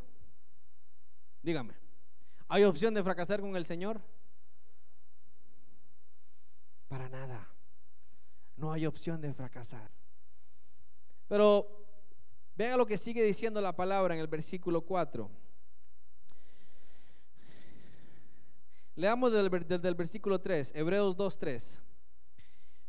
Dígame. 1.43 1.84
¿Hay 2.47 2.63
opción 2.63 2.93
de 2.93 3.03
fracasar 3.03 3.41
con 3.41 3.55
el 3.55 3.65
Señor? 3.65 4.01
Para 6.87 7.09
nada. 7.09 7.47
No 8.55 8.71
hay 8.71 8.85
opción 8.85 9.19
de 9.21 9.33
fracasar. 9.33 9.89
Pero 11.27 11.67
vea 12.55 12.77
lo 12.77 12.85
que 12.85 12.97
sigue 12.97 13.23
diciendo 13.23 13.59
la 13.61 13.75
palabra 13.75 14.13
en 14.13 14.21
el 14.21 14.27
versículo 14.27 14.81
4. 14.81 15.29
Leamos 18.95 19.31
desde 19.31 19.87
el 19.89 19.95
versículo 19.95 20.39
3, 20.39 20.71
Hebreos 20.73 21.17
2, 21.17 21.37
3. 21.37 21.81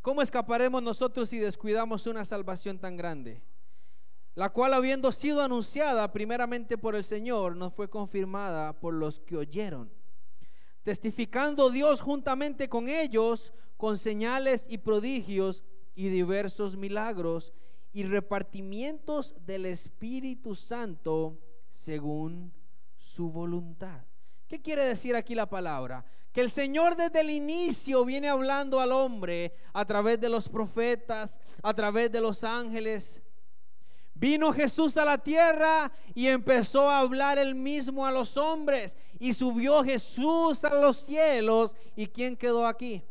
¿Cómo 0.03 0.23
escaparemos 0.23 0.81
nosotros 0.83 1.31
si 1.31 1.39
descuidamos 1.39 2.07
una 2.07 2.25
salvación 2.25 2.79
tan 2.79 2.97
grande? 2.97 3.43
La 4.37 4.51
cual 4.51 4.75
habiendo 4.75 5.13
sido 5.13 5.41
anunciada 5.41 6.13
primeramente 6.13 6.77
por 6.77 6.95
el 6.95 7.05
Señor, 7.05 7.57
nos 7.57 7.73
fue 7.73 7.89
confirmada 7.89 8.79
por 8.79 8.93
los 8.93 9.19
que 9.19 9.39
oyeron. 9.39 9.91
Testificando 10.83 11.71
Dios 11.71 12.03
juntamente 12.03 12.69
con 12.69 12.87
ellos, 12.87 13.55
con 13.79 13.97
señales 13.97 14.67
y 14.69 14.77
prodigios 14.77 15.65
y 15.95 16.11
diversos 16.11 16.77
milagros 16.77 17.55
y 17.95 18.05
repartimientos 18.05 19.35
del 19.47 19.65
Espíritu 19.65 20.55
Santo 20.55 21.41
según 21.71 22.53
su 22.99 23.31
voluntad. 23.31 24.05
¿Qué 24.49 24.61
quiere 24.61 24.85
decir 24.85 25.17
aquí 25.17 25.35
la 25.35 25.49
palabra? 25.49 26.05
Que 26.31 26.43
el 26.43 26.51
Señor 26.51 26.95
desde 26.95 27.23
el 27.23 27.31
inicio 27.31 28.05
viene 28.05 28.29
hablando 28.29 28.81
al 28.81 28.93
hombre 28.93 29.55
a 29.73 29.87
través 29.87 30.21
de 30.21 30.29
los 30.29 30.47
profetas, 30.51 31.41
a 31.63 31.73
través 31.73 32.13
de 32.13 32.21
los 32.21 32.45
ángeles. 32.45 33.23
Vino 34.19 34.53
Jesús 34.53 34.97
a 34.97 35.05
la 35.05 35.19
tierra 35.19 35.93
y 36.15 36.27
empezó 36.27 36.89
a 36.89 37.01
hablar 37.01 37.39
él 37.39 37.55
mismo 37.55 38.07
a 38.07 38.11
los 38.11 38.37
hombres. 38.37 38.97
Y 39.19 39.35
subió 39.35 39.85
Jesús 39.85 40.65
a 40.65 40.81
los 40.81 40.97
cielos. 40.97 41.75
¿Y 41.95 42.07
quién 42.07 42.37
quedó 42.37 42.67
aquí? 42.67 43.03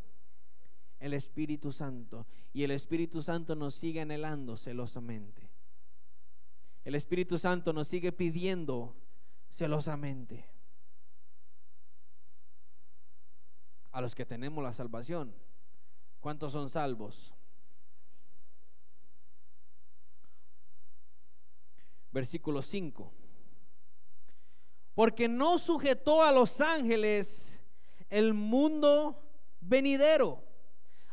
El 1.00 1.14
Espíritu 1.14 1.72
Santo. 1.72 2.26
Y 2.54 2.64
el 2.64 2.72
Espíritu 2.72 3.22
Santo 3.22 3.56
nos 3.56 3.76
sigue 3.76 4.02
anhelando 4.02 4.58
celosamente. 4.58 5.50
El 6.84 6.96
Espíritu 6.96 7.38
Santo 7.38 7.72
nos 7.72 7.88
sigue 7.88 8.12
pidiendo 8.12 8.96
celosamente. 9.50 10.56
a 13.96 14.02
los 14.02 14.14
que 14.14 14.26
tenemos 14.26 14.62
la 14.62 14.74
salvación. 14.74 15.34
¿Cuántos 16.20 16.52
son 16.52 16.70
salvos? 16.70 17.35
Versículo 22.16 22.62
5. 22.62 23.12
Porque 24.94 25.28
no 25.28 25.60
sujetó 25.60 26.24
a 26.24 26.32
los 26.32 26.62
ángeles 26.62 27.60
el 28.10 28.34
mundo 28.34 29.22
venidero, 29.60 30.42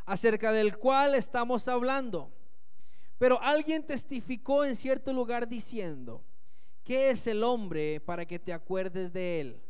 acerca 0.05 0.53
del 0.53 0.79
cual 0.79 1.17
estamos 1.17 1.67
hablando. 1.67 2.31
Pero 3.19 3.41
alguien 3.43 3.85
testificó 3.85 4.65
en 4.65 4.77
cierto 4.77 5.12
lugar 5.12 5.49
diciendo, 5.49 6.23
¿qué 6.85 7.11
es 7.11 7.27
el 7.27 7.43
hombre 7.43 7.99
para 7.99 8.25
que 8.25 8.38
te 8.38 8.53
acuerdes 8.53 9.12
de 9.12 9.41
él? 9.41 9.62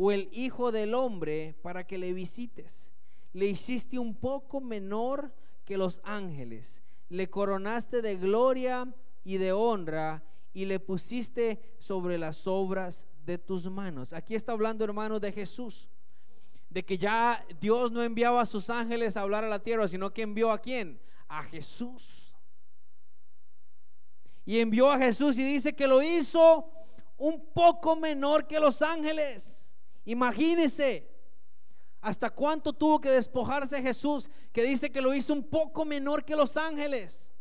o 0.00 0.12
el 0.12 0.28
Hijo 0.32 0.70
del 0.70 0.94
Hombre 0.94 1.56
para 1.60 1.84
que 1.84 1.98
le 1.98 2.12
visites. 2.12 2.92
Le 3.32 3.46
hiciste 3.46 3.98
un 3.98 4.14
poco 4.14 4.60
menor 4.60 5.34
que 5.64 5.76
los 5.76 6.00
ángeles. 6.04 6.82
Le 7.08 7.28
coronaste 7.28 8.00
de 8.00 8.16
gloria 8.16 8.94
y 9.24 9.38
de 9.38 9.50
honra 9.50 10.22
y 10.58 10.64
le 10.64 10.80
pusiste 10.80 11.60
sobre 11.78 12.18
las 12.18 12.48
obras 12.48 13.06
de 13.24 13.38
tus 13.38 13.70
manos. 13.70 14.12
Aquí 14.12 14.34
está 14.34 14.50
hablando, 14.50 14.82
hermano, 14.82 15.20
de 15.20 15.30
Jesús. 15.30 15.88
De 16.68 16.84
que 16.84 16.98
ya 16.98 17.46
Dios 17.60 17.92
no 17.92 18.02
enviaba 18.02 18.42
a 18.42 18.46
sus 18.46 18.68
ángeles 18.68 19.16
a 19.16 19.20
hablar 19.20 19.44
a 19.44 19.48
la 19.48 19.60
tierra, 19.60 19.86
sino 19.86 20.12
que 20.12 20.22
envió 20.22 20.50
a 20.50 20.58
quién? 20.58 21.00
A 21.28 21.44
Jesús. 21.44 22.34
Y 24.44 24.58
envió 24.58 24.90
a 24.90 24.98
Jesús 24.98 25.38
y 25.38 25.44
dice 25.44 25.76
que 25.76 25.86
lo 25.86 26.02
hizo 26.02 26.68
un 27.18 27.52
poco 27.54 27.94
menor 27.94 28.48
que 28.48 28.58
los 28.58 28.82
ángeles. 28.82 29.72
Imagínese 30.06 31.08
hasta 32.00 32.30
cuánto 32.30 32.72
tuvo 32.72 33.00
que 33.00 33.10
despojarse 33.10 33.80
Jesús, 33.80 34.28
que 34.52 34.64
dice 34.64 34.90
que 34.90 35.00
lo 35.00 35.14
hizo 35.14 35.34
un 35.34 35.48
poco 35.48 35.84
menor 35.84 36.24
que 36.24 36.34
los 36.34 36.56
ángeles. 36.56 37.32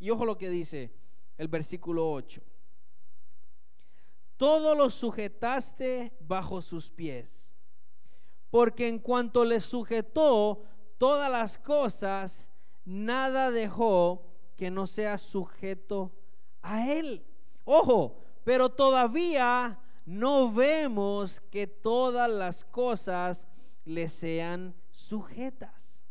Y 0.00 0.10
ojo 0.10 0.24
lo 0.24 0.36
que 0.36 0.50
dice 0.50 1.03
el 1.38 1.48
versículo 1.48 2.10
8. 2.10 2.42
Todo 4.36 4.74
lo 4.74 4.90
sujetaste 4.90 6.12
bajo 6.20 6.60
sus 6.60 6.90
pies, 6.90 7.54
porque 8.50 8.88
en 8.88 8.98
cuanto 8.98 9.44
le 9.44 9.60
sujetó 9.60 10.64
todas 10.98 11.30
las 11.30 11.58
cosas, 11.58 12.50
nada 12.84 13.50
dejó 13.50 14.26
que 14.56 14.70
no 14.70 14.86
sea 14.86 15.18
sujeto 15.18 16.12
a 16.62 16.90
él. 16.90 17.24
Ojo, 17.64 18.24
pero 18.44 18.70
todavía 18.70 19.80
no 20.04 20.52
vemos 20.52 21.40
que 21.40 21.66
todas 21.66 22.30
las 22.30 22.64
cosas 22.64 23.46
le 23.84 24.08
sean 24.08 24.74
sujetas, 24.90 26.02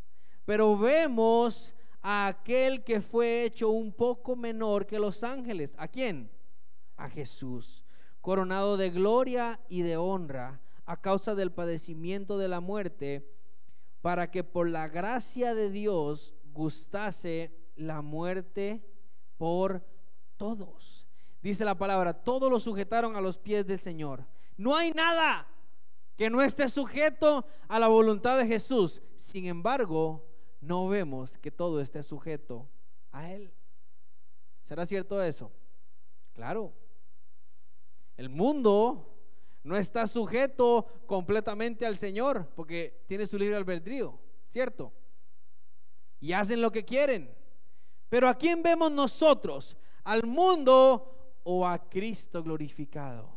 pero 0.45 0.77
vemos 0.77 1.75
a 2.03 2.27
aquel 2.27 2.83
que 2.83 3.01
fue 3.01 3.45
hecho 3.45 3.69
un 3.69 3.93
poco 3.93 4.35
menor 4.35 4.85
que 4.85 4.99
los 4.99 5.23
ángeles. 5.23 5.73
¿A 5.79 5.87
quién? 5.87 6.29
A 6.97 7.09
Jesús, 7.09 7.83
coronado 8.21 8.77
de 8.77 8.91
gloria 8.91 9.59
y 9.69 9.81
de 9.81 9.97
honra 9.97 10.61
a 10.85 10.99
causa 10.99 11.33
del 11.33 11.51
padecimiento 11.51 12.37
de 12.37 12.49
la 12.49 12.59
muerte, 12.59 13.29
para 14.01 14.29
que 14.29 14.43
por 14.43 14.69
la 14.69 14.89
gracia 14.89 15.55
de 15.55 15.71
Dios 15.71 16.33
gustase 16.51 17.55
la 17.75 18.01
muerte 18.01 18.85
por 19.37 19.85
todos. 20.35 21.07
Dice 21.41 21.63
la 21.63 21.77
palabra, 21.77 22.13
todos 22.13 22.51
lo 22.51 22.59
sujetaron 22.59 23.15
a 23.15 23.21
los 23.21 23.37
pies 23.37 23.65
del 23.65 23.79
Señor. 23.79 24.27
No 24.57 24.75
hay 24.75 24.91
nada 24.91 25.47
que 26.17 26.29
no 26.29 26.41
esté 26.41 26.67
sujeto 26.67 27.45
a 27.67 27.79
la 27.79 27.87
voluntad 27.87 28.37
de 28.37 28.45
Jesús. 28.45 29.01
Sin 29.15 29.45
embargo, 29.45 30.32
no 30.63 30.88
vemos 30.88 31.38
que 31.38 31.52
todo 31.52 31.82
esté 31.82 32.04
sujeto 32.04 32.67
a 33.12 33.32
Él. 33.32 33.54
¿Será 34.62 34.86
cierto 34.86 35.21
eso? 35.21 35.52
Claro. 36.34 36.73
El 38.15 38.30
mundo 38.30 39.13
no 39.63 39.76
está 39.78 40.08
sujeto 40.08 40.88
completamente 41.06 41.86
al 41.86 41.97
Señor 41.97 42.49
porque 42.56 43.04
tiene 43.08 43.26
su 43.26 43.38
libre 43.38 43.56
albedrío, 43.56 44.19
¿cierto? 44.47 44.93
Y 46.19 46.32
hacen 46.34 46.62
lo 46.62 46.71
que 46.71 46.86
quieren. 46.86 47.36
Pero 48.10 48.30
¿a 48.30 48.36
quién 48.36 48.63
vemos 48.63 48.91
nosotros? 48.91 49.76
Al 50.04 50.26
mundo 50.26 51.39
o 51.43 51.67
a 51.67 51.89
Cristo 51.89 52.41
glorificado? 52.41 53.32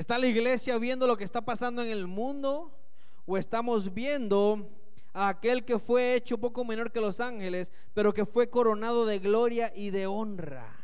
¿Está 0.00 0.16
la 0.16 0.28
iglesia 0.28 0.78
viendo 0.78 1.06
lo 1.06 1.18
que 1.18 1.24
está 1.24 1.42
pasando 1.42 1.82
en 1.82 1.90
el 1.90 2.06
mundo? 2.06 2.74
¿O 3.26 3.36
estamos 3.36 3.92
viendo 3.92 4.66
a 5.12 5.28
aquel 5.28 5.62
que 5.62 5.78
fue 5.78 6.14
hecho 6.14 6.38
poco 6.38 6.64
menor 6.64 6.90
que 6.90 7.02
los 7.02 7.20
ángeles, 7.20 7.70
pero 7.92 8.14
que 8.14 8.24
fue 8.24 8.48
coronado 8.48 9.04
de 9.04 9.18
gloria 9.18 9.70
y 9.76 9.90
de 9.90 10.06
honra? 10.06 10.74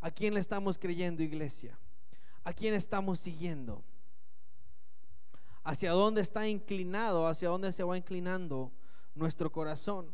¿A 0.00 0.10
quién 0.10 0.32
le 0.32 0.40
estamos 0.40 0.78
creyendo, 0.78 1.22
iglesia? 1.22 1.78
¿A 2.42 2.54
quién 2.54 2.72
estamos 2.72 3.20
siguiendo? 3.20 3.84
hacia 5.64 5.92
dónde 5.92 6.22
está 6.22 6.48
inclinado, 6.48 7.28
hacia 7.28 7.50
dónde 7.50 7.70
se 7.70 7.84
va 7.84 7.98
inclinando 7.98 8.72
nuestro 9.14 9.52
corazón. 9.52 10.10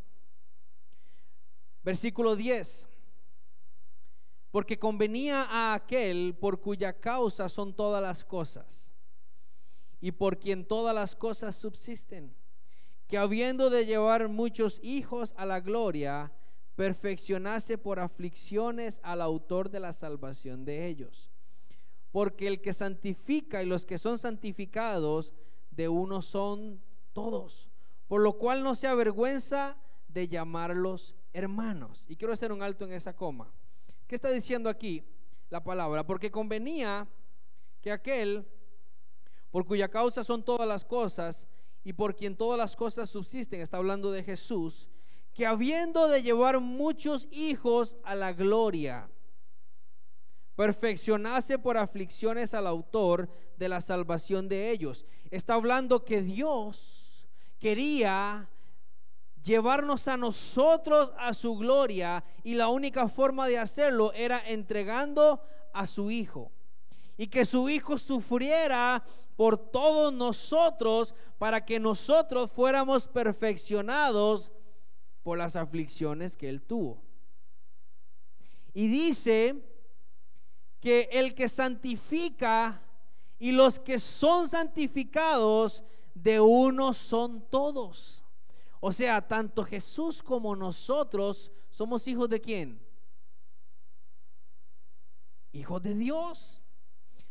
Versículo 1.85 2.35
10. 2.35 2.89
Porque 4.51 4.79
convenía 4.79 5.43
a 5.43 5.75
aquel 5.75 6.35
por 6.35 6.61
cuya 6.61 6.93
causa 6.93 7.49
son 7.49 7.75
todas 7.75 8.03
las 8.03 8.25
cosas. 8.25 8.93
y 10.01 10.13
por 10.13 10.39
quien 10.39 10.65
todas 10.65 10.95
las 10.95 11.17
cosas 11.17 11.57
subsisten, 11.57 12.35
que 13.09 13.19
habiendo 13.19 13.71
de 13.71 13.87
llevar 13.87 14.29
muchos 14.29 14.81
hijos 14.83 15.35
a 15.37 15.47
la 15.47 15.61
gloria, 15.61 16.33
perfeccionase 16.77 17.79
por 17.79 17.99
aflicciones 17.99 19.01
al 19.03 19.21
autor 19.21 19.71
de 19.71 19.81
la 19.81 19.93
salvación 19.93 20.65
de 20.65 20.87
ellos. 20.87 21.31
Porque 22.13 22.47
el 22.47 22.61
que 22.61 22.73
santifica 22.73 23.63
y 23.63 23.67
los 23.67 23.85
que 23.85 23.99
son 23.99 24.19
santificados 24.19 25.33
de 25.71 25.89
uno 25.89 26.23
son 26.23 26.81
todos, 27.13 27.69
por 28.07 28.21
lo 28.21 28.39
cual 28.39 28.63
no 28.63 28.75
se 28.75 28.87
avergüenza 28.87 29.77
de 30.07 30.29
llamarlos 30.29 31.17
hermanos. 31.33 32.07
Y 32.09 32.17
quiero 32.17 32.33
hacer 32.33 32.53
un 32.53 32.63
alto 32.63 32.85
en 32.85 32.93
esa 32.93 33.17
coma. 33.17 33.53
¿Qué 34.09 34.15
está 34.15 34.31
diciendo 34.31 34.71
aquí 34.71 35.05
la 35.51 35.63
palabra? 35.63 36.05
Porque 36.05 36.31
convenía 36.31 37.07
que 37.83 37.93
aquel 37.93 38.49
por 39.51 39.67
cuya 39.67 39.89
causa 39.89 40.25
son 40.25 40.43
todas 40.43 40.67
las 40.67 40.85
cosas 40.85 41.47
y 41.85 41.93
por 41.93 42.17
quien 42.17 42.35
todas 42.35 42.59
las 42.59 42.75
cosas 42.75 43.11
subsisten, 43.11 43.61
está 43.61 43.77
hablando 43.77 44.11
de 44.11 44.25
Jesús, 44.25 44.89
que 45.35 45.47
habiendo 45.47 46.09
de 46.09 46.23
llevar 46.23 46.59
muchos 46.59 47.29
hijos 47.31 47.99
a 48.03 48.15
la 48.15 48.33
gloria, 48.33 49.11
perfeccionase 50.57 51.59
por 51.59 51.77
aflicciones 51.77 52.55
al 52.55 52.67
autor 52.67 53.31
de 53.59 53.69
la 53.69 53.83
salvación 53.83 54.49
de 54.49 54.71
ellos. 54.71 55.05
Está 55.31 55.55
hablando 55.55 56.05
que 56.05 56.23
Dios 56.23 57.29
quería 57.59 58.49
llevarnos 59.43 60.09
a 60.09 60.17
nosotros 60.17 61.13
a 61.19 61.35
su 61.35 61.57
gloria 61.57 62.25
y 62.43 62.55
la 62.55 62.69
única 62.69 63.09
forma 63.09 63.47
de 63.49 63.59
hacerlo 63.59 64.13
era 64.13 64.41
entregando 64.47 65.41
a 65.73 65.87
su 65.87 66.11
Hijo. 66.11 66.53
Y 67.17 67.29
que 67.29 67.45
su 67.45 67.69
Hijo 67.69 67.99
sufriera 67.99 69.05
por 69.37 69.71
todos 69.71 70.13
nosotros 70.13 71.15
para 71.39 71.65
que 71.65 71.79
nosotros 71.79 72.51
fuéramos 72.51 73.07
perfeccionados 73.07 74.51
por 75.23 75.39
las 75.39 75.57
aflicciones 75.57 76.37
que 76.37 76.49
él 76.49 76.63
tuvo. 76.63 77.03
Y 78.75 78.89
dice 78.89 79.63
que 80.81 81.09
el 81.13 81.35
que 81.35 81.49
santifica 81.49 82.83
y 83.39 83.53
los 83.53 83.79
que 83.79 83.99
son 83.99 84.49
santificados 84.49 85.85
de 86.15 86.41
uno 86.41 86.93
son 86.93 87.41
todos. 87.49 88.18
O 88.81 88.93
sea, 88.93 89.27
tanto 89.27 89.65
Jesús 89.65 90.23
como 90.23 90.55
nosotros 90.55 91.51
somos 91.71 92.07
hijos 92.07 92.29
de 92.29 92.41
quién? 92.41 92.81
Hijos 95.53 95.83
de 95.83 95.95
Dios 95.95 96.63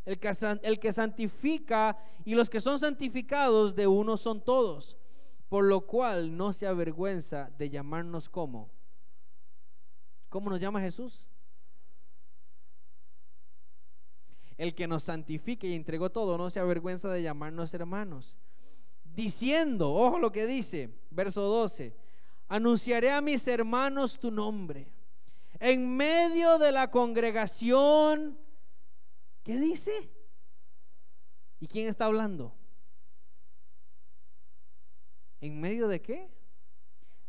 el 0.07 0.19
que, 0.19 0.31
el 0.63 0.79
que 0.79 0.93
santifica 0.93 1.97
y 2.23 2.33
los 2.33 2.49
que 2.49 2.61
son 2.61 2.79
santificados 2.79 3.75
de 3.75 3.87
uno 3.87 4.15
son 4.15 4.39
todos, 4.39 4.95
por 5.49 5.65
lo 5.65 5.81
cual 5.81 6.37
no 6.37 6.53
se 6.53 6.65
avergüenza 6.65 7.51
de 7.57 7.69
llamarnos 7.69 8.29
como. 8.29 8.71
¿Cómo 10.29 10.49
nos 10.49 10.61
llama 10.61 10.79
Jesús? 10.79 11.27
El 14.57 14.73
que 14.75 14.87
nos 14.87 15.03
santifica 15.03 15.67
y 15.67 15.73
entregó 15.73 16.09
todo 16.09 16.37
no 16.37 16.49
se 16.49 16.61
avergüenza 16.61 17.09
de 17.11 17.23
llamarnos 17.23 17.73
hermanos. 17.73 18.37
Diciendo, 19.17 19.91
ojo 19.91 20.17
lo 20.17 20.31
que 20.31 20.45
dice, 20.45 20.89
verso 21.09 21.41
12, 21.41 21.93
anunciaré 22.47 23.11
a 23.11 23.19
mis 23.19 23.45
hermanos 23.49 24.17
tu 24.17 24.31
nombre. 24.31 24.93
En 25.59 25.97
medio 25.97 26.57
de 26.57 26.71
la 26.71 26.89
congregación 26.89 28.37
¿Qué 29.47 29.57
dice? 29.57 30.11
¿Y 31.61 31.67
quién 31.67 31.87
está 31.87 32.03
hablando? 32.03 32.53
¿En 35.39 35.61
medio 35.61 35.87
de 35.87 36.01
qué? 36.01 36.29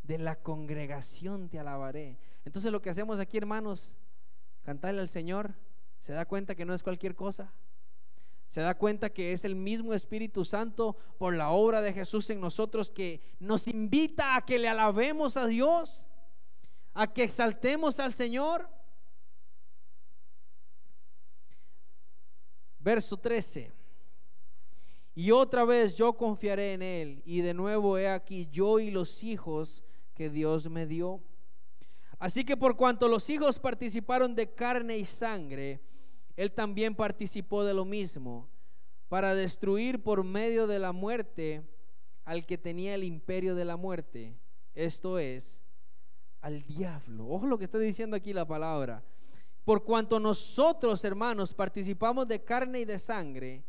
De 0.03 0.19
la 0.19 0.35
congregación 0.35 1.49
te 1.49 1.61
alabaré. 1.61 2.19
Entonces 2.45 2.73
lo 2.73 2.83
que 2.83 2.91
hacemos 2.91 3.21
aquí, 3.21 3.37
hermanos, 3.39 3.95
cantarle 4.65 5.01
al 5.01 5.09
Señor, 5.09 5.55
se 6.01 6.13
da 6.13 6.27
cuenta 6.27 6.57
que 6.57 6.65
no 6.65 6.75
es 6.75 6.83
cualquier 6.83 7.15
cosa. 7.15 7.55
Se 8.49 8.63
da 8.63 8.75
cuenta 8.75 9.11
que 9.11 9.33
es 9.33 9.45
el 9.45 9.55
mismo 9.55 9.93
Espíritu 9.93 10.45
Santo 10.45 10.97
por 11.19 11.35
la 11.35 11.51
obra 11.51 11.83
de 11.83 11.93
Jesús 11.93 12.31
en 12.31 12.41
nosotros 12.41 12.91
que 12.91 13.21
nos 13.39 13.69
invita 13.69 14.37
a 14.37 14.45
que 14.45 14.59
le 14.59 14.69
alabemos 14.69 15.37
a 15.37 15.47
Dios, 15.47 16.07
a 16.95 17.13
que 17.13 17.25
exaltemos 17.25 18.01
al 18.01 18.13
Señor. 18.13 18.69
Verso 22.79 23.19
13. 23.19 23.71
Y 25.15 25.31
otra 25.33 25.65
vez 25.65 25.97
yo 25.97 26.17
confiaré 26.17 26.73
en 26.73 26.83
Él. 26.83 27.23
Y 27.27 27.41
de 27.41 27.53
nuevo 27.53 27.99
he 27.99 28.09
aquí 28.09 28.49
yo 28.51 28.79
y 28.79 28.91
los 28.91 29.23
hijos 29.23 29.83
que 30.15 30.31
Dios 30.31 30.71
me 30.71 30.87
dio. 30.87 31.21
Así 32.19 32.45
que 32.45 32.57
por 32.57 32.77
cuanto 32.77 33.09
los 33.09 33.29
hijos 33.29 33.59
participaron 33.59 34.35
de 34.35 34.55
carne 34.55 34.97
y 34.97 35.05
sangre, 35.05 35.81
Él 36.39 36.53
también 36.53 36.95
participó 36.95 37.65
de 37.65 37.75
lo 37.75 37.85
mismo, 37.85 38.49
para 39.09 39.35
destruir 39.35 40.03
por 40.03 40.23
medio 40.23 40.67
de 40.67 40.79
la 40.79 40.93
muerte 40.93 41.63
al 42.25 42.47
que 42.47 42.57
tenía 42.57 42.95
el 42.95 43.05
imperio 43.05 43.55
de 43.55 43.65
la 43.65 43.77
muerte, 43.77 44.39
esto 44.75 45.19
es, 45.19 45.61
al 46.41 46.63
diablo. 46.63 47.27
Ojo 47.29 47.47
lo 47.47 47.59
que 47.59 47.65
está 47.65 47.79
diciendo 47.79 48.17
aquí 48.17 48.33
la 48.33 48.47
palabra 48.47 49.03
por 49.69 49.85
cuanto 49.85 50.19
nosotros, 50.19 51.05
hermanos, 51.05 51.53
participamos 51.53 52.27
de 52.27 52.43
carne 52.43 52.81
y 52.81 52.85
de 52.87 52.99
sangre, 52.99 53.63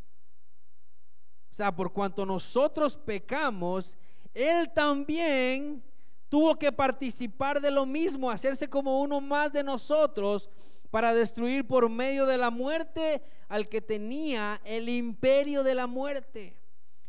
o 1.52 1.54
sea, 1.54 1.76
por 1.76 1.92
cuanto 1.92 2.26
nosotros 2.26 2.96
pecamos, 2.96 3.98
Él 4.34 4.72
también 4.74 5.84
tuvo 6.30 6.56
que 6.56 6.72
participar 6.72 7.60
de 7.60 7.70
lo 7.70 7.86
mismo, 7.86 8.32
hacerse 8.32 8.70
como 8.70 9.02
uno 9.02 9.20
más 9.20 9.52
de 9.52 9.62
nosotros 9.62 10.50
para 10.92 11.14
destruir 11.14 11.68
por 11.68 11.90
medio 11.90 12.26
de 12.26 12.38
la 12.38 12.50
muerte 12.50 13.22
al 13.48 13.68
que 13.68 13.82
tenía 13.82 14.60
el 14.66 14.90
imperio 14.90 15.64
de 15.64 15.76
la 15.76 15.88
muerte. 15.88 16.60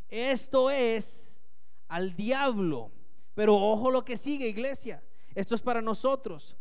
Esto 0.09 0.71
es 0.71 1.41
al 1.89 2.15
diablo. 2.15 2.91
Pero 3.35 3.57
ojo 3.57 3.91
lo 3.91 4.05
que 4.05 4.17
sigue, 4.17 4.49
iglesia. 4.49 5.03
Esto 5.35 5.55
es 5.55 5.63
para 5.63 5.81
nosotros 5.81 6.57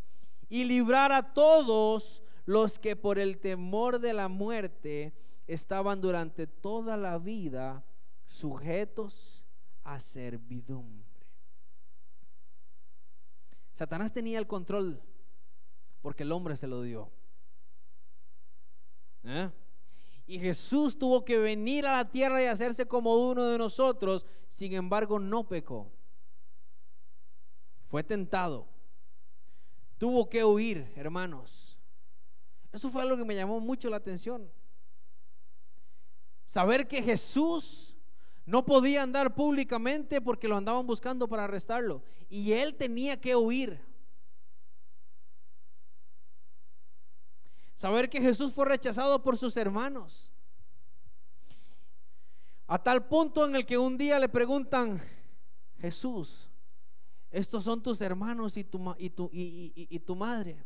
y 0.49 0.63
librar 0.63 1.11
a 1.11 1.33
todos 1.33 2.21
los 2.45 2.79
que 2.79 2.95
por 2.95 3.19
el 3.19 3.39
temor 3.39 3.99
de 3.99 4.13
la 4.13 4.27
muerte 4.27 5.13
estaban 5.47 6.01
durante 6.01 6.47
toda 6.47 6.97
la 6.97 7.17
vida 7.17 7.83
sujetos 8.27 9.45
a 9.83 9.99
servidumbre. 9.99 11.07
Satanás 13.73 14.11
tenía 14.11 14.39
el 14.39 14.47
control 14.47 15.01
porque 16.01 16.23
el 16.23 16.31
hombre 16.31 16.55
se 16.57 16.67
lo 16.67 16.81
dio. 16.81 17.11
¿Eh? 19.23 19.49
Y 20.27 20.39
Jesús 20.39 20.97
tuvo 20.97 21.25
que 21.25 21.37
venir 21.37 21.85
a 21.85 21.97
la 21.97 22.09
tierra 22.09 22.41
y 22.41 22.45
hacerse 22.45 22.85
como 22.85 23.29
uno 23.29 23.45
de 23.45 23.57
nosotros, 23.57 24.25
sin 24.47 24.73
embargo 24.73 25.19
no 25.19 25.47
pecó. 25.47 25.91
Fue 27.87 28.03
tentado 28.03 28.67
tuvo 29.99 30.29
que 30.29 30.43
huir, 30.43 30.91
hermanos. 30.95 31.77
Eso 32.71 32.89
fue 32.89 33.03
algo 33.03 33.17
que 33.17 33.25
me 33.25 33.35
llamó 33.35 33.59
mucho 33.59 33.89
la 33.89 33.97
atención. 33.97 34.49
Saber 36.47 36.87
que 36.87 37.03
Jesús 37.03 37.95
no 38.45 38.65
podía 38.65 39.03
andar 39.03 39.35
públicamente 39.35 40.21
porque 40.21 40.47
lo 40.47 40.57
andaban 40.57 40.87
buscando 40.87 41.27
para 41.27 41.43
arrestarlo. 41.43 42.01
Y 42.29 42.53
él 42.53 42.73
tenía 42.75 43.19
que 43.19 43.35
huir. 43.35 43.79
Saber 47.79 48.09
que 48.09 48.19
Jesús 48.19 48.51
fue 48.51 48.65
rechazado 48.65 49.23
por 49.23 49.37
sus 49.37 49.55
hermanos. 49.55 50.29
A 52.67 52.83
tal 52.83 53.07
punto 53.07 53.45
en 53.45 53.55
el 53.55 53.65
que 53.65 53.77
un 53.77 53.97
día 53.97 54.19
le 54.19 54.27
preguntan, 54.27 55.01
Jesús, 55.77 56.49
estos 57.31 57.63
son 57.63 57.81
tus 57.81 58.01
hermanos 58.01 58.57
y 58.57 58.65
tu, 58.65 58.93
y 58.97 59.09
tu, 59.11 59.29
y, 59.31 59.99
tu 59.99 60.13
madre. 60.13 60.61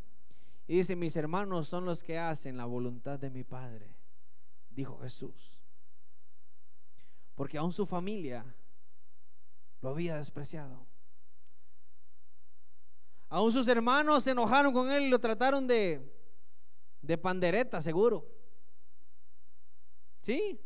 Y 0.65 0.77
dice, 0.77 0.95
mis 0.95 1.15
hermanos 1.15 1.67
son 1.67 1.85
los 1.85 2.01
que 2.01 2.17
hacen 2.17 2.57
la 2.57 2.65
voluntad 2.65 3.19
de 3.19 3.29
mi 3.29 3.43
Padre, 3.43 3.95
dijo 4.71 4.97
Jesús. 4.97 5.59
Porque 7.35 7.59
aún 7.59 7.73
su 7.73 7.85
familia 7.85 8.43
lo 9.83 9.89
había 9.89 10.17
despreciado. 10.17 10.83
Aún 13.29 13.51
sus 13.51 13.67
hermanos 13.67 14.23
se 14.23 14.31
enojaron 14.31 14.73
con 14.73 14.89
él 14.89 15.03
y 15.03 15.09
lo 15.09 15.19
trataron 15.19 15.67
de, 15.67 16.22
de 17.03 17.17
pandereta, 17.19 17.81
seguro. 17.81 18.25
Sí. 20.21 20.59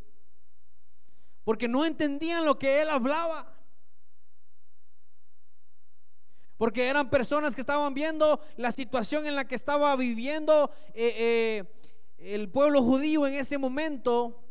Porque 1.44 1.68
no 1.68 1.84
entendían 1.84 2.46
lo 2.46 2.58
que 2.58 2.82
él 2.82 2.90
hablaba. 2.90 3.58
porque 6.58 6.88
eran 6.88 7.10
personas 7.10 7.54
que 7.54 7.62
estaban 7.62 7.94
viendo 7.94 8.42
la 8.58 8.72
situación 8.72 9.28
en 9.28 9.36
la 9.36 9.48
que 9.48 9.56
estaba 9.56 9.96
viviendo 9.96 10.72
eh, 10.96 11.14
eh, 11.16 12.34
el 12.34 12.50
pueblo 12.50 12.82
judío 12.82 13.28
en 13.28 13.36
ese 13.36 13.58
momento. 13.58 14.44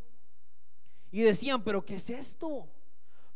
Y 1.10 1.22
decían, 1.22 1.64
pero 1.64 1.84
¿qué 1.84 1.96
es 1.96 2.10
esto? 2.10 2.68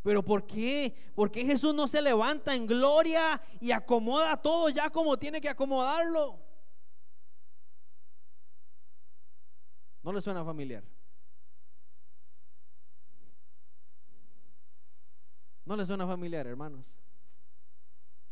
¿Pero 0.03 0.25
por 0.25 0.47
qué? 0.47 0.95
¿Por 1.15 1.31
qué 1.31 1.45
Jesús 1.45 1.75
no 1.75 1.89
se 1.89 2.01
levanta 2.01 2.55
en 2.55 2.67
gloria 2.67 3.41
y 3.61 3.73
acomoda 3.73 4.37
todo 4.41 4.69
ya 4.69 4.89
como 4.89 5.19
tiene 5.19 5.41
que 5.41 5.49
acomodarlo? 5.49 6.39
¿No 10.03 10.13
le 10.13 10.21
suena 10.21 10.45
familiar? 10.45 10.83
¿No 15.65 15.77
le 15.77 15.87
suena 15.87 16.07
familiar, 16.07 16.47
hermanos? 16.47 16.87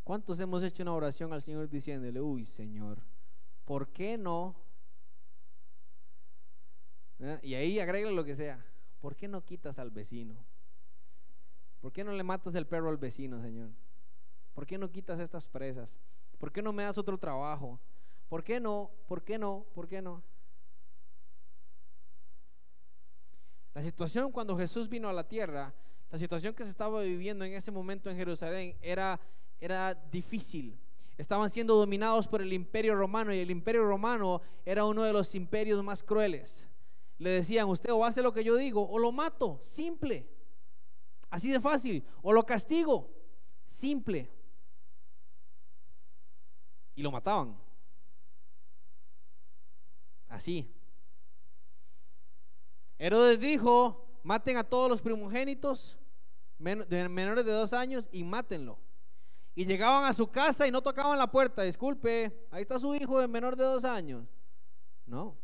¿Cuántos 0.02 0.40
hemos 0.40 0.62
hecho 0.62 0.82
una 0.82 0.94
oración 0.94 1.32
al 1.32 1.42
Señor 1.42 1.68
diciéndole, 1.68 2.20
uy, 2.20 2.44
Señor, 2.46 2.98
¿por 3.64 3.88
qué 3.88 4.16
no? 4.16 4.56
¿Eh? 7.18 7.38
Y 7.42 7.54
ahí 7.54 7.78
agrega 7.78 8.10
lo 8.10 8.24
que 8.24 8.34
sea. 8.34 8.64
¿Por 9.00 9.14
qué 9.14 9.28
no 9.28 9.44
quitas 9.44 9.78
al 9.78 9.90
vecino? 9.90 10.34
¿Por 11.80 11.92
qué 11.92 12.02
no 12.02 12.12
le 12.12 12.22
matas 12.22 12.54
el 12.54 12.66
perro 12.66 12.88
al 12.88 12.96
vecino, 12.96 13.40
Señor? 13.40 13.70
¿Por 14.54 14.66
qué 14.66 14.78
no 14.78 14.90
quitas 14.90 15.20
estas 15.20 15.46
presas? 15.46 15.98
¿Por 16.38 16.50
qué 16.50 16.62
no 16.62 16.72
me 16.72 16.82
das 16.84 16.98
otro 16.98 17.18
trabajo? 17.18 17.78
¿Por 18.28 18.42
qué 18.42 18.58
no? 18.58 18.90
¿Por 19.06 19.22
qué 19.22 19.38
no? 19.38 19.66
¿Por 19.74 19.86
qué 19.86 20.02
no? 20.02 20.22
La 23.78 23.84
situación 23.84 24.32
cuando 24.32 24.58
Jesús 24.58 24.88
vino 24.88 25.08
a 25.08 25.12
la 25.12 25.22
tierra, 25.22 25.72
la 26.10 26.18
situación 26.18 26.52
que 26.52 26.64
se 26.64 26.70
estaba 26.70 27.00
viviendo 27.00 27.44
en 27.44 27.52
ese 27.52 27.70
momento 27.70 28.10
en 28.10 28.16
Jerusalén 28.16 28.76
era, 28.82 29.20
era 29.60 29.94
difícil. 29.94 30.76
Estaban 31.16 31.48
siendo 31.48 31.76
dominados 31.76 32.26
por 32.26 32.42
el 32.42 32.52
imperio 32.52 32.96
romano 32.96 33.32
y 33.32 33.38
el 33.38 33.52
imperio 33.52 33.84
romano 33.84 34.42
era 34.66 34.84
uno 34.84 35.04
de 35.04 35.12
los 35.12 35.32
imperios 35.36 35.80
más 35.84 36.02
crueles. 36.02 36.68
Le 37.18 37.30
decían, 37.30 37.68
usted 37.68 37.92
o 37.92 38.04
hace 38.04 38.20
lo 38.20 38.32
que 38.32 38.42
yo 38.42 38.56
digo 38.56 38.84
o 38.84 38.98
lo 38.98 39.12
mato, 39.12 39.58
simple. 39.60 40.28
Así 41.30 41.48
de 41.52 41.60
fácil. 41.60 42.04
O 42.22 42.32
lo 42.32 42.44
castigo, 42.44 43.08
simple. 43.64 44.28
Y 46.96 47.02
lo 47.02 47.12
mataban. 47.12 47.56
Así. 50.28 50.68
Herodes 52.98 53.38
dijo, 53.38 54.04
maten 54.22 54.56
a 54.56 54.64
todos 54.64 54.90
los 54.90 55.00
primogénitos 55.00 55.96
menores 56.58 57.44
de 57.44 57.52
dos 57.52 57.72
años 57.72 58.08
y 58.10 58.24
mátenlo. 58.24 58.78
Y 59.54 59.64
llegaban 59.64 60.04
a 60.04 60.12
su 60.12 60.28
casa 60.28 60.66
y 60.66 60.70
no 60.70 60.82
tocaban 60.82 61.18
la 61.18 61.30
puerta, 61.30 61.62
disculpe, 61.62 62.46
ahí 62.50 62.62
está 62.62 62.78
su 62.78 62.94
hijo 62.94 63.20
de 63.20 63.28
menor 63.28 63.56
de 63.56 63.64
dos 63.64 63.84
años. 63.84 64.26
No. 65.06 65.36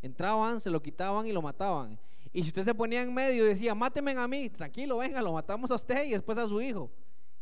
Entraban, 0.00 0.60
se 0.60 0.70
lo 0.70 0.82
quitaban 0.82 1.26
y 1.26 1.32
lo 1.32 1.42
mataban. 1.42 1.98
Y 2.32 2.42
si 2.42 2.48
usted 2.48 2.64
se 2.64 2.74
ponía 2.74 3.02
en 3.02 3.12
medio 3.12 3.44
y 3.44 3.48
decía, 3.48 3.74
máteme 3.74 4.12
a 4.12 4.28
mí, 4.28 4.50
tranquilo, 4.50 4.98
venga, 4.98 5.22
lo 5.22 5.32
matamos 5.32 5.70
a 5.70 5.76
usted 5.76 6.04
y 6.04 6.10
después 6.10 6.36
a 6.36 6.46
su 6.46 6.60
hijo. 6.60 6.90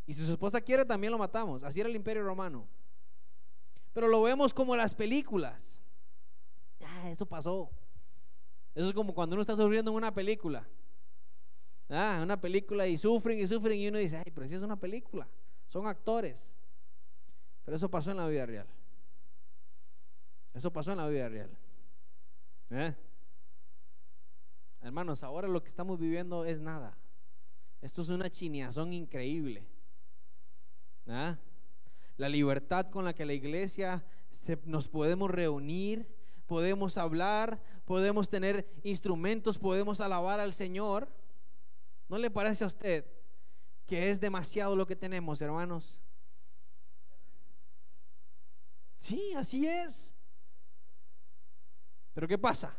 Y 0.05 0.13
si 0.13 0.25
su 0.25 0.31
esposa 0.33 0.61
quiere, 0.61 0.85
también 0.85 1.11
lo 1.11 1.17
matamos. 1.17 1.63
Así 1.63 1.79
era 1.79 1.89
el 1.89 1.95
imperio 1.95 2.23
romano. 2.23 2.67
Pero 3.93 4.07
lo 4.07 4.21
vemos 4.21 4.53
como 4.53 4.75
las 4.75 4.93
películas. 4.93 5.81
Ah, 6.85 7.09
eso 7.09 7.25
pasó. 7.25 7.69
Eso 8.75 8.87
es 8.87 8.93
como 8.93 9.13
cuando 9.13 9.35
uno 9.35 9.41
está 9.41 9.55
sufriendo 9.55 9.91
en 9.91 9.97
una 9.97 10.13
película. 10.13 10.67
Ah, 11.89 12.19
una 12.23 12.39
película 12.39 12.87
y 12.87 12.97
sufren 12.97 13.39
y 13.39 13.45
sufren 13.45 13.79
y 13.79 13.87
uno 13.87 13.99
dice, 13.99 14.17
ay, 14.17 14.31
pero 14.33 14.47
si 14.47 14.55
es 14.55 14.63
una 14.63 14.79
película, 14.79 15.27
son 15.67 15.85
actores. 15.85 16.53
Pero 17.63 17.77
eso 17.77 17.89
pasó 17.89 18.11
en 18.11 18.17
la 18.17 18.27
vida 18.27 18.45
real. 18.45 18.67
Eso 20.53 20.71
pasó 20.71 20.91
en 20.91 20.97
la 20.97 21.07
vida 21.07 21.29
real. 21.29 21.49
¿Eh? 22.71 22.95
Hermanos, 24.81 25.23
ahora 25.23 25.47
lo 25.47 25.61
que 25.63 25.69
estamos 25.69 25.99
viviendo 25.99 26.45
es 26.45 26.59
nada. 26.59 26.97
Esto 27.81 28.01
es 28.01 28.09
una 28.09 28.29
chineazón 28.29 28.93
increíble. 28.93 29.65
¿Ah? 31.07 31.37
La 32.17 32.29
libertad 32.29 32.89
con 32.89 33.05
la 33.05 33.13
que 33.13 33.25
la 33.25 33.33
iglesia 33.33 34.03
nos 34.65 34.87
podemos 34.87 35.29
reunir, 35.29 36.07
podemos 36.45 36.97
hablar, 36.97 37.61
podemos 37.85 38.29
tener 38.29 38.69
instrumentos, 38.83 39.57
podemos 39.57 40.01
alabar 40.01 40.39
al 40.39 40.53
Señor. 40.53 41.07
¿No 42.09 42.17
le 42.17 42.29
parece 42.29 42.63
a 42.63 42.67
usted 42.67 43.05
que 43.85 44.09
es 44.09 44.19
demasiado 44.19 44.75
lo 44.75 44.87
que 44.87 44.95
tenemos, 44.95 45.41
hermanos? 45.41 46.01
Sí, 48.99 49.33
así 49.35 49.67
es. 49.67 50.15
Pero 52.13 52.27
¿qué 52.27 52.37
pasa? 52.37 52.77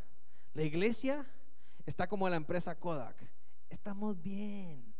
La 0.54 0.62
iglesia 0.62 1.26
Está 1.86 2.06
como 2.06 2.28
la 2.28 2.36
empresa 2.36 2.78
Kodak. 2.78 3.16
Estamos 3.68 4.20
bien. 4.20 4.94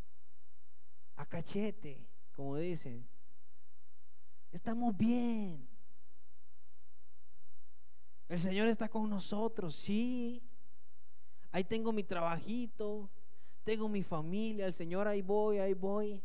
A 1.15 1.25
cachete, 1.25 2.07
como 2.35 2.57
dicen. 2.57 3.07
Estamos 4.51 4.95
bien. 4.95 5.67
El 8.27 8.39
Señor 8.39 8.67
está 8.67 8.89
con 8.89 9.09
nosotros, 9.09 9.75
sí. 9.75 10.41
Ahí 11.51 11.63
tengo 11.63 11.91
mi 11.91 12.03
trabajito, 12.03 13.09
tengo 13.63 13.87
mi 13.87 14.03
familia, 14.03 14.65
el 14.65 14.73
Señor 14.73 15.07
ahí 15.07 15.21
voy, 15.21 15.59
ahí 15.59 15.73
voy. 15.73 16.23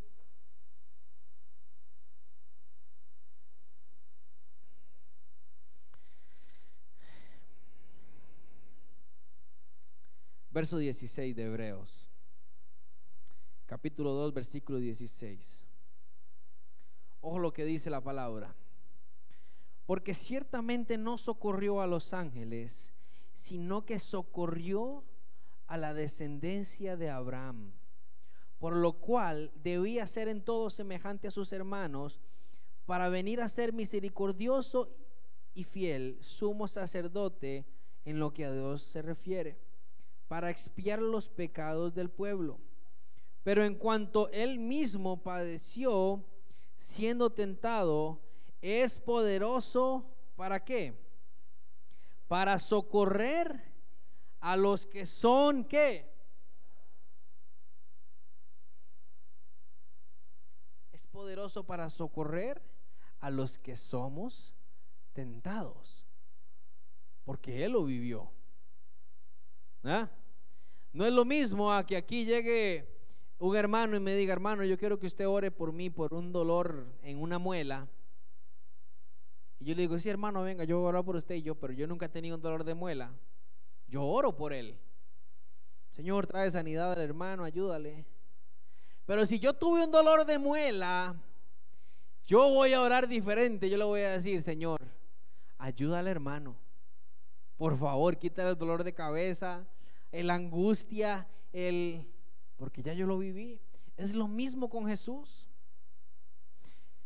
verso 10.51 10.79
16 10.79 11.35
de 11.35 11.45
Hebreos. 11.45 12.09
Capítulo 13.67 14.11
2, 14.13 14.35
versículo 14.35 14.79
16. 14.79 15.65
Ojo 17.21 17.39
lo 17.39 17.53
que 17.53 17.65
dice 17.65 17.89
la 17.89 18.01
palabra. 18.01 18.55
Porque 19.91 20.15
ciertamente 20.15 20.99
no 20.99 21.19
socorrió 21.19 21.81
a 21.81 21.89
los 21.89 22.15
ángeles, 22.15 22.93
sino 23.35 23.85
que 23.85 23.99
socorrió 23.99 25.03
a 25.67 25.77
la 25.77 25.95
descendencia 25.95 26.97
de 26.97 27.11
Abraham, 27.11 27.73
por 28.61 28.77
lo 28.77 29.01
cual 29.01 29.51
debía 29.57 30.07
ser 30.07 30.29
en 30.29 30.45
todo 30.45 30.71
semejante 30.71 31.27
a 31.27 31.33
sus 31.33 31.53
hermanos, 31.53 32.21
para 32.87 33.09
venir 33.09 33.41
a 33.41 33.49
ser 33.49 33.73
misericordioso 33.73 34.95
y 35.55 35.65
fiel, 35.65 36.19
sumo 36.21 36.69
sacerdote 36.69 37.67
en 38.05 38.21
lo 38.21 38.33
que 38.33 38.45
a 38.45 38.53
Dios 38.53 38.83
se 38.83 39.03
refiere 39.03 39.59
para 40.29 40.51
expiar 40.51 41.03
los 41.03 41.29
pecados 41.29 41.95
del 41.95 42.11
pueblo. 42.11 42.61
Pero 43.43 43.65
en 43.65 43.75
cuanto 43.75 44.29
él 44.29 44.61
mismo 44.61 45.21
padeció 45.25 46.25
siendo 46.79 47.31
tentado, 47.31 48.30
es 48.61 49.01
poderoso 49.01 50.07
para 50.37 50.65
qué? 50.65 50.95
Para 52.29 52.59
socorrer 52.59 53.73
a 54.41 54.57
los 54.57 54.87
que 54.87 55.07
son 55.07 55.65
qué? 55.65 56.11
Es 60.93 61.07
poderoso 61.07 61.65
para 61.65 61.91
socorrer 61.91 62.63
a 63.19 63.31
los 63.31 63.59
que 63.59 63.77
somos 63.77 64.55
tentados. 65.13 66.07
Porque 67.25 67.65
él 67.65 67.73
lo 67.73 67.85
vivió. 67.85 68.31
No 69.83 71.05
es 71.07 71.13
lo 71.13 71.25
mismo 71.25 71.73
a 71.73 71.87
que 71.87 71.97
aquí 71.97 72.25
llegue 72.25 72.89
un 73.39 73.57
hermano 73.57 73.97
y 73.97 74.01
me 74.01 74.15
diga, 74.15 74.33
hermano, 74.33 74.65
yo 74.65 74.77
quiero 74.79 74.99
que 74.99 75.07
usted 75.07 75.27
ore 75.27 75.51
por 75.51 75.73
mí 75.73 75.89
por 75.91 76.13
un 76.13 76.33
dolor 76.33 76.87
en 77.03 77.19
una 77.19 77.39
muela. 77.39 77.89
Y 79.61 79.67
yo 79.67 79.75
le 79.75 79.83
digo, 79.83 79.99
sí, 79.99 80.09
hermano, 80.09 80.43
venga, 80.43 80.65
yo 80.65 80.79
voy 80.79 80.87
a 80.87 80.89
orar 80.89 81.05
por 81.05 81.17
usted 81.17 81.35
y 81.35 81.43
yo, 81.43 81.55
pero 81.55 81.75
yo 81.75 81.87
nunca 81.87 82.07
he 82.07 82.09
tenido 82.09 82.37
un 82.37 82.43
dolor 82.43 82.65
de 82.65 82.75
muela. 82.75 83.13
Yo 83.89 84.03
oro 84.05 84.35
por 84.35 84.55
él. 84.55 84.79
Señor, 85.91 86.27
trae 86.27 86.51
sanidad 86.51 86.93
al 86.93 87.01
hermano, 87.01 87.45
ayúdale. 87.45 88.07
Pero 89.05 89.27
si 89.27 89.39
yo 89.39 89.53
tuve 89.53 89.85
un 89.85 89.91
dolor 89.91 90.25
de 90.25 90.39
muela, 90.39 91.15
yo 92.25 92.49
voy 92.49 92.73
a 92.73 92.81
orar 92.81 93.07
diferente. 93.07 93.69
Yo 93.69 93.77
le 93.77 93.85
voy 93.85 94.01
a 94.01 94.13
decir, 94.13 94.41
Señor, 94.41 94.81
ayuda 95.59 95.99
al 95.99 96.09
hermano. 96.09 96.57
Por 97.59 97.77
favor, 97.77 98.17
quítale 98.17 98.51
el 98.51 98.57
dolor 98.57 98.83
de 98.83 98.95
cabeza, 98.95 99.67
la 100.11 100.35
angustia, 100.35 101.29
el... 101.53 102.07
Porque 102.57 102.83
ya 102.83 102.95
yo 102.95 103.07
lo 103.07 103.19
viví. 103.19 103.61
Es 103.99 104.15
lo 104.15 104.27
mismo 104.27 104.71
con 104.71 104.87
Jesús. 104.87 105.51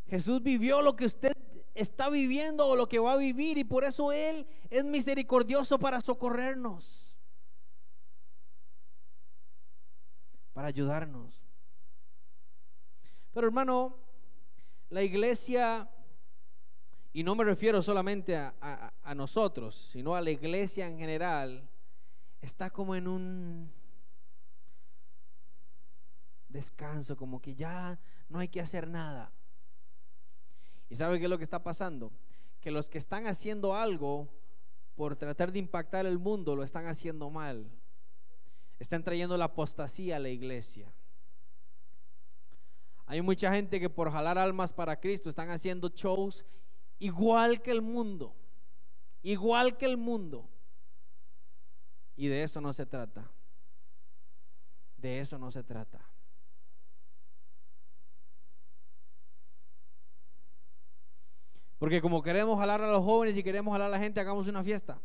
Jesús 0.07 0.41
vivió 0.41 0.83
lo 0.83 0.95
que 0.95 1.07
usted 1.07 1.33
está 1.75 2.09
viviendo 2.09 2.67
o 2.67 2.77
lo 2.77 2.89
que 2.89 2.99
va 2.99 3.13
a 3.13 3.17
vivir 3.17 3.59
y 3.59 3.65
por 3.65 3.85
eso 3.85 4.13
Él 4.13 4.47
es 4.71 4.85
misericordioso 4.85 5.79
para 5.79 6.01
socorrernos, 6.01 7.15
para 10.53 10.69
ayudarnos. 10.69 11.43
Pero 13.33 13.49
hermano, 13.49 13.99
la 14.91 15.03
iglesia, 15.03 15.91
y 17.13 17.25
no 17.25 17.35
me 17.35 17.43
refiero 17.43 17.83
solamente 17.83 18.37
a, 18.37 18.93
a 19.03 19.15
nosotros, 19.15 19.91
sino 19.93 20.15
a 20.15 20.21
la 20.21 20.31
iglesia 20.31 20.87
en 20.87 20.99
general, 20.99 21.69
está 22.41 22.71
como 22.71 22.95
en 22.95 23.09
un 23.09 23.73
descanso, 26.49 27.17
como 27.17 27.43
que 27.43 27.57
ya 27.57 27.99
no 28.29 28.39
hay 28.39 28.49
que 28.49 28.61
hacer 28.61 28.87
nada. 28.87 29.33
¿Y 30.95 30.97
sabe 30.97 31.19
qué 31.19 31.25
es 31.25 31.31
lo 31.31 31.39
que 31.39 31.43
está 31.43 31.61
pasando? 31.61 32.13
Que 32.61 32.71
los 32.71 32.89
que 32.89 32.99
están 32.99 33.27
haciendo 33.27 33.75
algo 33.75 34.29
por 34.95 35.17
tratar 35.17 35.51
de 35.51 35.59
impactar 35.59 36.07
el 36.07 36.21
mundo 36.21 36.55
lo 36.55 36.63
están 36.63 36.87
haciendo 36.87 37.29
mal. 37.31 37.69
Están 38.79 39.03
trayendo 39.03 39.37
la 39.37 39.47
apostasía 39.47 40.15
a 40.15 40.21
la 40.21 40.29
iglesia. 40.29 40.95
Hay 43.07 43.23
mucha 43.23 43.53
gente 43.53 43.81
que 43.81 43.91
por 43.91 44.13
jalar 44.13 44.39
almas 44.39 44.73
para 44.73 45.01
Cristo 45.01 45.29
están 45.29 45.51
haciendo 45.51 45.89
shows 45.89 46.45
igual 47.01 47.61
que 47.61 47.73
el 47.73 47.83
mundo. 47.83 48.33
Igual 49.25 49.77
que 49.77 49.87
el 49.87 49.97
mundo. 49.97 50.49
Y 52.15 52.29
de 52.29 52.45
eso 52.45 52.61
no 52.61 52.73
se 52.73 52.87
trata. 52.87 53.29
De 54.97 55.19
eso 55.19 55.41
no 55.41 55.51
se 55.51 55.65
trata. 55.65 56.04
Porque 61.79 62.01
como 62.01 62.23
queremos 62.23 62.59
jalar 62.59 62.83
a 62.83 62.91
los 62.91 63.05
jóvenes 63.05 63.37
y 63.37 63.43
queremos 63.43 63.73
jalar 63.73 63.89
a 63.89 63.91
la 63.91 63.99
gente, 63.99 64.21
hagamos 64.21 64.47
una 64.47 64.63
fiesta. 64.63 65.01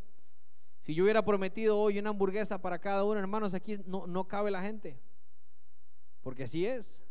Si 0.81 0.93
yo 0.93 1.03
hubiera 1.03 1.23
prometido 1.23 1.77
hoy 1.77 1.99
una 1.99 2.09
hamburguesa 2.09 2.61
para 2.61 2.79
cada 2.79 3.03
uno, 3.03 3.19
hermanos, 3.19 3.53
aquí 3.53 3.79
no, 3.85 4.07
no 4.07 4.27
cabe 4.27 4.51
la 4.51 4.61
gente. 4.61 4.99
Porque 6.21 6.43
así 6.43 6.65
es. 6.65 7.03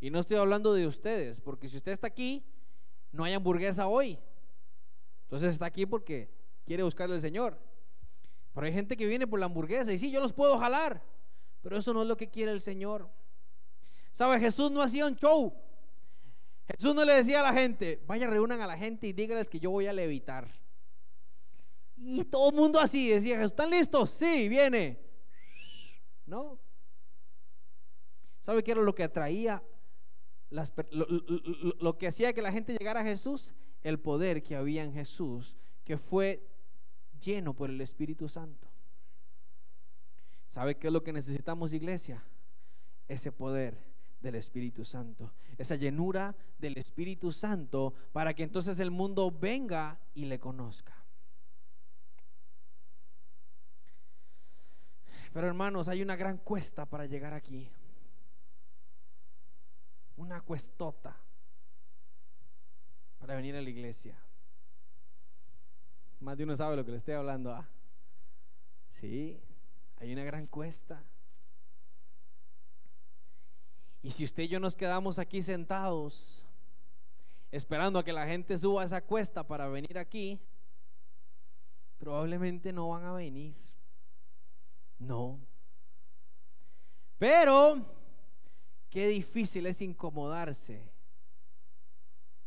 Y 0.00 0.10
no 0.10 0.18
estoy 0.18 0.38
hablando 0.38 0.72
de 0.72 0.86
ustedes, 0.86 1.40
porque 1.40 1.68
si 1.68 1.76
usted 1.76 1.92
está 1.92 2.06
aquí, 2.06 2.44
no 3.12 3.24
hay 3.24 3.34
hamburguesa 3.34 3.86
hoy. 3.86 4.18
Entonces 5.24 5.52
está 5.52 5.66
aquí 5.66 5.84
porque 5.86 6.30
quiere 6.64 6.82
buscarle 6.82 7.16
al 7.16 7.20
Señor. 7.20 7.58
Pero 8.52 8.66
hay 8.66 8.72
gente 8.72 8.96
que 8.96 9.06
viene 9.06 9.26
por 9.26 9.38
la 9.38 9.46
hamburguesa 9.46 9.92
y 9.92 9.98
sí, 9.98 10.10
yo 10.10 10.20
los 10.20 10.32
puedo 10.32 10.58
jalar, 10.58 11.02
pero 11.62 11.76
eso 11.76 11.92
no 11.92 12.02
es 12.02 12.08
lo 12.08 12.16
que 12.16 12.30
quiere 12.30 12.52
el 12.52 12.60
Señor. 12.60 13.08
¿Sabe? 14.12 14.40
Jesús 14.40 14.70
no 14.70 14.82
hacía 14.82 15.06
un 15.06 15.16
show. 15.16 15.52
Jesús 16.76 16.94
no 16.94 17.04
le 17.04 17.14
decía 17.14 17.40
a 17.40 17.42
la 17.42 17.52
gente, 17.52 18.02
vaya, 18.06 18.26
reúnan 18.26 18.60
a 18.60 18.66
la 18.66 18.76
gente 18.76 19.06
y 19.06 19.12
díganles 19.12 19.50
que 19.50 19.60
yo 19.60 19.70
voy 19.70 19.86
a 19.86 19.92
levitar. 19.92 20.48
Y 21.96 22.24
todo 22.24 22.50
el 22.50 22.56
mundo 22.56 22.78
así 22.80 23.08
decía, 23.08 23.36
Jesús, 23.36 23.52
¿están 23.52 23.70
listos? 23.70 24.10
Sí, 24.10 24.48
viene. 24.48 24.98
No. 26.26 26.58
¿Sabe 28.40 28.62
qué 28.62 28.72
era 28.72 28.82
lo 28.82 28.94
que 28.94 29.04
atraía? 29.04 29.62
lo 30.50 31.96
que 31.96 32.08
hacía 32.08 32.32
que 32.32 32.42
la 32.42 32.50
gente 32.50 32.76
llegara 32.76 33.00
a 33.00 33.04
Jesús? 33.04 33.54
El 33.82 34.00
poder 34.00 34.42
que 34.42 34.56
había 34.56 34.82
en 34.82 34.92
Jesús, 34.92 35.56
que 35.84 35.96
fue 35.96 36.46
lleno 37.20 37.54
por 37.54 37.70
el 37.70 37.80
Espíritu 37.80 38.28
Santo. 38.28 38.68
¿Sabe 40.48 40.76
qué 40.76 40.88
es 40.88 40.92
lo 40.92 41.02
que 41.02 41.12
necesitamos, 41.12 41.72
iglesia? 41.72 42.24
Ese 43.06 43.30
poder 43.30 43.89
del 44.20 44.34
Espíritu 44.34 44.84
Santo, 44.84 45.32
esa 45.56 45.76
llenura 45.76 46.34
del 46.58 46.76
Espíritu 46.76 47.32
Santo 47.32 47.94
para 48.12 48.34
que 48.34 48.42
entonces 48.42 48.78
el 48.80 48.90
mundo 48.90 49.30
venga 49.30 49.98
y 50.14 50.26
le 50.26 50.38
conozca. 50.38 50.94
Pero 55.32 55.46
hermanos, 55.46 55.88
hay 55.88 56.02
una 56.02 56.16
gran 56.16 56.38
cuesta 56.38 56.86
para 56.86 57.06
llegar 57.06 57.32
aquí. 57.32 57.70
Una 60.16 60.40
cuestota 60.40 61.16
para 63.18 63.36
venir 63.36 63.54
a 63.54 63.62
la 63.62 63.70
iglesia. 63.70 64.18
Más 66.20 66.36
de 66.36 66.44
uno 66.44 66.56
sabe 66.56 66.76
lo 66.76 66.84
que 66.84 66.90
le 66.90 66.98
estoy 66.98 67.14
hablando. 67.14 67.52
¿ah? 67.52 67.66
Sí, 68.90 69.40
hay 69.98 70.12
una 70.12 70.24
gran 70.24 70.46
cuesta. 70.46 71.02
Y 74.02 74.10
si 74.10 74.24
usted 74.24 74.44
y 74.44 74.48
yo 74.48 74.60
nos 74.60 74.74
quedamos 74.74 75.18
aquí 75.18 75.42
sentados, 75.42 76.46
esperando 77.50 77.98
a 77.98 78.04
que 78.04 78.12
la 78.12 78.26
gente 78.26 78.56
suba 78.56 78.84
esa 78.84 79.02
cuesta 79.02 79.46
para 79.46 79.68
venir 79.68 79.98
aquí, 79.98 80.40
probablemente 81.98 82.72
no 82.72 82.88
van 82.88 83.04
a 83.04 83.12
venir. 83.12 83.54
No. 84.98 85.38
Pero, 87.18 87.84
qué 88.88 89.08
difícil 89.08 89.66
es 89.66 89.82
incomodarse. 89.82 90.90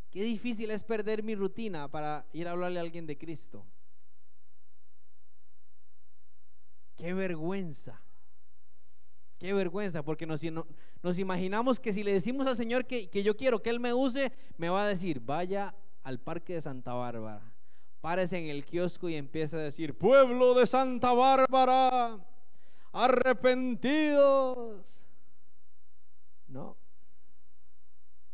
Qué 0.09 0.23
difícil 0.23 0.71
es 0.71 0.83
perder 0.83 1.23
mi 1.23 1.35
rutina 1.35 1.87
para 1.87 2.25
ir 2.33 2.47
a 2.47 2.51
hablarle 2.51 2.79
a 2.79 2.83
alguien 2.83 3.07
de 3.07 3.17
Cristo. 3.17 3.65
Qué 6.95 7.13
vergüenza. 7.13 8.02
Qué 9.43 9.51
vergüenza, 9.51 10.03
porque 10.03 10.25
nos, 10.25 11.19
imaginamos 11.19 11.77
que 11.77 11.91
si 11.91 12.01
le 12.01 12.13
decimos 12.13 12.47
al 12.47 12.55
Señor 12.55 12.85
que, 12.85 13.09
que 13.09 13.23
yo 13.23 13.35
quiero 13.35 13.61
que 13.61 13.71
Él 13.71 13.81
me 13.81 13.93
use, 13.93 14.31
me 14.55 14.69
va 14.69 14.85
a 14.85 14.87
decir, 14.87 15.19
vaya 15.19 15.75
al 16.01 16.17
parque 16.17 16.53
de 16.53 16.61
Santa 16.61 16.93
Bárbara, 16.93 17.53
párese 17.99 18.37
en 18.37 18.45
el 18.45 18.63
kiosco 18.63 19.09
y 19.09 19.15
empieza 19.15 19.57
a 19.57 19.59
decir, 19.59 19.97
pueblo 19.97 20.53
de 20.53 20.65
Santa 20.65 21.11
Bárbara, 21.11 22.25
arrepentidos. 22.93 25.03
No, 26.47 26.77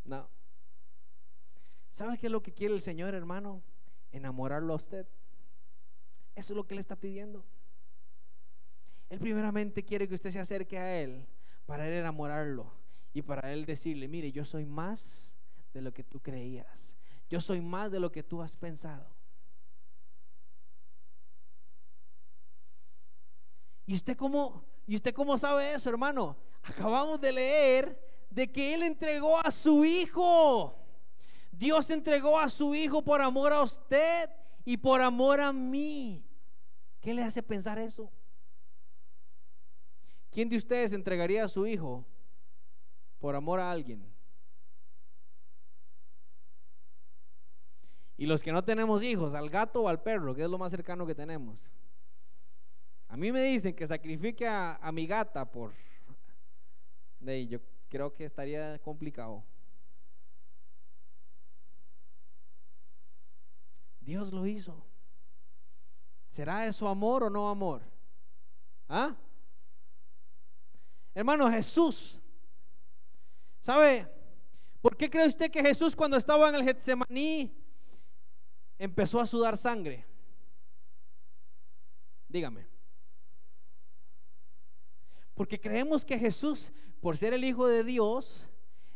no. 0.04 0.30
¿Sabe 1.90 2.18
qué 2.18 2.26
es 2.26 2.32
lo 2.32 2.40
que 2.40 2.52
quiere 2.52 2.72
el 2.72 2.82
Señor, 2.82 3.16
hermano? 3.16 3.64
Enamorarlo 4.12 4.74
a 4.74 4.76
usted. 4.76 5.08
Eso 6.36 6.52
es 6.52 6.56
lo 6.56 6.68
que 6.68 6.76
le 6.76 6.80
está 6.80 6.94
pidiendo. 6.94 7.44
Él 9.10 9.18
primeramente 9.18 9.84
quiere 9.84 10.08
que 10.08 10.14
usted 10.14 10.30
se 10.30 10.38
acerque 10.38 10.78
a 10.78 11.00
Él 11.00 11.26
para 11.66 11.86
Él 11.86 11.94
enamorarlo 11.94 12.72
y 13.12 13.22
para 13.22 13.52
Él 13.52 13.66
decirle, 13.66 14.06
mire, 14.06 14.30
yo 14.30 14.44
soy 14.44 14.64
más 14.64 15.36
de 15.74 15.82
lo 15.82 15.92
que 15.92 16.04
tú 16.04 16.20
creías. 16.20 16.94
Yo 17.28 17.40
soy 17.40 17.60
más 17.60 17.90
de 17.90 18.00
lo 18.00 18.10
que 18.10 18.22
tú 18.22 18.40
has 18.40 18.56
pensado. 18.56 19.06
¿Y 23.84 23.94
usted 23.94 24.16
cómo, 24.16 24.64
y 24.86 24.94
usted 24.94 25.12
cómo 25.12 25.36
sabe 25.36 25.74
eso, 25.74 25.90
hermano? 25.90 26.36
Acabamos 26.62 27.20
de 27.20 27.32
leer 27.32 28.00
de 28.30 28.50
que 28.50 28.74
Él 28.74 28.84
entregó 28.84 29.44
a 29.44 29.50
su 29.50 29.84
Hijo. 29.84 30.76
Dios 31.50 31.90
entregó 31.90 32.38
a 32.38 32.48
su 32.48 32.76
Hijo 32.76 33.02
por 33.02 33.20
amor 33.20 33.52
a 33.52 33.62
usted 33.62 34.30
y 34.64 34.76
por 34.76 35.00
amor 35.00 35.40
a 35.40 35.52
mí. 35.52 36.24
¿Qué 37.00 37.12
le 37.12 37.24
hace 37.24 37.42
pensar 37.42 37.78
eso? 37.80 38.12
¿Quién 40.30 40.48
de 40.48 40.56
ustedes 40.56 40.92
entregaría 40.92 41.44
a 41.44 41.48
su 41.48 41.66
hijo 41.66 42.04
por 43.18 43.34
amor 43.34 43.60
a 43.60 43.70
alguien? 43.70 44.10
Y 48.16 48.26
los 48.26 48.42
que 48.42 48.52
no 48.52 48.62
tenemos 48.62 49.02
hijos, 49.02 49.34
al 49.34 49.48
gato 49.48 49.82
o 49.82 49.88
al 49.88 50.02
perro, 50.02 50.34
que 50.34 50.42
es 50.42 50.50
lo 50.50 50.58
más 50.58 50.70
cercano 50.70 51.06
que 51.06 51.14
tenemos. 51.14 51.68
A 53.08 53.16
mí 53.16 53.32
me 53.32 53.42
dicen 53.42 53.74
que 53.74 53.86
sacrifique 53.86 54.46
a, 54.46 54.78
mi 54.92 55.06
gata 55.06 55.50
por... 55.50 55.72
De 57.18 57.46
yo 57.46 57.58
creo 57.88 58.12
que 58.12 58.24
estaría 58.24 58.78
complicado. 58.80 59.42
Dios 64.00 64.32
lo 64.32 64.46
hizo. 64.46 64.84
¿Será 66.28 66.66
eso 66.66 66.88
amor 66.88 67.24
o 67.24 67.30
no 67.30 67.48
amor? 67.48 67.82
¿Ah? 68.88 69.16
Hermano 71.14 71.50
Jesús, 71.50 72.20
¿sabe? 73.60 74.08
¿Por 74.80 74.96
qué 74.96 75.10
cree 75.10 75.26
usted 75.26 75.50
que 75.50 75.62
Jesús 75.62 75.94
cuando 75.94 76.16
estaba 76.16 76.48
en 76.48 76.54
el 76.54 76.64
Getsemaní 76.64 77.52
empezó 78.78 79.20
a 79.20 79.26
sudar 79.26 79.56
sangre? 79.56 80.06
Dígame. 82.28 82.66
Porque 85.34 85.60
creemos 85.60 86.04
que 86.04 86.18
Jesús, 86.18 86.72
por 87.00 87.16
ser 87.16 87.32
el 87.34 87.44
Hijo 87.44 87.66
de 87.66 87.82
Dios, 87.82 88.48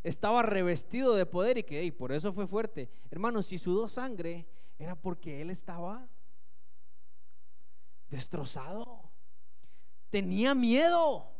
estaba 0.02 0.42
revestido 0.42 1.14
de 1.14 1.26
poder 1.26 1.58
y 1.58 1.62
que 1.64 1.90
por 1.92 2.12
eso 2.12 2.32
fue 2.32 2.46
fuerte. 2.46 2.90
Hermano, 3.10 3.42
si 3.42 3.58
sudó 3.58 3.88
sangre, 3.88 4.46
era 4.78 4.94
porque 4.94 5.40
él 5.40 5.50
estaba 5.50 6.06
destrozado. 8.08 9.10
Tenía 10.10 10.54
miedo. 10.54 11.33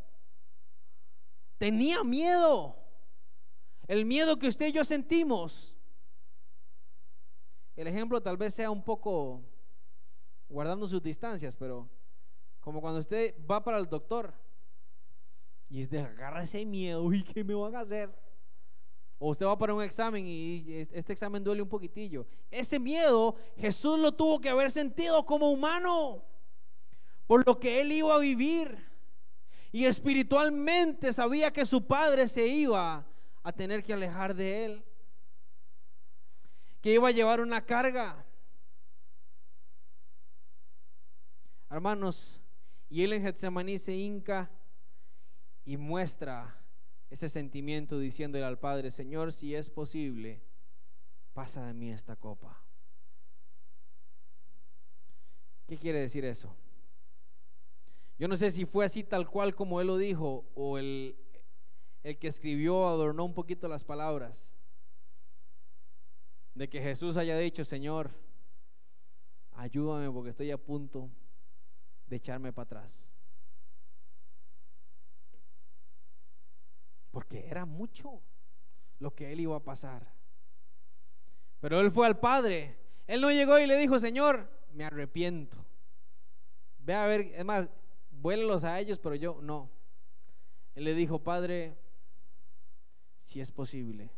Tenía 1.57 2.03
miedo. 2.03 2.75
El 3.87 4.05
miedo 4.05 4.37
que 4.37 4.47
usted 4.47 4.67
y 4.67 4.71
yo 4.71 4.83
sentimos. 4.83 5.75
El 7.75 7.87
ejemplo 7.87 8.21
tal 8.21 8.37
vez 8.37 8.53
sea 8.53 8.71
un 8.71 8.83
poco 8.83 9.43
guardando 10.47 10.87
sus 10.87 11.01
distancias, 11.01 11.55
pero 11.55 11.89
como 12.59 12.81
cuando 12.81 12.99
usted 12.99 13.35
va 13.49 13.63
para 13.63 13.77
el 13.77 13.87
doctor 13.87 14.33
y 15.69 15.83
agarra 15.97 16.43
ese 16.43 16.65
miedo, 16.65 17.11
y 17.11 17.23
qué 17.23 17.43
me 17.43 17.53
van 17.53 17.75
a 17.75 17.81
hacer? 17.81 18.09
O 19.17 19.29
usted 19.29 19.45
va 19.45 19.57
para 19.57 19.73
un 19.73 19.83
examen 19.83 20.25
y 20.27 20.65
este 20.91 21.13
examen 21.13 21.43
duele 21.43 21.61
un 21.61 21.69
poquitillo. 21.69 22.25
Ese 22.51 22.79
miedo 22.79 23.35
Jesús 23.57 23.99
lo 23.99 24.11
tuvo 24.11 24.39
que 24.39 24.49
haber 24.49 24.71
sentido 24.71 25.25
como 25.25 25.51
humano 25.51 26.23
por 27.27 27.45
lo 27.45 27.59
que 27.59 27.81
él 27.81 27.91
iba 27.91 28.13
a 28.13 28.19
vivir. 28.19 28.94
Y 29.71 29.85
espiritualmente 29.85 31.11
sabía 31.11 31.51
que 31.51 31.65
su 31.65 31.85
padre 31.85 32.27
se 32.27 32.47
iba 32.47 33.05
a 33.43 33.51
tener 33.51 33.83
que 33.83 33.93
alejar 33.93 34.33
de 34.33 34.65
él. 34.65 34.85
Que 36.81 36.93
iba 36.93 37.07
a 37.07 37.11
llevar 37.11 37.41
una 37.41 37.65
carga. 37.65 38.25
Hermanos, 41.69 42.39
y 42.89 43.03
él 43.03 43.13
en 43.13 43.23
Getsemaní 43.23 43.79
se 43.79 43.93
hinca 43.93 44.49
y 45.65 45.77
muestra 45.77 46.55
ese 47.09 47.27
sentimiento 47.29 47.99
diciéndole 47.99 48.45
al 48.45 48.59
Padre, 48.59 48.91
Señor, 48.91 49.33
si 49.33 49.55
es 49.55 49.69
posible, 49.69 50.41
pasa 51.33 51.65
de 51.65 51.73
mí 51.73 51.91
esta 51.91 52.15
copa. 52.15 52.61
¿Qué 55.67 55.77
quiere 55.77 55.99
decir 55.99 56.23
eso? 56.25 56.55
Yo 58.17 58.27
no 58.27 58.35
sé 58.37 58.51
si 58.51 58.65
fue 58.65 58.85
así 58.85 59.03
tal 59.03 59.29
cual 59.29 59.55
como 59.55 59.81
él 59.81 59.87
lo 59.87 59.97
dijo 59.97 60.45
o 60.55 60.77
el, 60.77 61.17
el 62.03 62.17
que 62.17 62.27
escribió 62.27 62.87
adornó 62.87 63.25
un 63.25 63.33
poquito 63.33 63.67
las 63.67 63.83
palabras. 63.83 64.55
De 66.53 66.69
que 66.69 66.81
Jesús 66.81 67.17
haya 67.17 67.37
dicho, 67.37 67.65
Señor, 67.65 68.11
ayúdame 69.51 70.09
porque 70.09 70.29
estoy 70.29 70.51
a 70.51 70.57
punto 70.57 71.09
de 72.07 72.15
echarme 72.15 72.53
para 72.53 72.63
atrás. 72.63 73.09
Porque 77.11 77.47
era 77.47 77.65
mucho 77.65 78.21
lo 78.99 79.13
que 79.13 79.33
él 79.33 79.41
iba 79.41 79.57
a 79.57 79.63
pasar. 79.63 80.13
Pero 81.59 81.79
él 81.79 81.91
fue 81.91 82.07
al 82.07 82.19
Padre. 82.19 82.77
Él 83.07 83.21
no 83.21 83.31
llegó 83.31 83.59
y 83.59 83.67
le 83.67 83.77
dijo, 83.77 83.99
Señor, 83.99 84.49
me 84.73 84.85
arrepiento. 84.85 85.57
Ve 86.79 86.93
a 86.93 87.05
ver, 87.05 87.21
es 87.35 87.43
más, 87.43 87.69
vuélelos 88.21 88.63
a 88.63 88.79
ellos, 88.79 88.99
pero 88.99 89.15
yo 89.15 89.39
no. 89.41 89.69
Él 90.73 90.83
le 90.83 90.93
dijo, 90.93 91.19
Padre, 91.19 91.77
si 93.21 93.39
es 93.41 93.51
posible, 93.51 94.11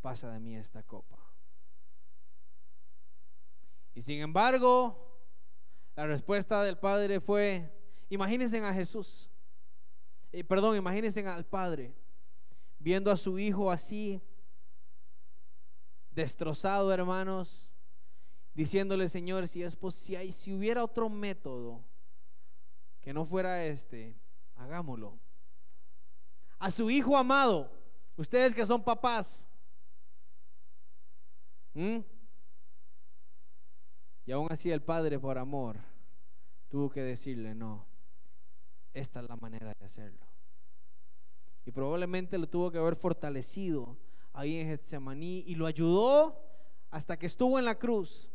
pasa 0.00 0.30
de 0.32 0.40
mí 0.40 0.56
esta 0.56 0.82
copa. 0.82 1.18
Y 3.94 4.02
sin 4.02 4.20
embargo, 4.20 5.20
la 5.94 6.06
respuesta 6.06 6.62
del 6.64 6.78
Padre 6.78 7.20
fue, 7.20 7.70
imagínense 8.08 8.58
a 8.58 8.74
Jesús, 8.74 9.30
eh, 10.32 10.42
perdón, 10.42 10.76
imagínense 10.76 11.24
al 11.26 11.46
Padre, 11.46 11.94
viendo 12.78 13.10
a 13.10 13.16
su 13.16 13.38
hijo 13.38 13.70
así, 13.70 14.20
destrozado, 16.10 16.92
hermanos, 16.92 17.72
diciéndole, 18.54 19.08
Señor, 19.08 19.46
si 19.46 19.62
es 19.62 19.76
posible, 19.76 20.32
si 20.32 20.52
hubiera 20.52 20.82
otro 20.82 21.08
método 21.08 21.84
que 23.04 23.12
no 23.12 23.26
fuera 23.26 23.66
este, 23.66 24.16
hagámoslo. 24.56 25.18
A 26.58 26.70
su 26.70 26.90
hijo 26.90 27.18
amado, 27.18 27.70
ustedes 28.16 28.54
que 28.54 28.64
son 28.64 28.82
papás, 28.82 29.46
y 31.74 32.02
aún 34.32 34.46
así 34.50 34.70
el 34.70 34.80
padre 34.80 35.18
por 35.18 35.36
amor 35.36 35.76
tuvo 36.70 36.88
que 36.88 37.02
decirle, 37.02 37.54
no, 37.54 37.84
esta 38.94 39.20
es 39.20 39.28
la 39.28 39.36
manera 39.36 39.74
de 39.78 39.84
hacerlo. 39.84 40.26
Y 41.66 41.72
probablemente 41.72 42.38
lo 42.38 42.48
tuvo 42.48 42.70
que 42.70 42.78
haber 42.78 42.96
fortalecido 42.96 43.98
ahí 44.32 44.56
en 44.56 44.68
Getsemaní 44.68 45.44
y 45.46 45.56
lo 45.56 45.66
ayudó 45.66 46.40
hasta 46.90 47.18
que 47.18 47.26
estuvo 47.26 47.58
en 47.58 47.66
la 47.66 47.78
cruz. 47.78 48.30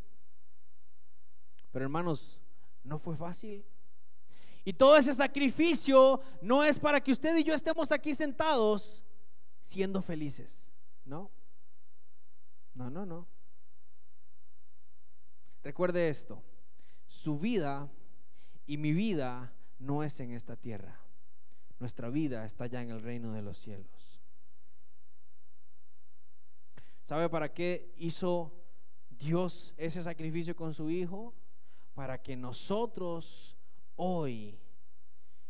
Pero 1.71 1.85
hermanos, 1.85 2.39
no 2.83 2.99
fue 2.99 3.15
fácil. 3.15 3.65
Y 4.69 4.73
todo 4.73 4.97
ese 4.97 5.15
sacrificio 5.15 6.21
no 6.43 6.63
es 6.63 6.77
para 6.77 7.01
que 7.01 7.11
usted 7.11 7.35
y 7.35 7.43
yo 7.43 7.55
estemos 7.55 7.91
aquí 7.91 8.13
sentados 8.13 9.01
siendo 9.63 9.99
felices. 9.99 10.69
No. 11.05 11.31
No, 12.75 12.87
no, 12.91 13.03
no. 13.03 13.27
Recuerde 15.63 16.07
esto, 16.07 16.43
su 17.07 17.39
vida 17.39 17.89
y 18.67 18.77
mi 18.77 18.93
vida 18.93 19.51
no 19.79 20.03
es 20.03 20.19
en 20.19 20.33
esta 20.33 20.55
tierra. 20.55 20.99
Nuestra 21.79 22.11
vida 22.11 22.45
está 22.45 22.67
ya 22.67 22.83
en 22.83 22.91
el 22.91 23.01
reino 23.01 23.33
de 23.33 23.41
los 23.41 23.57
cielos. 23.57 24.21
¿Sabe 27.01 27.27
para 27.27 27.51
qué 27.51 27.91
hizo 27.97 28.53
Dios 29.09 29.73
ese 29.77 30.03
sacrificio 30.03 30.55
con 30.55 30.75
su 30.75 30.91
Hijo? 30.91 31.33
Para 31.95 32.21
que 32.21 32.35
nosotros 32.35 33.55
hoy 34.01 34.57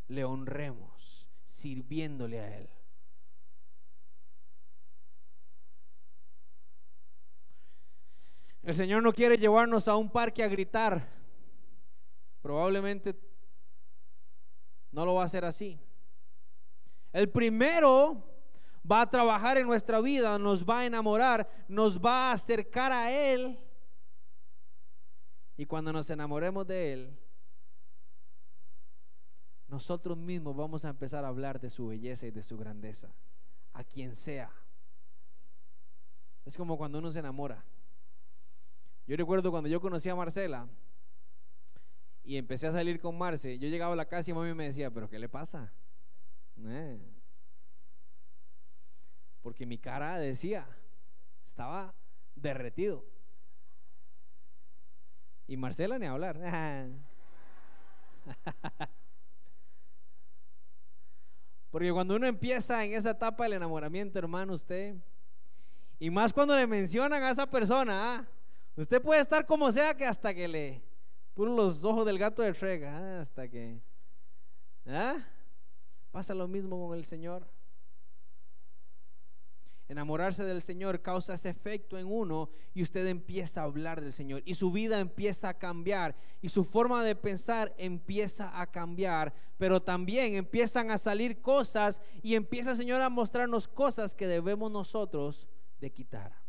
le 0.07 0.23
honremos 0.23 1.29
sirviéndole 1.43 2.39
a 2.39 2.57
Él. 2.57 2.69
El 8.63 8.73
Señor 8.73 9.03
no 9.03 9.13
quiere 9.13 9.37
llevarnos 9.37 9.87
a 9.87 9.95
un 9.95 10.09
parque 10.09 10.43
a 10.43 10.47
gritar. 10.47 11.07
Probablemente 12.41 13.15
no 14.91 15.05
lo 15.05 15.13
va 15.15 15.23
a 15.23 15.25
hacer 15.25 15.45
así. 15.45 15.79
El 17.13 17.29
primero 17.29 18.23
va 18.89 19.01
a 19.01 19.09
trabajar 19.09 19.59
en 19.59 19.67
nuestra 19.67 20.01
vida, 20.01 20.39
nos 20.39 20.67
va 20.67 20.79
a 20.79 20.85
enamorar, 20.85 21.47
nos 21.67 21.99
va 21.99 22.29
a 22.29 22.33
acercar 22.33 22.91
a 22.91 23.11
Él. 23.11 23.59
Y 25.55 25.65
cuando 25.65 25.93
nos 25.93 26.09
enamoremos 26.09 26.65
de 26.65 26.93
Él, 26.93 27.19
nosotros 29.69 30.17
mismos 30.17 30.55
vamos 30.55 30.83
a 30.83 30.89
empezar 30.89 31.23
a 31.23 31.27
hablar 31.27 31.59
de 31.59 31.69
su 31.69 31.87
belleza 31.87 32.25
y 32.25 32.31
de 32.31 32.41
su 32.41 32.57
grandeza, 32.57 33.13
a 33.73 33.83
quien 33.83 34.15
sea. 34.15 34.51
Es 36.43 36.57
como 36.57 36.77
cuando 36.77 36.97
uno 36.97 37.11
se 37.11 37.19
enamora. 37.19 37.63
Yo 39.05 39.15
recuerdo 39.15 39.51
cuando 39.51 39.69
yo 39.69 39.79
conocí 39.79 40.09
a 40.09 40.15
Marcela 40.15 40.67
y 42.23 42.37
empecé 42.37 42.67
a 42.67 42.71
salir 42.71 42.99
con 42.99 43.17
Marce, 43.17 43.57
yo 43.59 43.69
llegaba 43.69 43.93
a 43.93 43.95
la 43.95 44.05
casa 44.05 44.31
y 44.31 44.33
mami 44.33 44.53
me 44.53 44.65
decía, 44.65 44.91
pero 44.91 45.09
¿qué 45.09 45.19
le 45.19 45.29
pasa? 45.29 45.71
Eh. 46.65 46.99
Porque 49.41 49.65
mi 49.65 49.77
cara 49.77 50.17
decía, 50.17 50.67
estaba 51.45 51.93
derretido. 52.35 53.05
Y 55.47 55.57
Marcela 55.57 55.97
ni 55.97 56.05
hablar. 56.07 56.39
Porque 61.71 61.91
cuando 61.91 62.15
uno 62.15 62.25
empieza 62.25 62.83
en 62.83 62.93
esa 62.93 63.11
etapa 63.11 63.43
del 63.43 63.53
enamoramiento, 63.53 64.17
hermano, 64.17 64.53
usted, 64.53 64.95
y 65.99 66.09
más 66.09 66.33
cuando 66.33 66.55
le 66.55 66.65
mencionan 66.65 67.21
a 67.21 67.31
esa 67.31 67.45
persona, 67.45 68.15
¿ah? 68.15 68.27
Usted 68.75 69.01
puede 69.01 69.19
estar 69.21 69.45
como 69.45 69.71
sea 69.71 69.93
que 69.95 70.05
hasta 70.05 70.33
que 70.33 70.47
le 70.47 70.81
puso 71.33 71.53
los 71.53 71.83
ojos 71.83 72.05
del 72.05 72.17
gato 72.17 72.41
de 72.41 72.53
frega, 72.53 72.97
ah, 72.97 73.21
hasta 73.21 73.47
que... 73.47 73.81
¿ah? 74.87 75.17
Pasa 76.11 76.33
lo 76.33 76.47
mismo 76.47 76.87
con 76.87 76.97
el 76.97 77.05
Señor. 77.05 77.45
Enamorarse 79.89 80.45
del 80.45 80.61
Señor 80.61 81.01
causa 81.01 81.33
ese 81.33 81.49
efecto 81.49 81.97
en 81.97 82.05
uno 82.05 82.51
y 82.75 82.83
usted 82.83 83.07
empieza 83.07 83.61
a 83.61 83.63
hablar 83.63 84.01
del 84.01 84.13
Señor 84.13 84.43
y 84.45 84.53
su 84.53 84.71
vida 84.71 84.99
empieza 84.99 85.49
a 85.49 85.57
cambiar 85.57 86.15
y 86.43 86.49
su 86.49 86.63
forma 86.63 87.03
de 87.03 87.15
pensar 87.15 87.73
empieza 87.75 88.61
a 88.61 88.67
cambiar, 88.67 89.33
pero 89.57 89.81
también 89.81 90.35
empiezan 90.35 90.91
a 90.91 90.99
salir 90.99 91.41
cosas 91.41 92.03
y 92.21 92.35
empieza 92.35 92.69
el 92.69 92.77
Señor 92.77 93.01
a 93.01 93.09
mostrarnos 93.09 93.67
cosas 93.67 94.13
que 94.13 94.27
debemos 94.27 94.71
nosotros 94.71 95.47
de 95.81 95.89
quitar. 95.89 96.39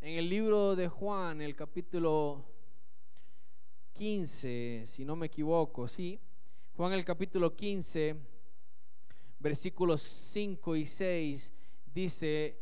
En 0.00 0.14
el 0.14 0.30
libro 0.30 0.74
de 0.74 0.88
Juan, 0.88 1.42
el 1.42 1.54
capítulo 1.54 2.46
15, 3.92 4.84
si 4.86 5.04
no 5.04 5.16
me 5.16 5.26
equivoco, 5.26 5.86
sí. 5.86 6.18
Juan 6.76 6.94
el 6.94 7.04
capítulo 7.04 7.54
15, 7.54 8.16
versículos 9.38 10.02
5 10.02 10.76
y 10.76 10.86
6, 10.86 11.52
dice, 11.86 12.60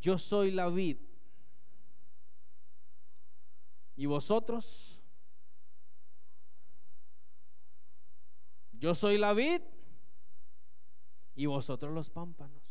yo 0.00 0.18
soy 0.18 0.50
la 0.50 0.68
vid. 0.68 0.98
¿Y 3.96 4.06
vosotros? 4.06 5.00
Yo 8.72 8.94
soy 8.94 9.18
la 9.18 9.32
vid 9.32 9.62
y 11.34 11.46
vosotros 11.46 11.92
los 11.92 12.10
pámpanos. 12.10 12.62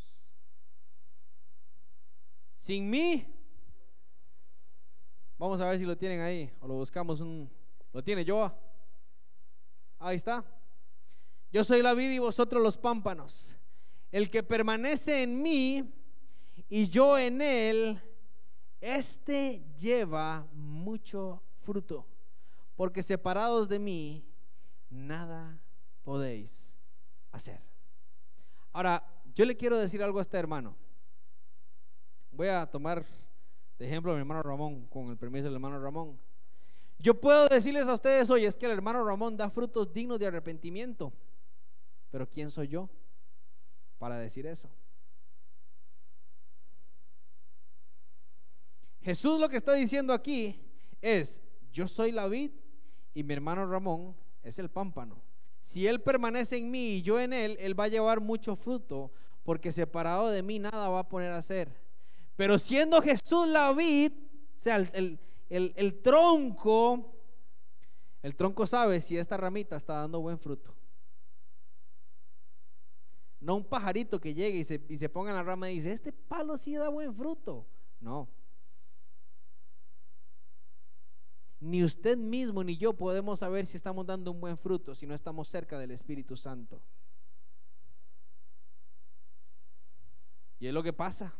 Sin 2.57 2.89
mí, 2.89 3.25
vamos 5.37 5.59
a 5.59 5.69
ver 5.69 5.79
si 5.79 5.85
lo 5.85 5.97
tienen 5.97 6.21
ahí 6.21 6.53
o 6.59 6.67
lo 6.67 6.75
buscamos. 6.75 7.19
Un, 7.19 7.49
¿Lo 7.91 8.03
tiene 8.03 8.25
yo? 8.25 8.51
Ahí 9.99 10.15
está. 10.15 10.43
Yo 11.53 11.63
soy 11.63 11.83
la 11.83 11.93
vida 11.93 12.11
y 12.11 12.17
vosotros 12.17 12.63
los 12.63 12.79
pámpanos. 12.79 13.55
El 14.11 14.31
que 14.31 14.41
permanece 14.41 15.21
en 15.21 15.39
mí 15.39 15.87
y 16.67 16.89
yo 16.89 17.15
en 17.15 17.43
él, 17.43 18.01
este 18.81 19.63
lleva 19.77 20.47
mucho 20.53 21.43
fruto. 21.61 22.07
Porque 22.75 23.03
separados 23.03 23.69
de 23.69 23.77
mí, 23.77 24.25
nada 24.89 25.61
podéis 26.03 26.75
hacer. 27.31 27.61
Ahora, 28.71 29.05
yo 29.35 29.45
le 29.45 29.55
quiero 29.55 29.77
decir 29.77 30.01
algo 30.01 30.17
a 30.17 30.23
este 30.23 30.39
hermano. 30.39 30.75
Voy 32.31 32.47
a 32.47 32.65
tomar 32.65 33.05
de 33.77 33.85
ejemplo 33.85 34.11
a 34.11 34.15
mi 34.15 34.21
hermano 34.21 34.41
Ramón, 34.41 34.87
con 34.87 35.11
el 35.11 35.17
permiso 35.17 35.45
del 35.45 35.53
hermano 35.53 35.79
Ramón. 35.79 36.19
Yo 36.97 37.21
puedo 37.21 37.47
decirles 37.47 37.87
a 37.87 37.93
ustedes 37.93 38.27
hoy, 38.31 38.45
es 38.45 38.57
que 38.57 38.65
el 38.65 38.71
hermano 38.71 39.05
Ramón 39.05 39.37
da 39.37 39.51
frutos 39.51 39.93
dignos 39.93 40.17
de 40.17 40.25
arrepentimiento. 40.25 41.13
Pero 42.13 42.29
¿quién 42.29 42.51
soy 42.51 42.67
yo 42.67 42.91
para 43.97 44.19
decir 44.19 44.45
eso? 44.45 44.69
Jesús 49.01 49.39
lo 49.39 49.49
que 49.49 49.57
está 49.57 49.73
diciendo 49.73 50.13
aquí 50.13 50.61
es, 51.01 51.41
yo 51.71 51.87
soy 51.87 52.11
la 52.11 52.27
vid 52.27 52.51
y 53.15 53.23
mi 53.23 53.33
hermano 53.33 53.65
Ramón 53.65 54.15
es 54.43 54.59
el 54.59 54.69
pámpano. 54.69 55.23
Si 55.63 55.87
él 55.87 56.01
permanece 56.01 56.57
en 56.57 56.69
mí 56.69 56.97
y 56.97 57.01
yo 57.01 57.19
en 57.19 57.33
él, 57.33 57.57
él 57.59 57.77
va 57.77 57.85
a 57.85 57.87
llevar 57.87 58.21
mucho 58.21 58.55
fruto, 58.55 59.11
porque 59.41 59.71
separado 59.71 60.29
de 60.29 60.43
mí 60.43 60.59
nada 60.59 60.89
va 60.89 60.99
a 60.99 61.09
poner 61.09 61.31
a 61.31 61.39
hacer. 61.39 61.75
Pero 62.35 62.59
siendo 62.59 63.01
Jesús 63.01 63.47
la 63.47 63.73
vid, 63.73 64.11
o 64.55 64.61
sea, 64.61 64.75
el, 64.75 65.17
el 65.49 66.01
tronco, 66.03 67.11
el 68.21 68.35
tronco 68.35 68.67
sabe 68.67 69.01
si 69.01 69.17
esta 69.17 69.35
ramita 69.35 69.75
está 69.75 69.95
dando 69.95 70.21
buen 70.21 70.37
fruto. 70.37 70.75
No 73.43 73.55
un 73.55 73.65
pajarito 73.65 74.21
que 74.21 74.33
llegue 74.33 74.59
y 74.59 74.63
se, 74.63 74.81
y 74.87 74.95
se 74.95 75.09
ponga 75.09 75.31
en 75.31 75.35
la 75.35 75.43
rama 75.43 75.69
y 75.69 75.75
dice, 75.75 75.91
este 75.91 76.13
palo 76.13 76.55
sí 76.55 76.75
da 76.75 76.87
buen 76.87 77.13
fruto. 77.13 77.67
No. 77.99 78.29
Ni 81.59 81.83
usted 81.83 82.17
mismo 82.17 82.63
ni 82.63 82.77
yo 82.77 82.93
podemos 82.93 83.39
saber 83.39 83.65
si 83.65 83.75
estamos 83.75 84.05
dando 84.05 84.31
un 84.31 84.39
buen 84.39 84.57
fruto 84.57 84.95
si 84.95 85.05
no 85.05 85.13
estamos 85.13 85.49
cerca 85.49 85.77
del 85.77 85.91
Espíritu 85.91 86.37
Santo. 86.37 86.81
Y 90.57 90.67
es 90.67 90.73
lo 90.73 90.81
que 90.81 90.93
pasa. 90.93 91.33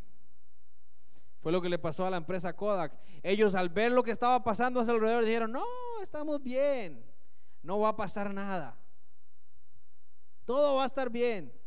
Fue 1.40 1.54
lo 1.54 1.62
que 1.62 1.70
le 1.70 1.80
pasó 1.80 2.06
a 2.06 2.10
la 2.10 2.18
empresa 2.18 2.54
Kodak. 2.54 3.00
Ellos 3.22 3.56
al 3.56 3.70
ver 3.70 3.94
lo 3.94 4.04
que 4.04 4.12
estaba 4.12 4.44
pasando 4.44 4.82
a 4.82 4.86
su 4.86 4.92
alrededor 4.92 5.24
dijeron, 5.24 5.54
no, 5.54 5.64
estamos 6.02 6.44
bien, 6.44 7.06
no 7.62 7.80
va 7.80 7.90
a 7.90 7.96
pasar 7.96 8.34
nada. 8.34 8.78
Todo 10.44 10.76
va 10.76 10.84
a 10.84 10.88
estar 10.88 11.10
bien. 11.10 11.63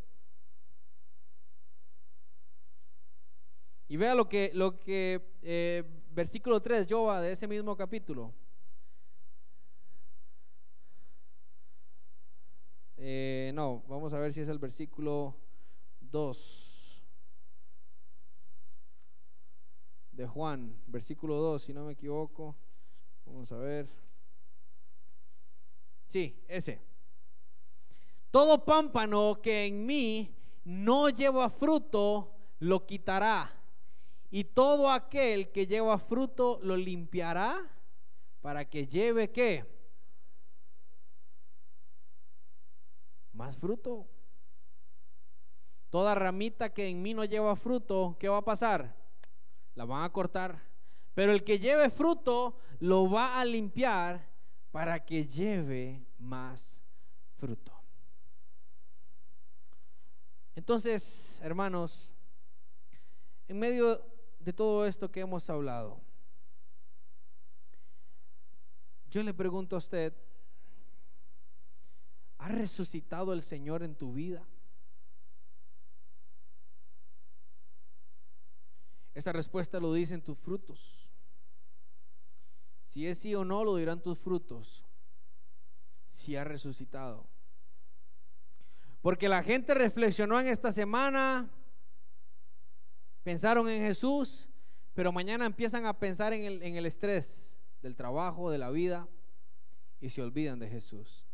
Y 3.89 3.97
vea 3.97 4.15
lo 4.15 4.29
que, 4.29 4.51
lo 4.53 4.81
que 4.81 5.37
eh, 5.43 5.85
versículo 6.11 6.61
3, 6.61 6.87
Joa, 6.89 7.21
de 7.21 7.33
ese 7.33 7.47
mismo 7.47 7.77
capítulo. 7.77 8.33
Eh, 12.97 13.53
no, 13.55 13.85
vamos 13.87 14.13
a 14.13 14.19
ver 14.19 14.33
si 14.33 14.41
es 14.41 14.49
el 14.49 14.59
versículo 14.59 15.37
2 16.01 17.05
de 20.11 20.27
Juan, 20.27 20.77
versículo 20.87 21.37
2, 21.37 21.63
si 21.63 21.73
no 21.73 21.85
me 21.85 21.93
equivoco. 21.93 22.57
Vamos 23.25 23.53
a 23.53 23.59
ver. 23.59 23.89
Sí, 26.09 26.43
ese. 26.49 26.81
Todo 28.33 28.65
pámpano 28.65 29.41
que 29.41 29.67
en 29.67 29.87
mí 29.87 30.35
no 30.65 31.09
lleva 31.11 31.49
fruto, 31.51 32.33
lo 32.59 32.85
quitará 32.85 33.56
y 34.31 34.45
todo 34.45 34.91
aquel 34.91 35.53
que 35.53 35.67
lleva 35.67 35.99
fruto 35.99 36.59
lo 36.63 36.77
limpiará 36.77 37.73
para 38.41 38.65
que 38.69 38.87
lleve 38.87 39.31
qué? 39.31 39.65
Más 43.33 43.57
fruto. 43.57 44.07
Toda 45.91 46.15
ramita 46.15 46.73
que 46.73 46.89
en 46.89 47.03
mí 47.03 47.15
no 47.15 47.25
lleva 47.25 47.55
fruto, 47.57 48.17
¿qué 48.19 48.29
va 48.29 48.39
a 48.39 48.45
pasar? 48.45 48.97
La 49.75 49.85
van 49.85 50.05
a 50.05 50.13
cortar. 50.13 50.63
Pero 51.15 51.33
el 51.33 51.45
que 51.45 51.59
lleve 51.59 51.91
fruto 51.91 52.59
lo 52.81 53.11
va 53.11 53.41
a 53.41 53.45
limpiar 53.45 54.29
para 54.71 55.05
que 55.05 55.27
lleve 55.27 56.05
más 56.19 56.83
fruto. 57.37 57.73
Entonces, 60.55 61.39
hermanos, 61.43 62.13
en 63.49 63.59
medio 63.59 64.16
de 64.47 64.53
todo 64.53 64.87
esto 64.87 65.11
que 65.11 65.19
hemos 65.19 65.51
hablado, 65.51 66.01
yo 69.11 69.25
le 69.25 69.35
pregunto 69.35 69.75
a 69.75 69.81
usted, 69.81 70.15
¿ha 72.39 72.47
resucitado 72.47 73.33
el 73.33 73.43
Señor 73.43 73.83
en 73.83 73.97
tu 73.97 74.13
vida? 74.13 74.47
Esa 79.15 79.33
respuesta 79.33 79.81
lo 79.81 79.93
dicen 79.93 80.23
tus 80.23 80.39
frutos. 80.39 81.11
Si 82.85 83.09
es 83.09 83.19
sí 83.19 83.35
o 83.35 83.45
no, 83.45 83.65
lo 83.65 83.75
dirán 83.75 84.01
tus 84.01 84.17
frutos. 84.17 84.85
Si 86.07 86.37
ha 86.37 86.45
resucitado. 86.45 87.27
Porque 89.03 89.29
la 89.29 89.43
gente 89.43 89.75
reflexionó 89.75 90.39
en 90.39 90.47
esta 90.47 90.71
semana 90.71 91.51
pensaron 93.27 93.69
en 93.69 93.83
Jesús, 93.83 94.47
pero 94.95 95.11
mañana 95.11 95.47
empiezan 95.47 95.85
a 95.85 95.99
pensar 95.99 96.33
en 96.33 96.45
el, 96.45 96.63
en 96.63 96.77
el 96.77 96.87
estrés 96.87 97.59
del 97.83 97.97
trabajo, 97.97 98.53
de 98.53 98.59
la 98.59 98.71
vida, 98.71 99.09
y 100.01 100.11
se 100.11 100.23
olvidan 100.23 100.61
de 100.61 100.69
Jesús. 100.69 101.25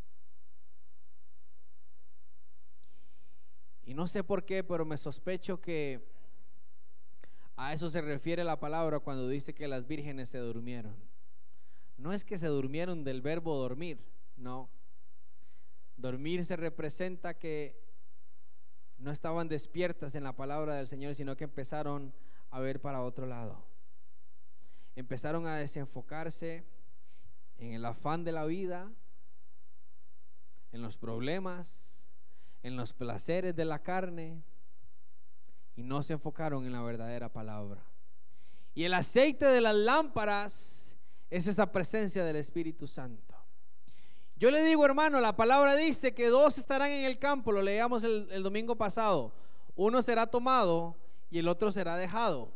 Y 3.85 3.93
no 3.93 4.07
sé 4.07 4.23
por 4.23 4.43
qué, 4.43 4.63
pero 4.63 4.85
me 4.85 4.97
sospecho 4.97 5.61
que 5.61 6.03
a 7.55 7.73
eso 7.73 7.91
se 7.91 8.01
refiere 8.01 8.43
la 8.43 8.59
palabra 8.59 8.99
cuando 8.99 9.27
dice 9.27 9.53
que 9.53 9.67
las 9.67 9.85
vírgenes 9.85 10.29
se 10.29 10.39
durmieron. 10.39 10.95
No 11.97 12.11
es 12.11 12.25
que 12.25 12.39
se 12.39 12.47
durmieron 12.47 13.03
del 13.03 13.21
verbo 13.21 13.55
dormir, 13.55 14.03
no. 14.35 14.67
Dormir 15.95 16.43
se 16.43 16.55
representa 16.55 17.35
que 17.35 17.82
no 19.03 19.11
estaban 19.11 19.49
despiertas 19.49 20.15
en 20.15 20.23
la 20.23 20.33
palabra 20.33 20.75
del 20.75 20.87
Señor, 20.87 21.13
sino 21.13 21.35
que 21.35 21.43
empezaron 21.43 22.13
a 22.51 22.61
ver 22.61 22.79
para 22.79 23.03
otro 23.03 23.25
lado. 23.25 23.61
Empezaron 24.95 25.45
a 25.45 25.57
desenfocarse 25.57 26.63
en 27.57 27.73
el 27.73 27.83
afán 27.83 28.23
de 28.23 28.31
la 28.31 28.45
vida, 28.45 28.89
en 30.71 30.81
los 30.81 30.97
problemas, 30.97 32.07
en 32.61 32.77
los 32.77 32.93
placeres 32.93 33.53
de 33.53 33.65
la 33.65 33.83
carne, 33.83 34.41
y 35.75 35.83
no 35.83 36.01
se 36.01 36.13
enfocaron 36.13 36.65
en 36.65 36.71
la 36.71 36.81
verdadera 36.81 37.27
palabra. 37.27 37.83
Y 38.73 38.85
el 38.85 38.93
aceite 38.93 39.45
de 39.47 39.59
las 39.59 39.75
lámparas 39.75 40.95
es 41.29 41.47
esa 41.47 41.73
presencia 41.73 42.23
del 42.23 42.37
Espíritu 42.37 42.87
Santo. 42.87 43.32
Yo 44.35 44.51
le 44.51 44.63
digo, 44.63 44.85
hermano, 44.85 45.21
la 45.21 45.35
palabra 45.35 45.75
dice 45.75 46.13
que 46.13 46.27
dos 46.27 46.57
estarán 46.57 46.91
en 46.91 47.03
el 47.03 47.19
campo, 47.19 47.51
lo 47.51 47.61
leíamos 47.61 48.03
el, 48.03 48.43
domingo 48.43 48.75
pasado. 48.75 49.33
Uno 49.75 50.01
será 50.01 50.27
tomado 50.27 50.97
y 51.29 51.39
el 51.39 51.47
otro 51.47 51.71
será 51.71 51.95
dejado. 51.97 52.51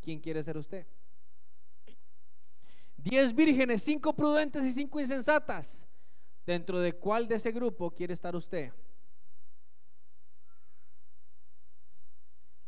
¿Quién 0.00 0.20
quiere 0.20 0.42
ser 0.42 0.56
usted? 0.56 0.86
Diez 2.96 3.34
vírgenes, 3.34 3.82
cinco 3.82 4.14
prudentes 4.14 4.64
y 4.64 4.72
cinco 4.72 5.00
insensatas. 5.00 5.86
¿Dentro 6.44 6.78
de 6.78 6.92
cuál 6.92 7.26
de 7.26 7.36
ese 7.36 7.50
grupo 7.50 7.90
quiere 7.90 8.14
estar 8.14 8.36
usted? 8.36 8.72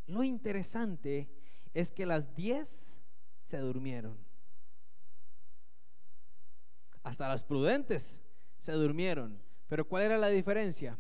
Lo 0.06 0.24
interesante 0.24 1.28
es 1.74 1.92
que 1.92 2.06
las 2.06 2.34
diez 2.34 2.98
se 3.42 3.58
durmieron. 3.58 4.27
Hasta 7.08 7.26
las 7.26 7.42
prudentes 7.42 8.20
se 8.58 8.72
durmieron. 8.72 9.40
Pero 9.66 9.88
¿cuál 9.88 10.02
era 10.02 10.18
la 10.18 10.28
diferencia? 10.28 10.98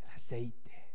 El 0.00 0.10
aceite. 0.10 0.92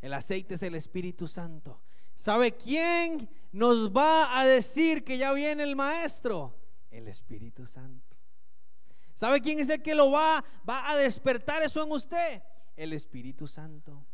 El 0.00 0.12
aceite 0.12 0.54
es 0.54 0.62
el 0.64 0.74
Espíritu 0.74 1.28
Santo. 1.28 1.80
¿Sabe 2.16 2.50
quién 2.50 3.30
nos 3.52 3.92
va 3.92 4.36
a 4.36 4.44
decir 4.46 5.04
que 5.04 5.16
ya 5.16 5.32
viene 5.32 5.62
el 5.62 5.76
Maestro? 5.76 6.58
El 6.90 7.06
Espíritu 7.06 7.68
Santo. 7.68 8.16
¿Sabe 9.14 9.40
quién 9.40 9.60
es 9.60 9.68
el 9.68 9.80
que 9.80 9.94
lo 9.94 10.10
va, 10.10 10.44
va 10.68 10.90
a 10.90 10.96
despertar 10.96 11.62
eso 11.62 11.84
en 11.84 11.92
usted? 11.92 12.42
El 12.74 12.94
Espíritu 12.94 13.46
Santo. 13.46 14.04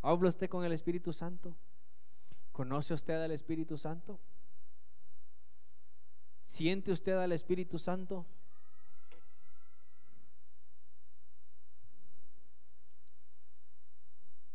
¿Habla 0.00 0.28
usted 0.28 0.48
con 0.48 0.64
el 0.64 0.70
Espíritu 0.70 1.12
Santo? 1.12 1.56
¿Conoce 2.52 2.94
usted 2.94 3.20
al 3.20 3.32
Espíritu 3.32 3.76
Santo? 3.76 4.20
¿Siente 6.44 6.92
usted 6.92 7.16
al 7.16 7.32
Espíritu 7.32 7.78
Santo? 7.78 8.26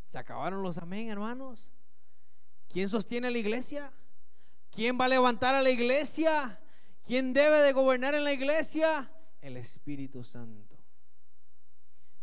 ¿Se 0.06 0.18
acabaron 0.18 0.62
los 0.62 0.78
amén, 0.78 1.08
hermanos? 1.08 1.70
¿Quién 2.68 2.88
sostiene 2.88 3.30
la 3.30 3.38
iglesia? 3.38 3.92
¿Quién 4.70 4.98
va 5.00 5.06
a 5.06 5.08
levantar 5.08 5.54
a 5.54 5.62
la 5.62 5.70
iglesia? 5.70 6.60
¿Quién 7.04 7.32
debe 7.32 7.58
de 7.58 7.72
gobernar 7.72 8.14
en 8.14 8.24
la 8.24 8.32
iglesia? 8.32 9.10
El 9.40 9.56
Espíritu 9.56 10.24
Santo. 10.24 10.76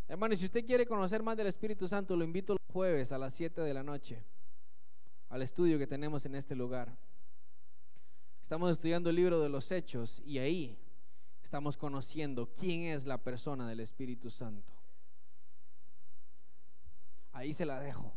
Hermano, 0.07 0.35
si 0.35 0.45
usted 0.45 0.65
quiere 0.65 0.85
conocer 0.85 1.23
más 1.23 1.37
del 1.37 1.47
Espíritu 1.47 1.87
Santo, 1.87 2.15
lo 2.15 2.23
invito 2.23 2.53
el 2.53 2.59
jueves 2.71 3.11
a 3.11 3.17
las 3.17 3.33
7 3.33 3.61
de 3.61 3.73
la 3.73 3.83
noche 3.83 4.23
al 5.33 5.41
estudio 5.41 5.79
que 5.79 5.87
tenemos 5.87 6.27
en 6.27 6.35
este 6.35 6.55
lugar. 6.55 6.95
Estamos 8.43 8.71
estudiando 8.71 9.09
el 9.09 9.15
libro 9.15 9.39
de 9.39 9.47
los 9.47 9.71
Hechos 9.71 10.21
y 10.25 10.37
ahí 10.37 10.77
estamos 11.41 11.77
conociendo 11.77 12.51
quién 12.51 12.83
es 12.83 13.05
la 13.05 13.17
persona 13.17 13.67
del 13.69 13.79
Espíritu 13.79 14.29
Santo. 14.29 14.73
Ahí 17.31 17.53
se 17.53 17.65
la 17.65 17.79
dejo. 17.79 18.13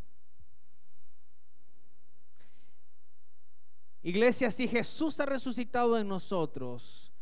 Iglesia, 4.03 4.51
si 4.51 4.67
Jesús 4.67 5.19
ha 5.21 5.27
resucitado 5.27 5.97
en 5.97 6.09
nosotros, 6.09 7.13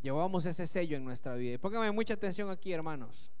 llevamos 0.00 0.46
ese 0.46 0.66
sello 0.68 0.96
en 0.96 1.04
nuestra 1.04 1.34
vida. 1.34 1.54
Y 1.54 1.58
póngame 1.58 1.90
mucha 1.90 2.14
atención 2.14 2.48
aquí, 2.50 2.72
hermanos. 2.72 3.32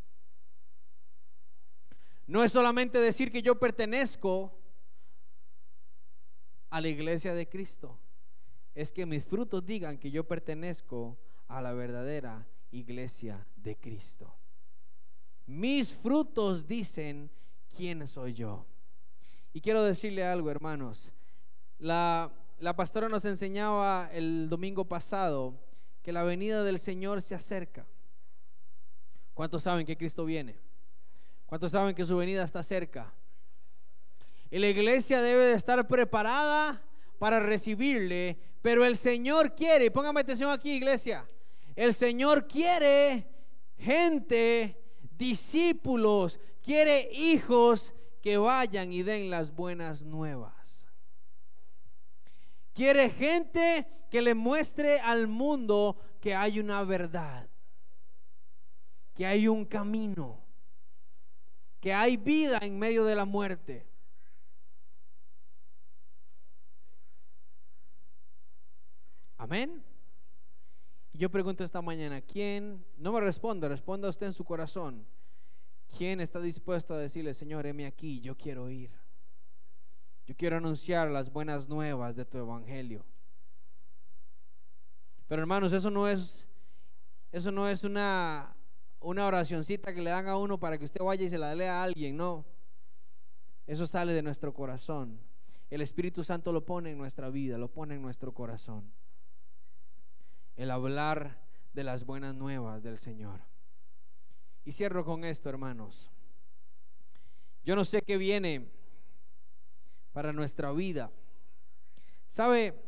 No 2.26 2.42
es 2.42 2.50
solamente 2.50 2.98
decir 2.98 3.30
que 3.30 3.42
yo 3.42 3.58
pertenezco 3.58 4.52
a 6.68 6.80
la 6.80 6.88
iglesia 6.88 7.32
de 7.32 7.48
Cristo. 7.48 8.00
Es 8.76 8.92
que 8.92 9.06
mis 9.06 9.24
frutos 9.24 9.64
digan 9.64 9.96
que 9.96 10.10
yo 10.10 10.28
pertenezco 10.28 11.16
a 11.48 11.62
la 11.62 11.72
verdadera 11.72 12.46
iglesia 12.70 13.46
de 13.56 13.74
Cristo. 13.74 14.34
Mis 15.46 15.94
frutos 15.94 16.68
dicen 16.68 17.30
quién 17.74 18.06
soy 18.06 18.34
yo. 18.34 18.66
Y 19.54 19.62
quiero 19.62 19.82
decirle 19.82 20.26
algo, 20.26 20.50
hermanos. 20.50 21.14
La, 21.78 22.30
pastora 22.76 23.08
nos 23.08 23.24
enseñaba 23.24 24.10
el 24.12 24.50
domingo 24.50 24.84
pasado 24.84 25.58
que 26.02 26.12
la 26.12 26.22
venida 26.22 26.62
del 26.62 26.78
Señor 26.78 27.22
se 27.22 27.34
acerca. 27.34 27.86
¿Cuántos 29.32 29.62
saben 29.62 29.86
que 29.86 29.96
Cristo 29.96 30.26
viene? 30.26 30.58
¿Cuántos 31.46 31.72
saben 31.72 31.94
que 31.94 32.04
su 32.04 32.14
venida 32.14 32.44
está 32.44 32.62
cerca? 32.62 33.10
Y 34.50 34.58
la 34.58 34.68
iglesia 34.68 35.22
debe 35.22 35.46
de 35.46 35.54
estar 35.54 35.88
preparada 35.88 36.82
para 37.18 37.40
recibirle, 37.40 38.38
pero 38.62 38.84
el 38.84 38.96
Señor 38.96 39.54
quiere, 39.54 39.90
póngame 39.90 40.20
atención 40.20 40.50
aquí 40.50 40.72
iglesia, 40.72 41.28
el 41.74 41.94
Señor 41.94 42.46
quiere 42.46 43.26
gente, 43.78 44.80
discípulos, 45.16 46.40
quiere 46.62 47.08
hijos 47.12 47.94
que 48.22 48.38
vayan 48.38 48.92
y 48.92 49.02
den 49.02 49.30
las 49.30 49.54
buenas 49.54 50.02
nuevas. 50.02 50.88
Quiere 52.72 53.08
gente 53.08 53.86
que 54.10 54.20
le 54.20 54.34
muestre 54.34 55.00
al 55.00 55.28
mundo 55.28 55.96
que 56.20 56.34
hay 56.34 56.60
una 56.60 56.82
verdad, 56.82 57.48
que 59.14 59.24
hay 59.26 59.48
un 59.48 59.64
camino, 59.64 60.44
que 61.80 61.94
hay 61.94 62.16
vida 62.16 62.58
en 62.62 62.78
medio 62.78 63.04
de 63.04 63.14
la 63.14 63.24
muerte. 63.24 63.86
Amén. 69.38 69.82
Yo 71.12 71.30
pregunto 71.30 71.64
esta 71.64 71.80
mañana, 71.82 72.20
¿quién? 72.20 72.84
No 72.96 73.12
me 73.12 73.20
responda, 73.20 73.68
responda 73.68 74.08
usted 74.08 74.26
en 74.26 74.32
su 74.32 74.44
corazón. 74.44 75.06
¿Quién 75.96 76.20
está 76.20 76.40
dispuesto 76.40 76.94
a 76.94 76.98
decirle, 76.98 77.32
Señor, 77.32 77.66
heme 77.66 77.86
aquí, 77.86 78.20
yo 78.20 78.36
quiero 78.36 78.68
ir? 78.70 78.90
Yo 80.26 80.34
quiero 80.36 80.56
anunciar 80.56 81.10
las 81.10 81.32
buenas 81.32 81.68
nuevas 81.68 82.16
de 82.16 82.24
tu 82.24 82.38
evangelio. 82.38 83.04
Pero 85.28 85.42
hermanos, 85.42 85.72
eso 85.72 85.90
no 85.90 86.08
es 86.08 86.46
eso 87.32 87.50
no 87.50 87.68
es 87.68 87.84
una 87.84 88.54
una 89.00 89.26
oracioncita 89.26 89.94
que 89.94 90.02
le 90.02 90.10
dan 90.10 90.28
a 90.28 90.36
uno 90.36 90.58
para 90.58 90.78
que 90.78 90.84
usted 90.84 91.02
vaya 91.02 91.24
y 91.24 91.30
se 91.30 91.38
la 91.38 91.54
lea 91.54 91.80
a 91.80 91.84
alguien, 91.84 92.16
no. 92.16 92.44
Eso 93.66 93.86
sale 93.86 94.12
de 94.12 94.22
nuestro 94.22 94.52
corazón. 94.52 95.18
El 95.70 95.80
Espíritu 95.80 96.24
Santo 96.24 96.52
lo 96.52 96.64
pone 96.64 96.92
en 96.92 96.98
nuestra 96.98 97.28
vida, 97.30 97.58
lo 97.58 97.68
pone 97.68 97.94
en 97.94 98.02
nuestro 98.02 98.32
corazón. 98.32 98.90
El 100.56 100.70
hablar 100.70 101.38
de 101.74 101.84
las 101.84 102.04
buenas 102.04 102.34
nuevas 102.34 102.82
del 102.82 102.98
Señor. 102.98 103.40
Y 104.64 104.72
cierro 104.72 105.04
con 105.04 105.24
esto, 105.24 105.48
hermanos. 105.48 106.10
Yo 107.62 107.76
no 107.76 107.84
sé 107.84 108.00
qué 108.00 108.16
viene 108.16 108.70
para 110.12 110.32
nuestra 110.32 110.72
vida. 110.72 111.12
¿Sabe? 112.28 112.82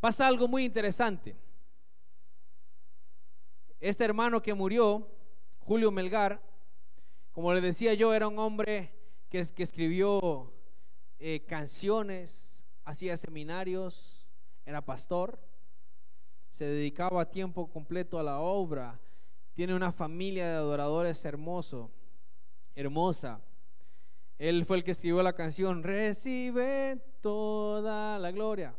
Pasa 0.00 0.26
algo 0.26 0.48
muy 0.48 0.64
interesante. 0.64 1.36
Este 3.80 4.04
hermano 4.04 4.42
que 4.42 4.54
murió, 4.54 5.08
Julio 5.60 5.92
Melgar, 5.92 6.42
como 7.30 7.54
le 7.54 7.60
decía 7.60 7.94
yo, 7.94 8.12
era 8.12 8.26
un 8.26 8.38
hombre 8.40 8.92
que, 9.30 9.38
escribió 9.38 10.52
eh, 11.20 11.44
canciones, 11.46 12.64
hacía 12.84 13.16
seminarios, 13.16 14.26
era 14.64 14.84
pastor, 14.84 15.38
se 16.58 16.64
dedicaba 16.64 17.22
a 17.22 17.30
tiempo 17.30 17.70
completo 17.70 18.18
a 18.18 18.22
la 18.24 18.40
obra, 18.40 18.98
tiene 19.54 19.76
una 19.76 19.92
familia 19.92 20.44
de 20.48 20.56
adoradores 20.56 21.24
hermoso, 21.24 21.88
hermosa. 22.74 23.40
Él 24.38 24.64
fue 24.64 24.78
el 24.78 24.82
que 24.82 24.90
escribió 24.90 25.22
la 25.22 25.34
canción, 25.34 25.84
recibe 25.84 27.00
toda 27.20 28.18
la 28.18 28.32
gloria. 28.32 28.74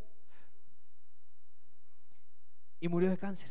Y 2.81 2.89
murió 2.89 3.09
de 3.09 3.17
cáncer. 3.17 3.49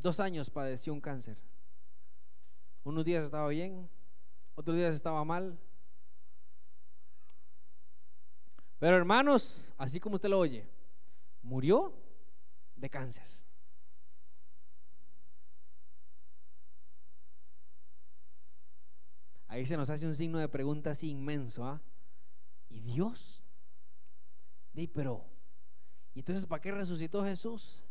Dos 0.00 0.18
años 0.18 0.50
padeció 0.50 0.92
un 0.92 1.00
cáncer. 1.00 1.38
Unos 2.82 3.04
días 3.04 3.24
estaba 3.24 3.46
bien, 3.46 3.88
otros 4.56 4.76
días 4.76 4.92
estaba 4.92 5.24
mal. 5.24 5.56
Pero 8.80 8.96
hermanos, 8.96 9.68
así 9.78 10.00
como 10.00 10.16
usted 10.16 10.30
lo 10.30 10.40
oye, 10.40 10.74
murió 11.46 11.94
de 12.74 12.90
cáncer. 12.90 13.24
Ahí 19.46 19.64
se 19.64 19.76
nos 19.76 19.88
hace 19.88 20.06
un 20.06 20.14
signo 20.14 20.38
de 20.38 20.48
pregunta 20.48 20.90
así 20.90 21.08
inmenso. 21.08 21.64
¿ah? 21.64 21.80
¿Y 22.68 22.80
Dios? 22.80 23.44
Di, 24.72 24.88
pero, 24.88 25.24
¿y 26.14 26.18
entonces 26.18 26.44
para 26.46 26.60
qué 26.60 26.72
resucitó 26.72 27.24
Jesús? 27.24 27.82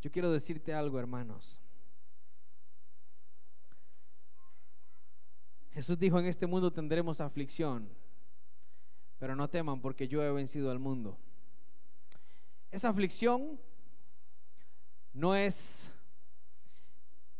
Yo 0.00 0.10
quiero 0.10 0.32
decirte 0.32 0.72
algo, 0.72 0.98
hermanos. 0.98 1.60
Jesús 5.70 5.98
dijo, 5.98 6.18
en 6.18 6.26
este 6.26 6.46
mundo 6.46 6.72
tendremos 6.72 7.20
aflicción, 7.20 7.88
pero 9.18 9.36
no 9.36 9.48
teman 9.50 9.80
porque 9.80 10.08
yo 10.08 10.22
he 10.22 10.32
vencido 10.32 10.70
al 10.70 10.78
mundo. 10.78 11.18
Esa 12.74 12.88
aflicción 12.88 13.56
no 15.12 15.32
es 15.36 15.92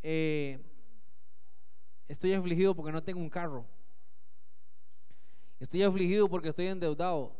eh, 0.00 0.60
Estoy 2.06 2.34
afligido 2.34 2.72
porque 2.76 2.92
no 2.92 3.02
tengo 3.02 3.18
un 3.18 3.28
carro. 3.28 3.66
Estoy 5.58 5.82
afligido 5.82 6.28
porque 6.28 6.50
estoy 6.50 6.68
endeudado. 6.68 7.34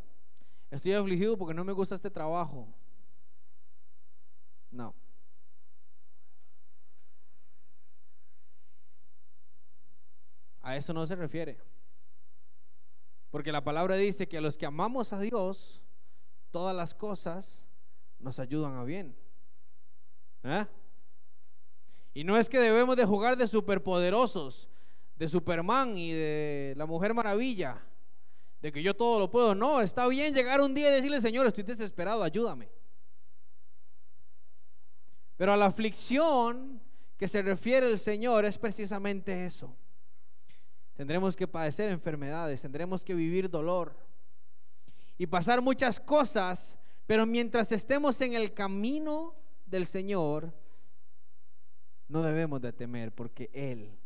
Estoy 0.73 0.95
afligido 0.95 1.39
porque 1.39 1.55
no 1.55 1.63
me 1.63 1.73
gusta 1.73 1.95
este 1.95 2.11
trabajo. 2.11 2.67
No. 4.73 4.93
A 10.63 10.77
eso 10.77 10.93
no 10.93 11.07
se 11.07 11.15
refiere. 11.15 11.61
Porque 13.31 13.53
la 13.53 13.63
palabra 13.63 13.95
dice 13.95 14.27
que 14.27 14.39
a 14.39 14.41
los 14.41 14.59
que 14.59 14.67
amamos 14.67 15.13
a 15.13 15.21
Dios, 15.21 15.81
todas 16.51 16.75
las 16.75 16.93
cosas 16.93 17.64
nos 18.25 18.39
ayudan 18.39 18.75
a 18.77 18.85
bien. 18.85 19.15
¿Eh? 20.43 20.67
Y 22.15 22.25
no 22.25 22.37
es 22.37 22.49
que 22.49 22.59
debemos 22.59 22.97
de 22.97 23.05
jugar 23.05 23.37
de 23.37 23.47
superpoderosos, 23.47 24.69
de 25.17 25.29
Superman 25.29 25.97
y 25.97 26.13
de 26.13 26.75
la 26.77 26.87
Mujer 26.87 27.13
Maravilla, 27.15 27.81
de 28.61 28.73
que 28.73 28.83
yo 28.83 28.95
todo 28.95 29.19
lo 29.19 29.31
puedo. 29.31 29.55
No, 29.55 29.81
está 29.81 30.09
bien 30.09 30.35
llegar 30.35 30.61
un 30.61 30.75
día 30.75 30.91
y 30.91 30.95
decirle, 30.95 31.21
Señor, 31.21 31.47
estoy 31.47 31.65
desesperado, 31.65 32.23
ayúdame. 32.23 32.71
Pero 35.37 35.53
a 35.53 35.57
la 35.57 35.67
aflicción 35.67 36.81
que 37.19 37.29
se 37.29 37.43
refiere 37.43 37.91
el 37.91 37.99
Señor 37.99 38.45
es 38.45 38.57
precisamente 38.57 39.45
eso. 39.45 39.77
Tendremos 40.95 41.37
que 41.37 41.49
padecer 41.49 41.91
enfermedades, 41.91 42.63
tendremos 42.63 43.05
que 43.05 43.15
vivir 43.15 43.51
dolor 43.51 43.97
y 45.19 45.27
pasar 45.27 45.61
muchas 45.61 45.99
cosas, 45.99 46.79
pero 47.07 47.27
mientras 47.27 47.73
estemos 47.73 48.21
en 48.21 48.35
el 48.35 48.55
camino 48.55 49.35
del 49.67 49.87
Señor, 49.87 50.53
no 52.09 52.23
debemos 52.23 52.61
de 52.61 52.73
temer 52.73 53.13
porque 53.13 53.51
Él 53.53 53.99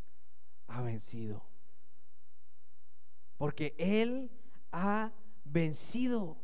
ha 0.66 0.82
vencido. 0.82 1.44
Porque 3.36 3.74
Él 3.78 4.30
ha 4.72 5.12
vencido. 5.44 6.36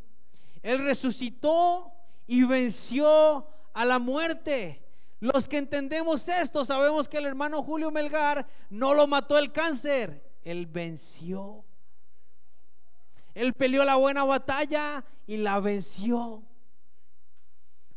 Él 0.63 0.79
resucitó 0.79 1.93
y 2.27 2.45
venció 2.45 3.47
a 3.73 3.85
la 3.85 3.99
muerte. 3.99 4.83
Los 5.21 5.49
que 5.49 5.59
entendemos 5.59 6.29
esto 6.29 6.65
sabemos 6.65 7.09
que 7.09 7.19
el 7.19 7.27
hermano 7.27 7.63
Julio 7.63 7.91
Melgar 7.91 8.47
no 8.71 8.95
lo 8.95 9.07
mató 9.07 9.39
el 9.39 9.53
cáncer, 9.53 10.23
él 10.43 10.67
venció. 10.67 11.65
Él 13.35 13.53
peleó 13.53 13.85
la 13.85 13.97
buena 13.97 14.24
batalla 14.24 15.05
y 15.26 15.37
la 15.37 15.61
venció. 15.61 16.43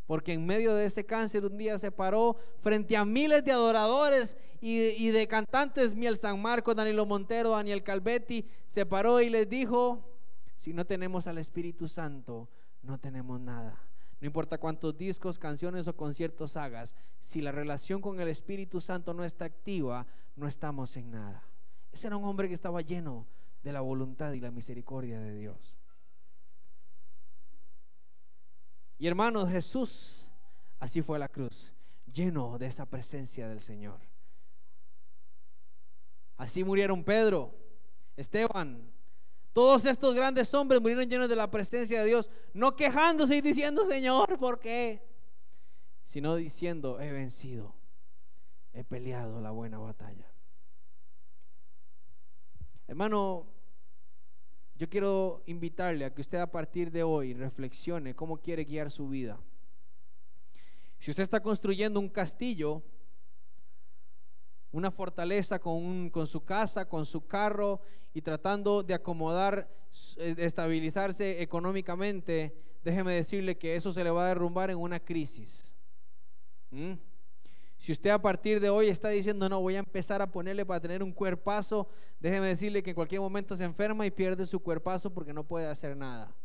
Porque 0.08 0.34
en 0.34 0.46
medio 0.46 0.74
de 0.74 0.86
ese 0.86 1.06
cáncer 1.06 1.46
un 1.46 1.58
día 1.58 1.78
se 1.78 1.92
paró 1.92 2.38
frente 2.62 2.96
a 2.96 3.06
miles 3.06 3.44
de 3.44 3.52
adoradores 3.52 4.38
y, 4.62 5.10
de 5.10 5.28
cantantes, 5.28 5.94
Miel 5.94 6.18
San 6.18 6.42
Marcos, 6.42 6.76
Danilo 6.76 7.06
Montero, 7.06 7.52
Daniel 7.52 7.84
Calvetti, 7.84 8.46
se 8.68 8.86
paró 8.86 9.22
y 9.22 9.30
les 9.30 9.48
dijo, 9.48 10.18
si 10.58 10.74
no 10.74 10.86
tenemos 10.86 11.28
al 11.28 11.38
Espíritu 11.38 11.88
Santo, 11.88 12.50
no 12.82 12.98
tenemos 12.98 13.40
nada. 13.40 13.84
No 14.20 14.26
importa 14.26 14.58
cuántos 14.58 14.98
discos, 14.98 15.38
canciones 15.38 15.88
o 15.88 15.96
conciertos 15.96 16.58
hagas, 16.58 16.96
si 17.20 17.42
la 17.42 17.52
relación 17.52 18.02
con 18.02 18.20
el 18.20 18.30
Espíritu 18.30 18.82
Santo 18.82 19.14
no 19.14 19.24
está 19.24 19.46
activa, 19.46 20.08
no 20.36 20.48
estamos 20.48 20.98
en 20.98 21.12
nada. 21.12 21.44
Ese 21.92 22.08
era 22.08 22.18
un 22.18 22.26
hombre 22.26 22.48
que 22.48 22.56
estaba 22.56 22.82
lleno 22.82 23.28
de 23.68 23.74
la 23.74 23.82
voluntad 23.82 24.32
y 24.32 24.40
la 24.40 24.50
misericordia 24.50 25.20
de 25.20 25.36
Dios. 25.36 25.78
Y 28.98 29.08
hermanos, 29.08 29.50
Jesús 29.50 30.26
así 30.80 31.02
fue 31.02 31.20
la 31.20 31.28
cruz, 31.28 31.74
lleno 32.06 32.58
de 32.58 32.68
esa 32.68 32.86
presencia 32.86 33.50
del 33.50 33.60
Señor. 33.60 34.00
Así 36.38 36.64
murieron 36.64 37.04
Pedro, 37.04 37.54
Esteban, 38.16 38.90
todos 39.52 39.86
estos 39.86 40.16
grandes 40.16 40.54
hombres 40.54 40.80
murieron 40.80 41.10
llenos 41.10 41.28
de 41.28 41.36
la 41.36 41.52
presencia 41.52 42.00
de 42.00 42.08
Dios, 42.08 42.32
no 42.54 42.74
quejándose 42.74 43.36
y 43.36 43.42
diciendo, 43.42 43.86
Señor, 43.86 44.40
¿por 44.40 44.60
qué? 44.60 45.06
Sino 46.06 46.38
diciendo, 46.38 47.02
he 47.02 47.12
vencido, 47.12 47.76
he 48.72 48.86
peleado 48.86 49.42
la 49.42 49.52
buena 49.52 49.78
batalla. 49.78 50.32
Hermano, 52.88 53.57
yo 54.78 54.88
quiero 54.88 55.42
invitarle 55.48 56.06
a 56.06 56.14
que 56.14 56.22
usted 56.22 56.38
a 56.38 56.52
partir 56.52 56.92
de 56.92 57.02
hoy 57.04 57.34
reflexione 57.34 58.16
cómo 58.16 58.38
quiere 58.38 58.64
guiar 58.64 58.92
su 58.92 59.10
vida. 59.10 59.40
Si 61.00 61.12
usted 61.12 61.24
está 61.24 61.40
construyendo 61.40 62.00
un 62.00 62.10
castillo, 62.10 62.84
una 64.72 64.92
fortaleza 64.92 65.60
con, 65.60 66.10
con, 66.10 66.28
su 66.28 66.44
casa, 66.44 66.88
con 66.88 67.06
su 67.06 67.26
carro 67.26 67.82
y 68.14 68.22
tratando 68.22 68.84
de 68.84 68.94
acomodar, 68.94 69.68
de 70.16 70.46
estabilizarse 70.46 71.42
económicamente, 71.42 72.56
déjeme 72.84 73.14
decirle 73.14 73.58
que 73.58 73.76
eso 73.76 73.92
se 73.92 74.04
le 74.04 74.12
va 74.12 74.26
a 74.26 74.30
derrumbar 74.30 74.70
en 74.70 74.78
una 74.78 75.00
crisis. 75.00 75.74
¿Mm? 76.70 76.94
Si 77.78 77.92
usted 77.92 78.10
a 78.10 78.22
partir 78.22 78.60
de 78.60 78.70
hoy 78.70 78.88
está 78.88 79.10
diciendo, 79.10 79.48
no, 79.48 79.62
voy 79.62 79.76
a 79.76 79.80
empezar 79.80 80.22
a 80.22 80.32
ponerle 80.32 80.66
para 80.66 80.80
tener 80.80 81.04
un 81.04 81.12
cuerpazo, 81.12 81.88
déjeme 82.20 82.48
decirle 82.48 82.82
que 82.82 82.90
en 82.90 82.96
cualquier 82.96 83.22
momento 83.22 83.56
se 83.56 83.64
enferma 83.64 84.06
y 84.06 84.12
pierde 84.12 84.46
su 84.46 84.60
cuerpazo 84.60 85.14
porque 85.14 85.34
no 85.34 85.44
puede 85.44 85.68
hacer 85.68 85.96
nada. 85.96 86.36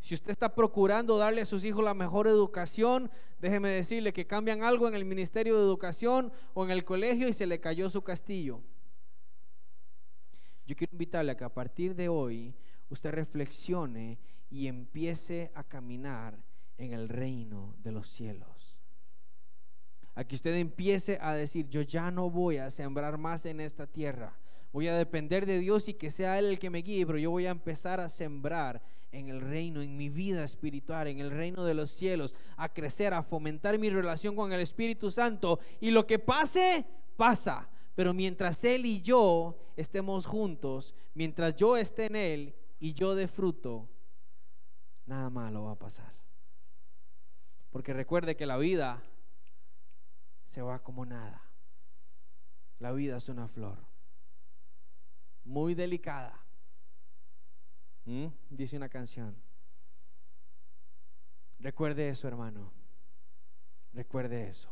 Si 0.00 0.12
usted 0.12 0.32
está 0.32 0.54
procurando 0.54 1.16
darle 1.16 1.40
a 1.40 1.46
sus 1.46 1.64
hijos 1.64 1.82
la 1.82 1.94
mejor 1.94 2.26
educación, 2.26 3.10
déjeme 3.40 3.70
decirle 3.70 4.12
que 4.12 4.26
cambian 4.26 4.62
algo 4.62 4.88
en 4.88 4.94
el 4.94 5.04
Ministerio 5.04 5.56
de 5.56 5.62
Educación 5.62 6.32
o 6.52 6.64
en 6.64 6.70
el 6.70 6.84
colegio 6.84 7.28
y 7.28 7.32
se 7.32 7.46
le 7.46 7.60
cayó 7.60 7.88
su 7.88 8.02
castillo. 8.02 8.60
Yo 10.66 10.74
quiero 10.76 10.92
invitarle 10.92 11.32
a 11.32 11.36
que 11.36 11.44
a 11.44 11.54
partir 11.54 11.94
de 11.94 12.08
hoy 12.08 12.54
usted 12.90 13.12
reflexione 13.12 14.18
y 14.50 14.66
empiece 14.66 15.52
a 15.54 15.62
caminar 15.62 16.38
en 16.76 16.92
el 16.92 17.08
reino 17.08 17.74
de 17.78 17.92
los 17.92 18.08
cielos 18.08 18.73
a 20.14 20.24
que 20.24 20.34
usted 20.34 20.54
empiece 20.54 21.18
a 21.20 21.34
decir, 21.34 21.68
yo 21.68 21.82
ya 21.82 22.10
no 22.10 22.30
voy 22.30 22.58
a 22.58 22.70
sembrar 22.70 23.18
más 23.18 23.46
en 23.46 23.60
esta 23.60 23.86
tierra. 23.86 24.38
Voy 24.72 24.88
a 24.88 24.96
depender 24.96 25.46
de 25.46 25.58
Dios 25.58 25.88
y 25.88 25.94
que 25.94 26.10
sea 26.10 26.38
Él 26.38 26.46
el 26.46 26.58
que 26.58 26.70
me 26.70 26.82
guíe, 26.82 27.06
pero 27.06 27.18
yo 27.18 27.30
voy 27.30 27.46
a 27.46 27.50
empezar 27.50 28.00
a 28.00 28.08
sembrar 28.08 28.82
en 29.12 29.28
el 29.28 29.40
reino, 29.40 29.82
en 29.82 29.96
mi 29.96 30.08
vida 30.08 30.42
espiritual, 30.44 31.06
en 31.06 31.20
el 31.20 31.30
reino 31.30 31.64
de 31.64 31.74
los 31.74 31.90
cielos, 31.90 32.34
a 32.56 32.68
crecer, 32.68 33.14
a 33.14 33.22
fomentar 33.22 33.78
mi 33.78 33.90
relación 33.90 34.34
con 34.34 34.52
el 34.52 34.60
Espíritu 34.60 35.10
Santo. 35.10 35.60
Y 35.80 35.90
lo 35.90 36.06
que 36.06 36.18
pase, 36.18 36.84
pasa. 37.16 37.68
Pero 37.94 38.12
mientras 38.12 38.64
Él 38.64 38.86
y 38.86 39.00
yo 39.02 39.56
estemos 39.76 40.26
juntos, 40.26 40.94
mientras 41.14 41.54
yo 41.54 41.76
esté 41.76 42.06
en 42.06 42.16
Él 42.16 42.54
y 42.80 42.92
yo 42.92 43.14
de 43.14 43.28
fruto, 43.28 43.88
nada 45.06 45.30
malo 45.30 45.64
va 45.64 45.72
a 45.72 45.78
pasar. 45.78 46.12
Porque 47.70 47.92
recuerde 47.92 48.36
que 48.36 48.46
la 48.46 48.56
vida 48.56 49.02
se 50.54 50.62
va 50.62 50.78
como 50.78 51.04
nada. 51.04 51.42
La 52.78 52.92
vida 52.92 53.16
es 53.16 53.28
una 53.28 53.48
flor 53.48 53.76
muy 55.44 55.74
delicada. 55.74 56.40
¿Mm? 58.04 58.26
Dice 58.50 58.76
una 58.76 58.88
canción. 58.88 59.34
Recuerde 61.58 62.08
eso, 62.08 62.28
hermano. 62.28 62.70
Recuerde 63.94 64.46
eso. 64.46 64.70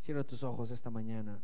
Cierra 0.00 0.24
tus 0.24 0.42
ojos 0.42 0.72
esta 0.72 0.90
mañana. 0.90 1.40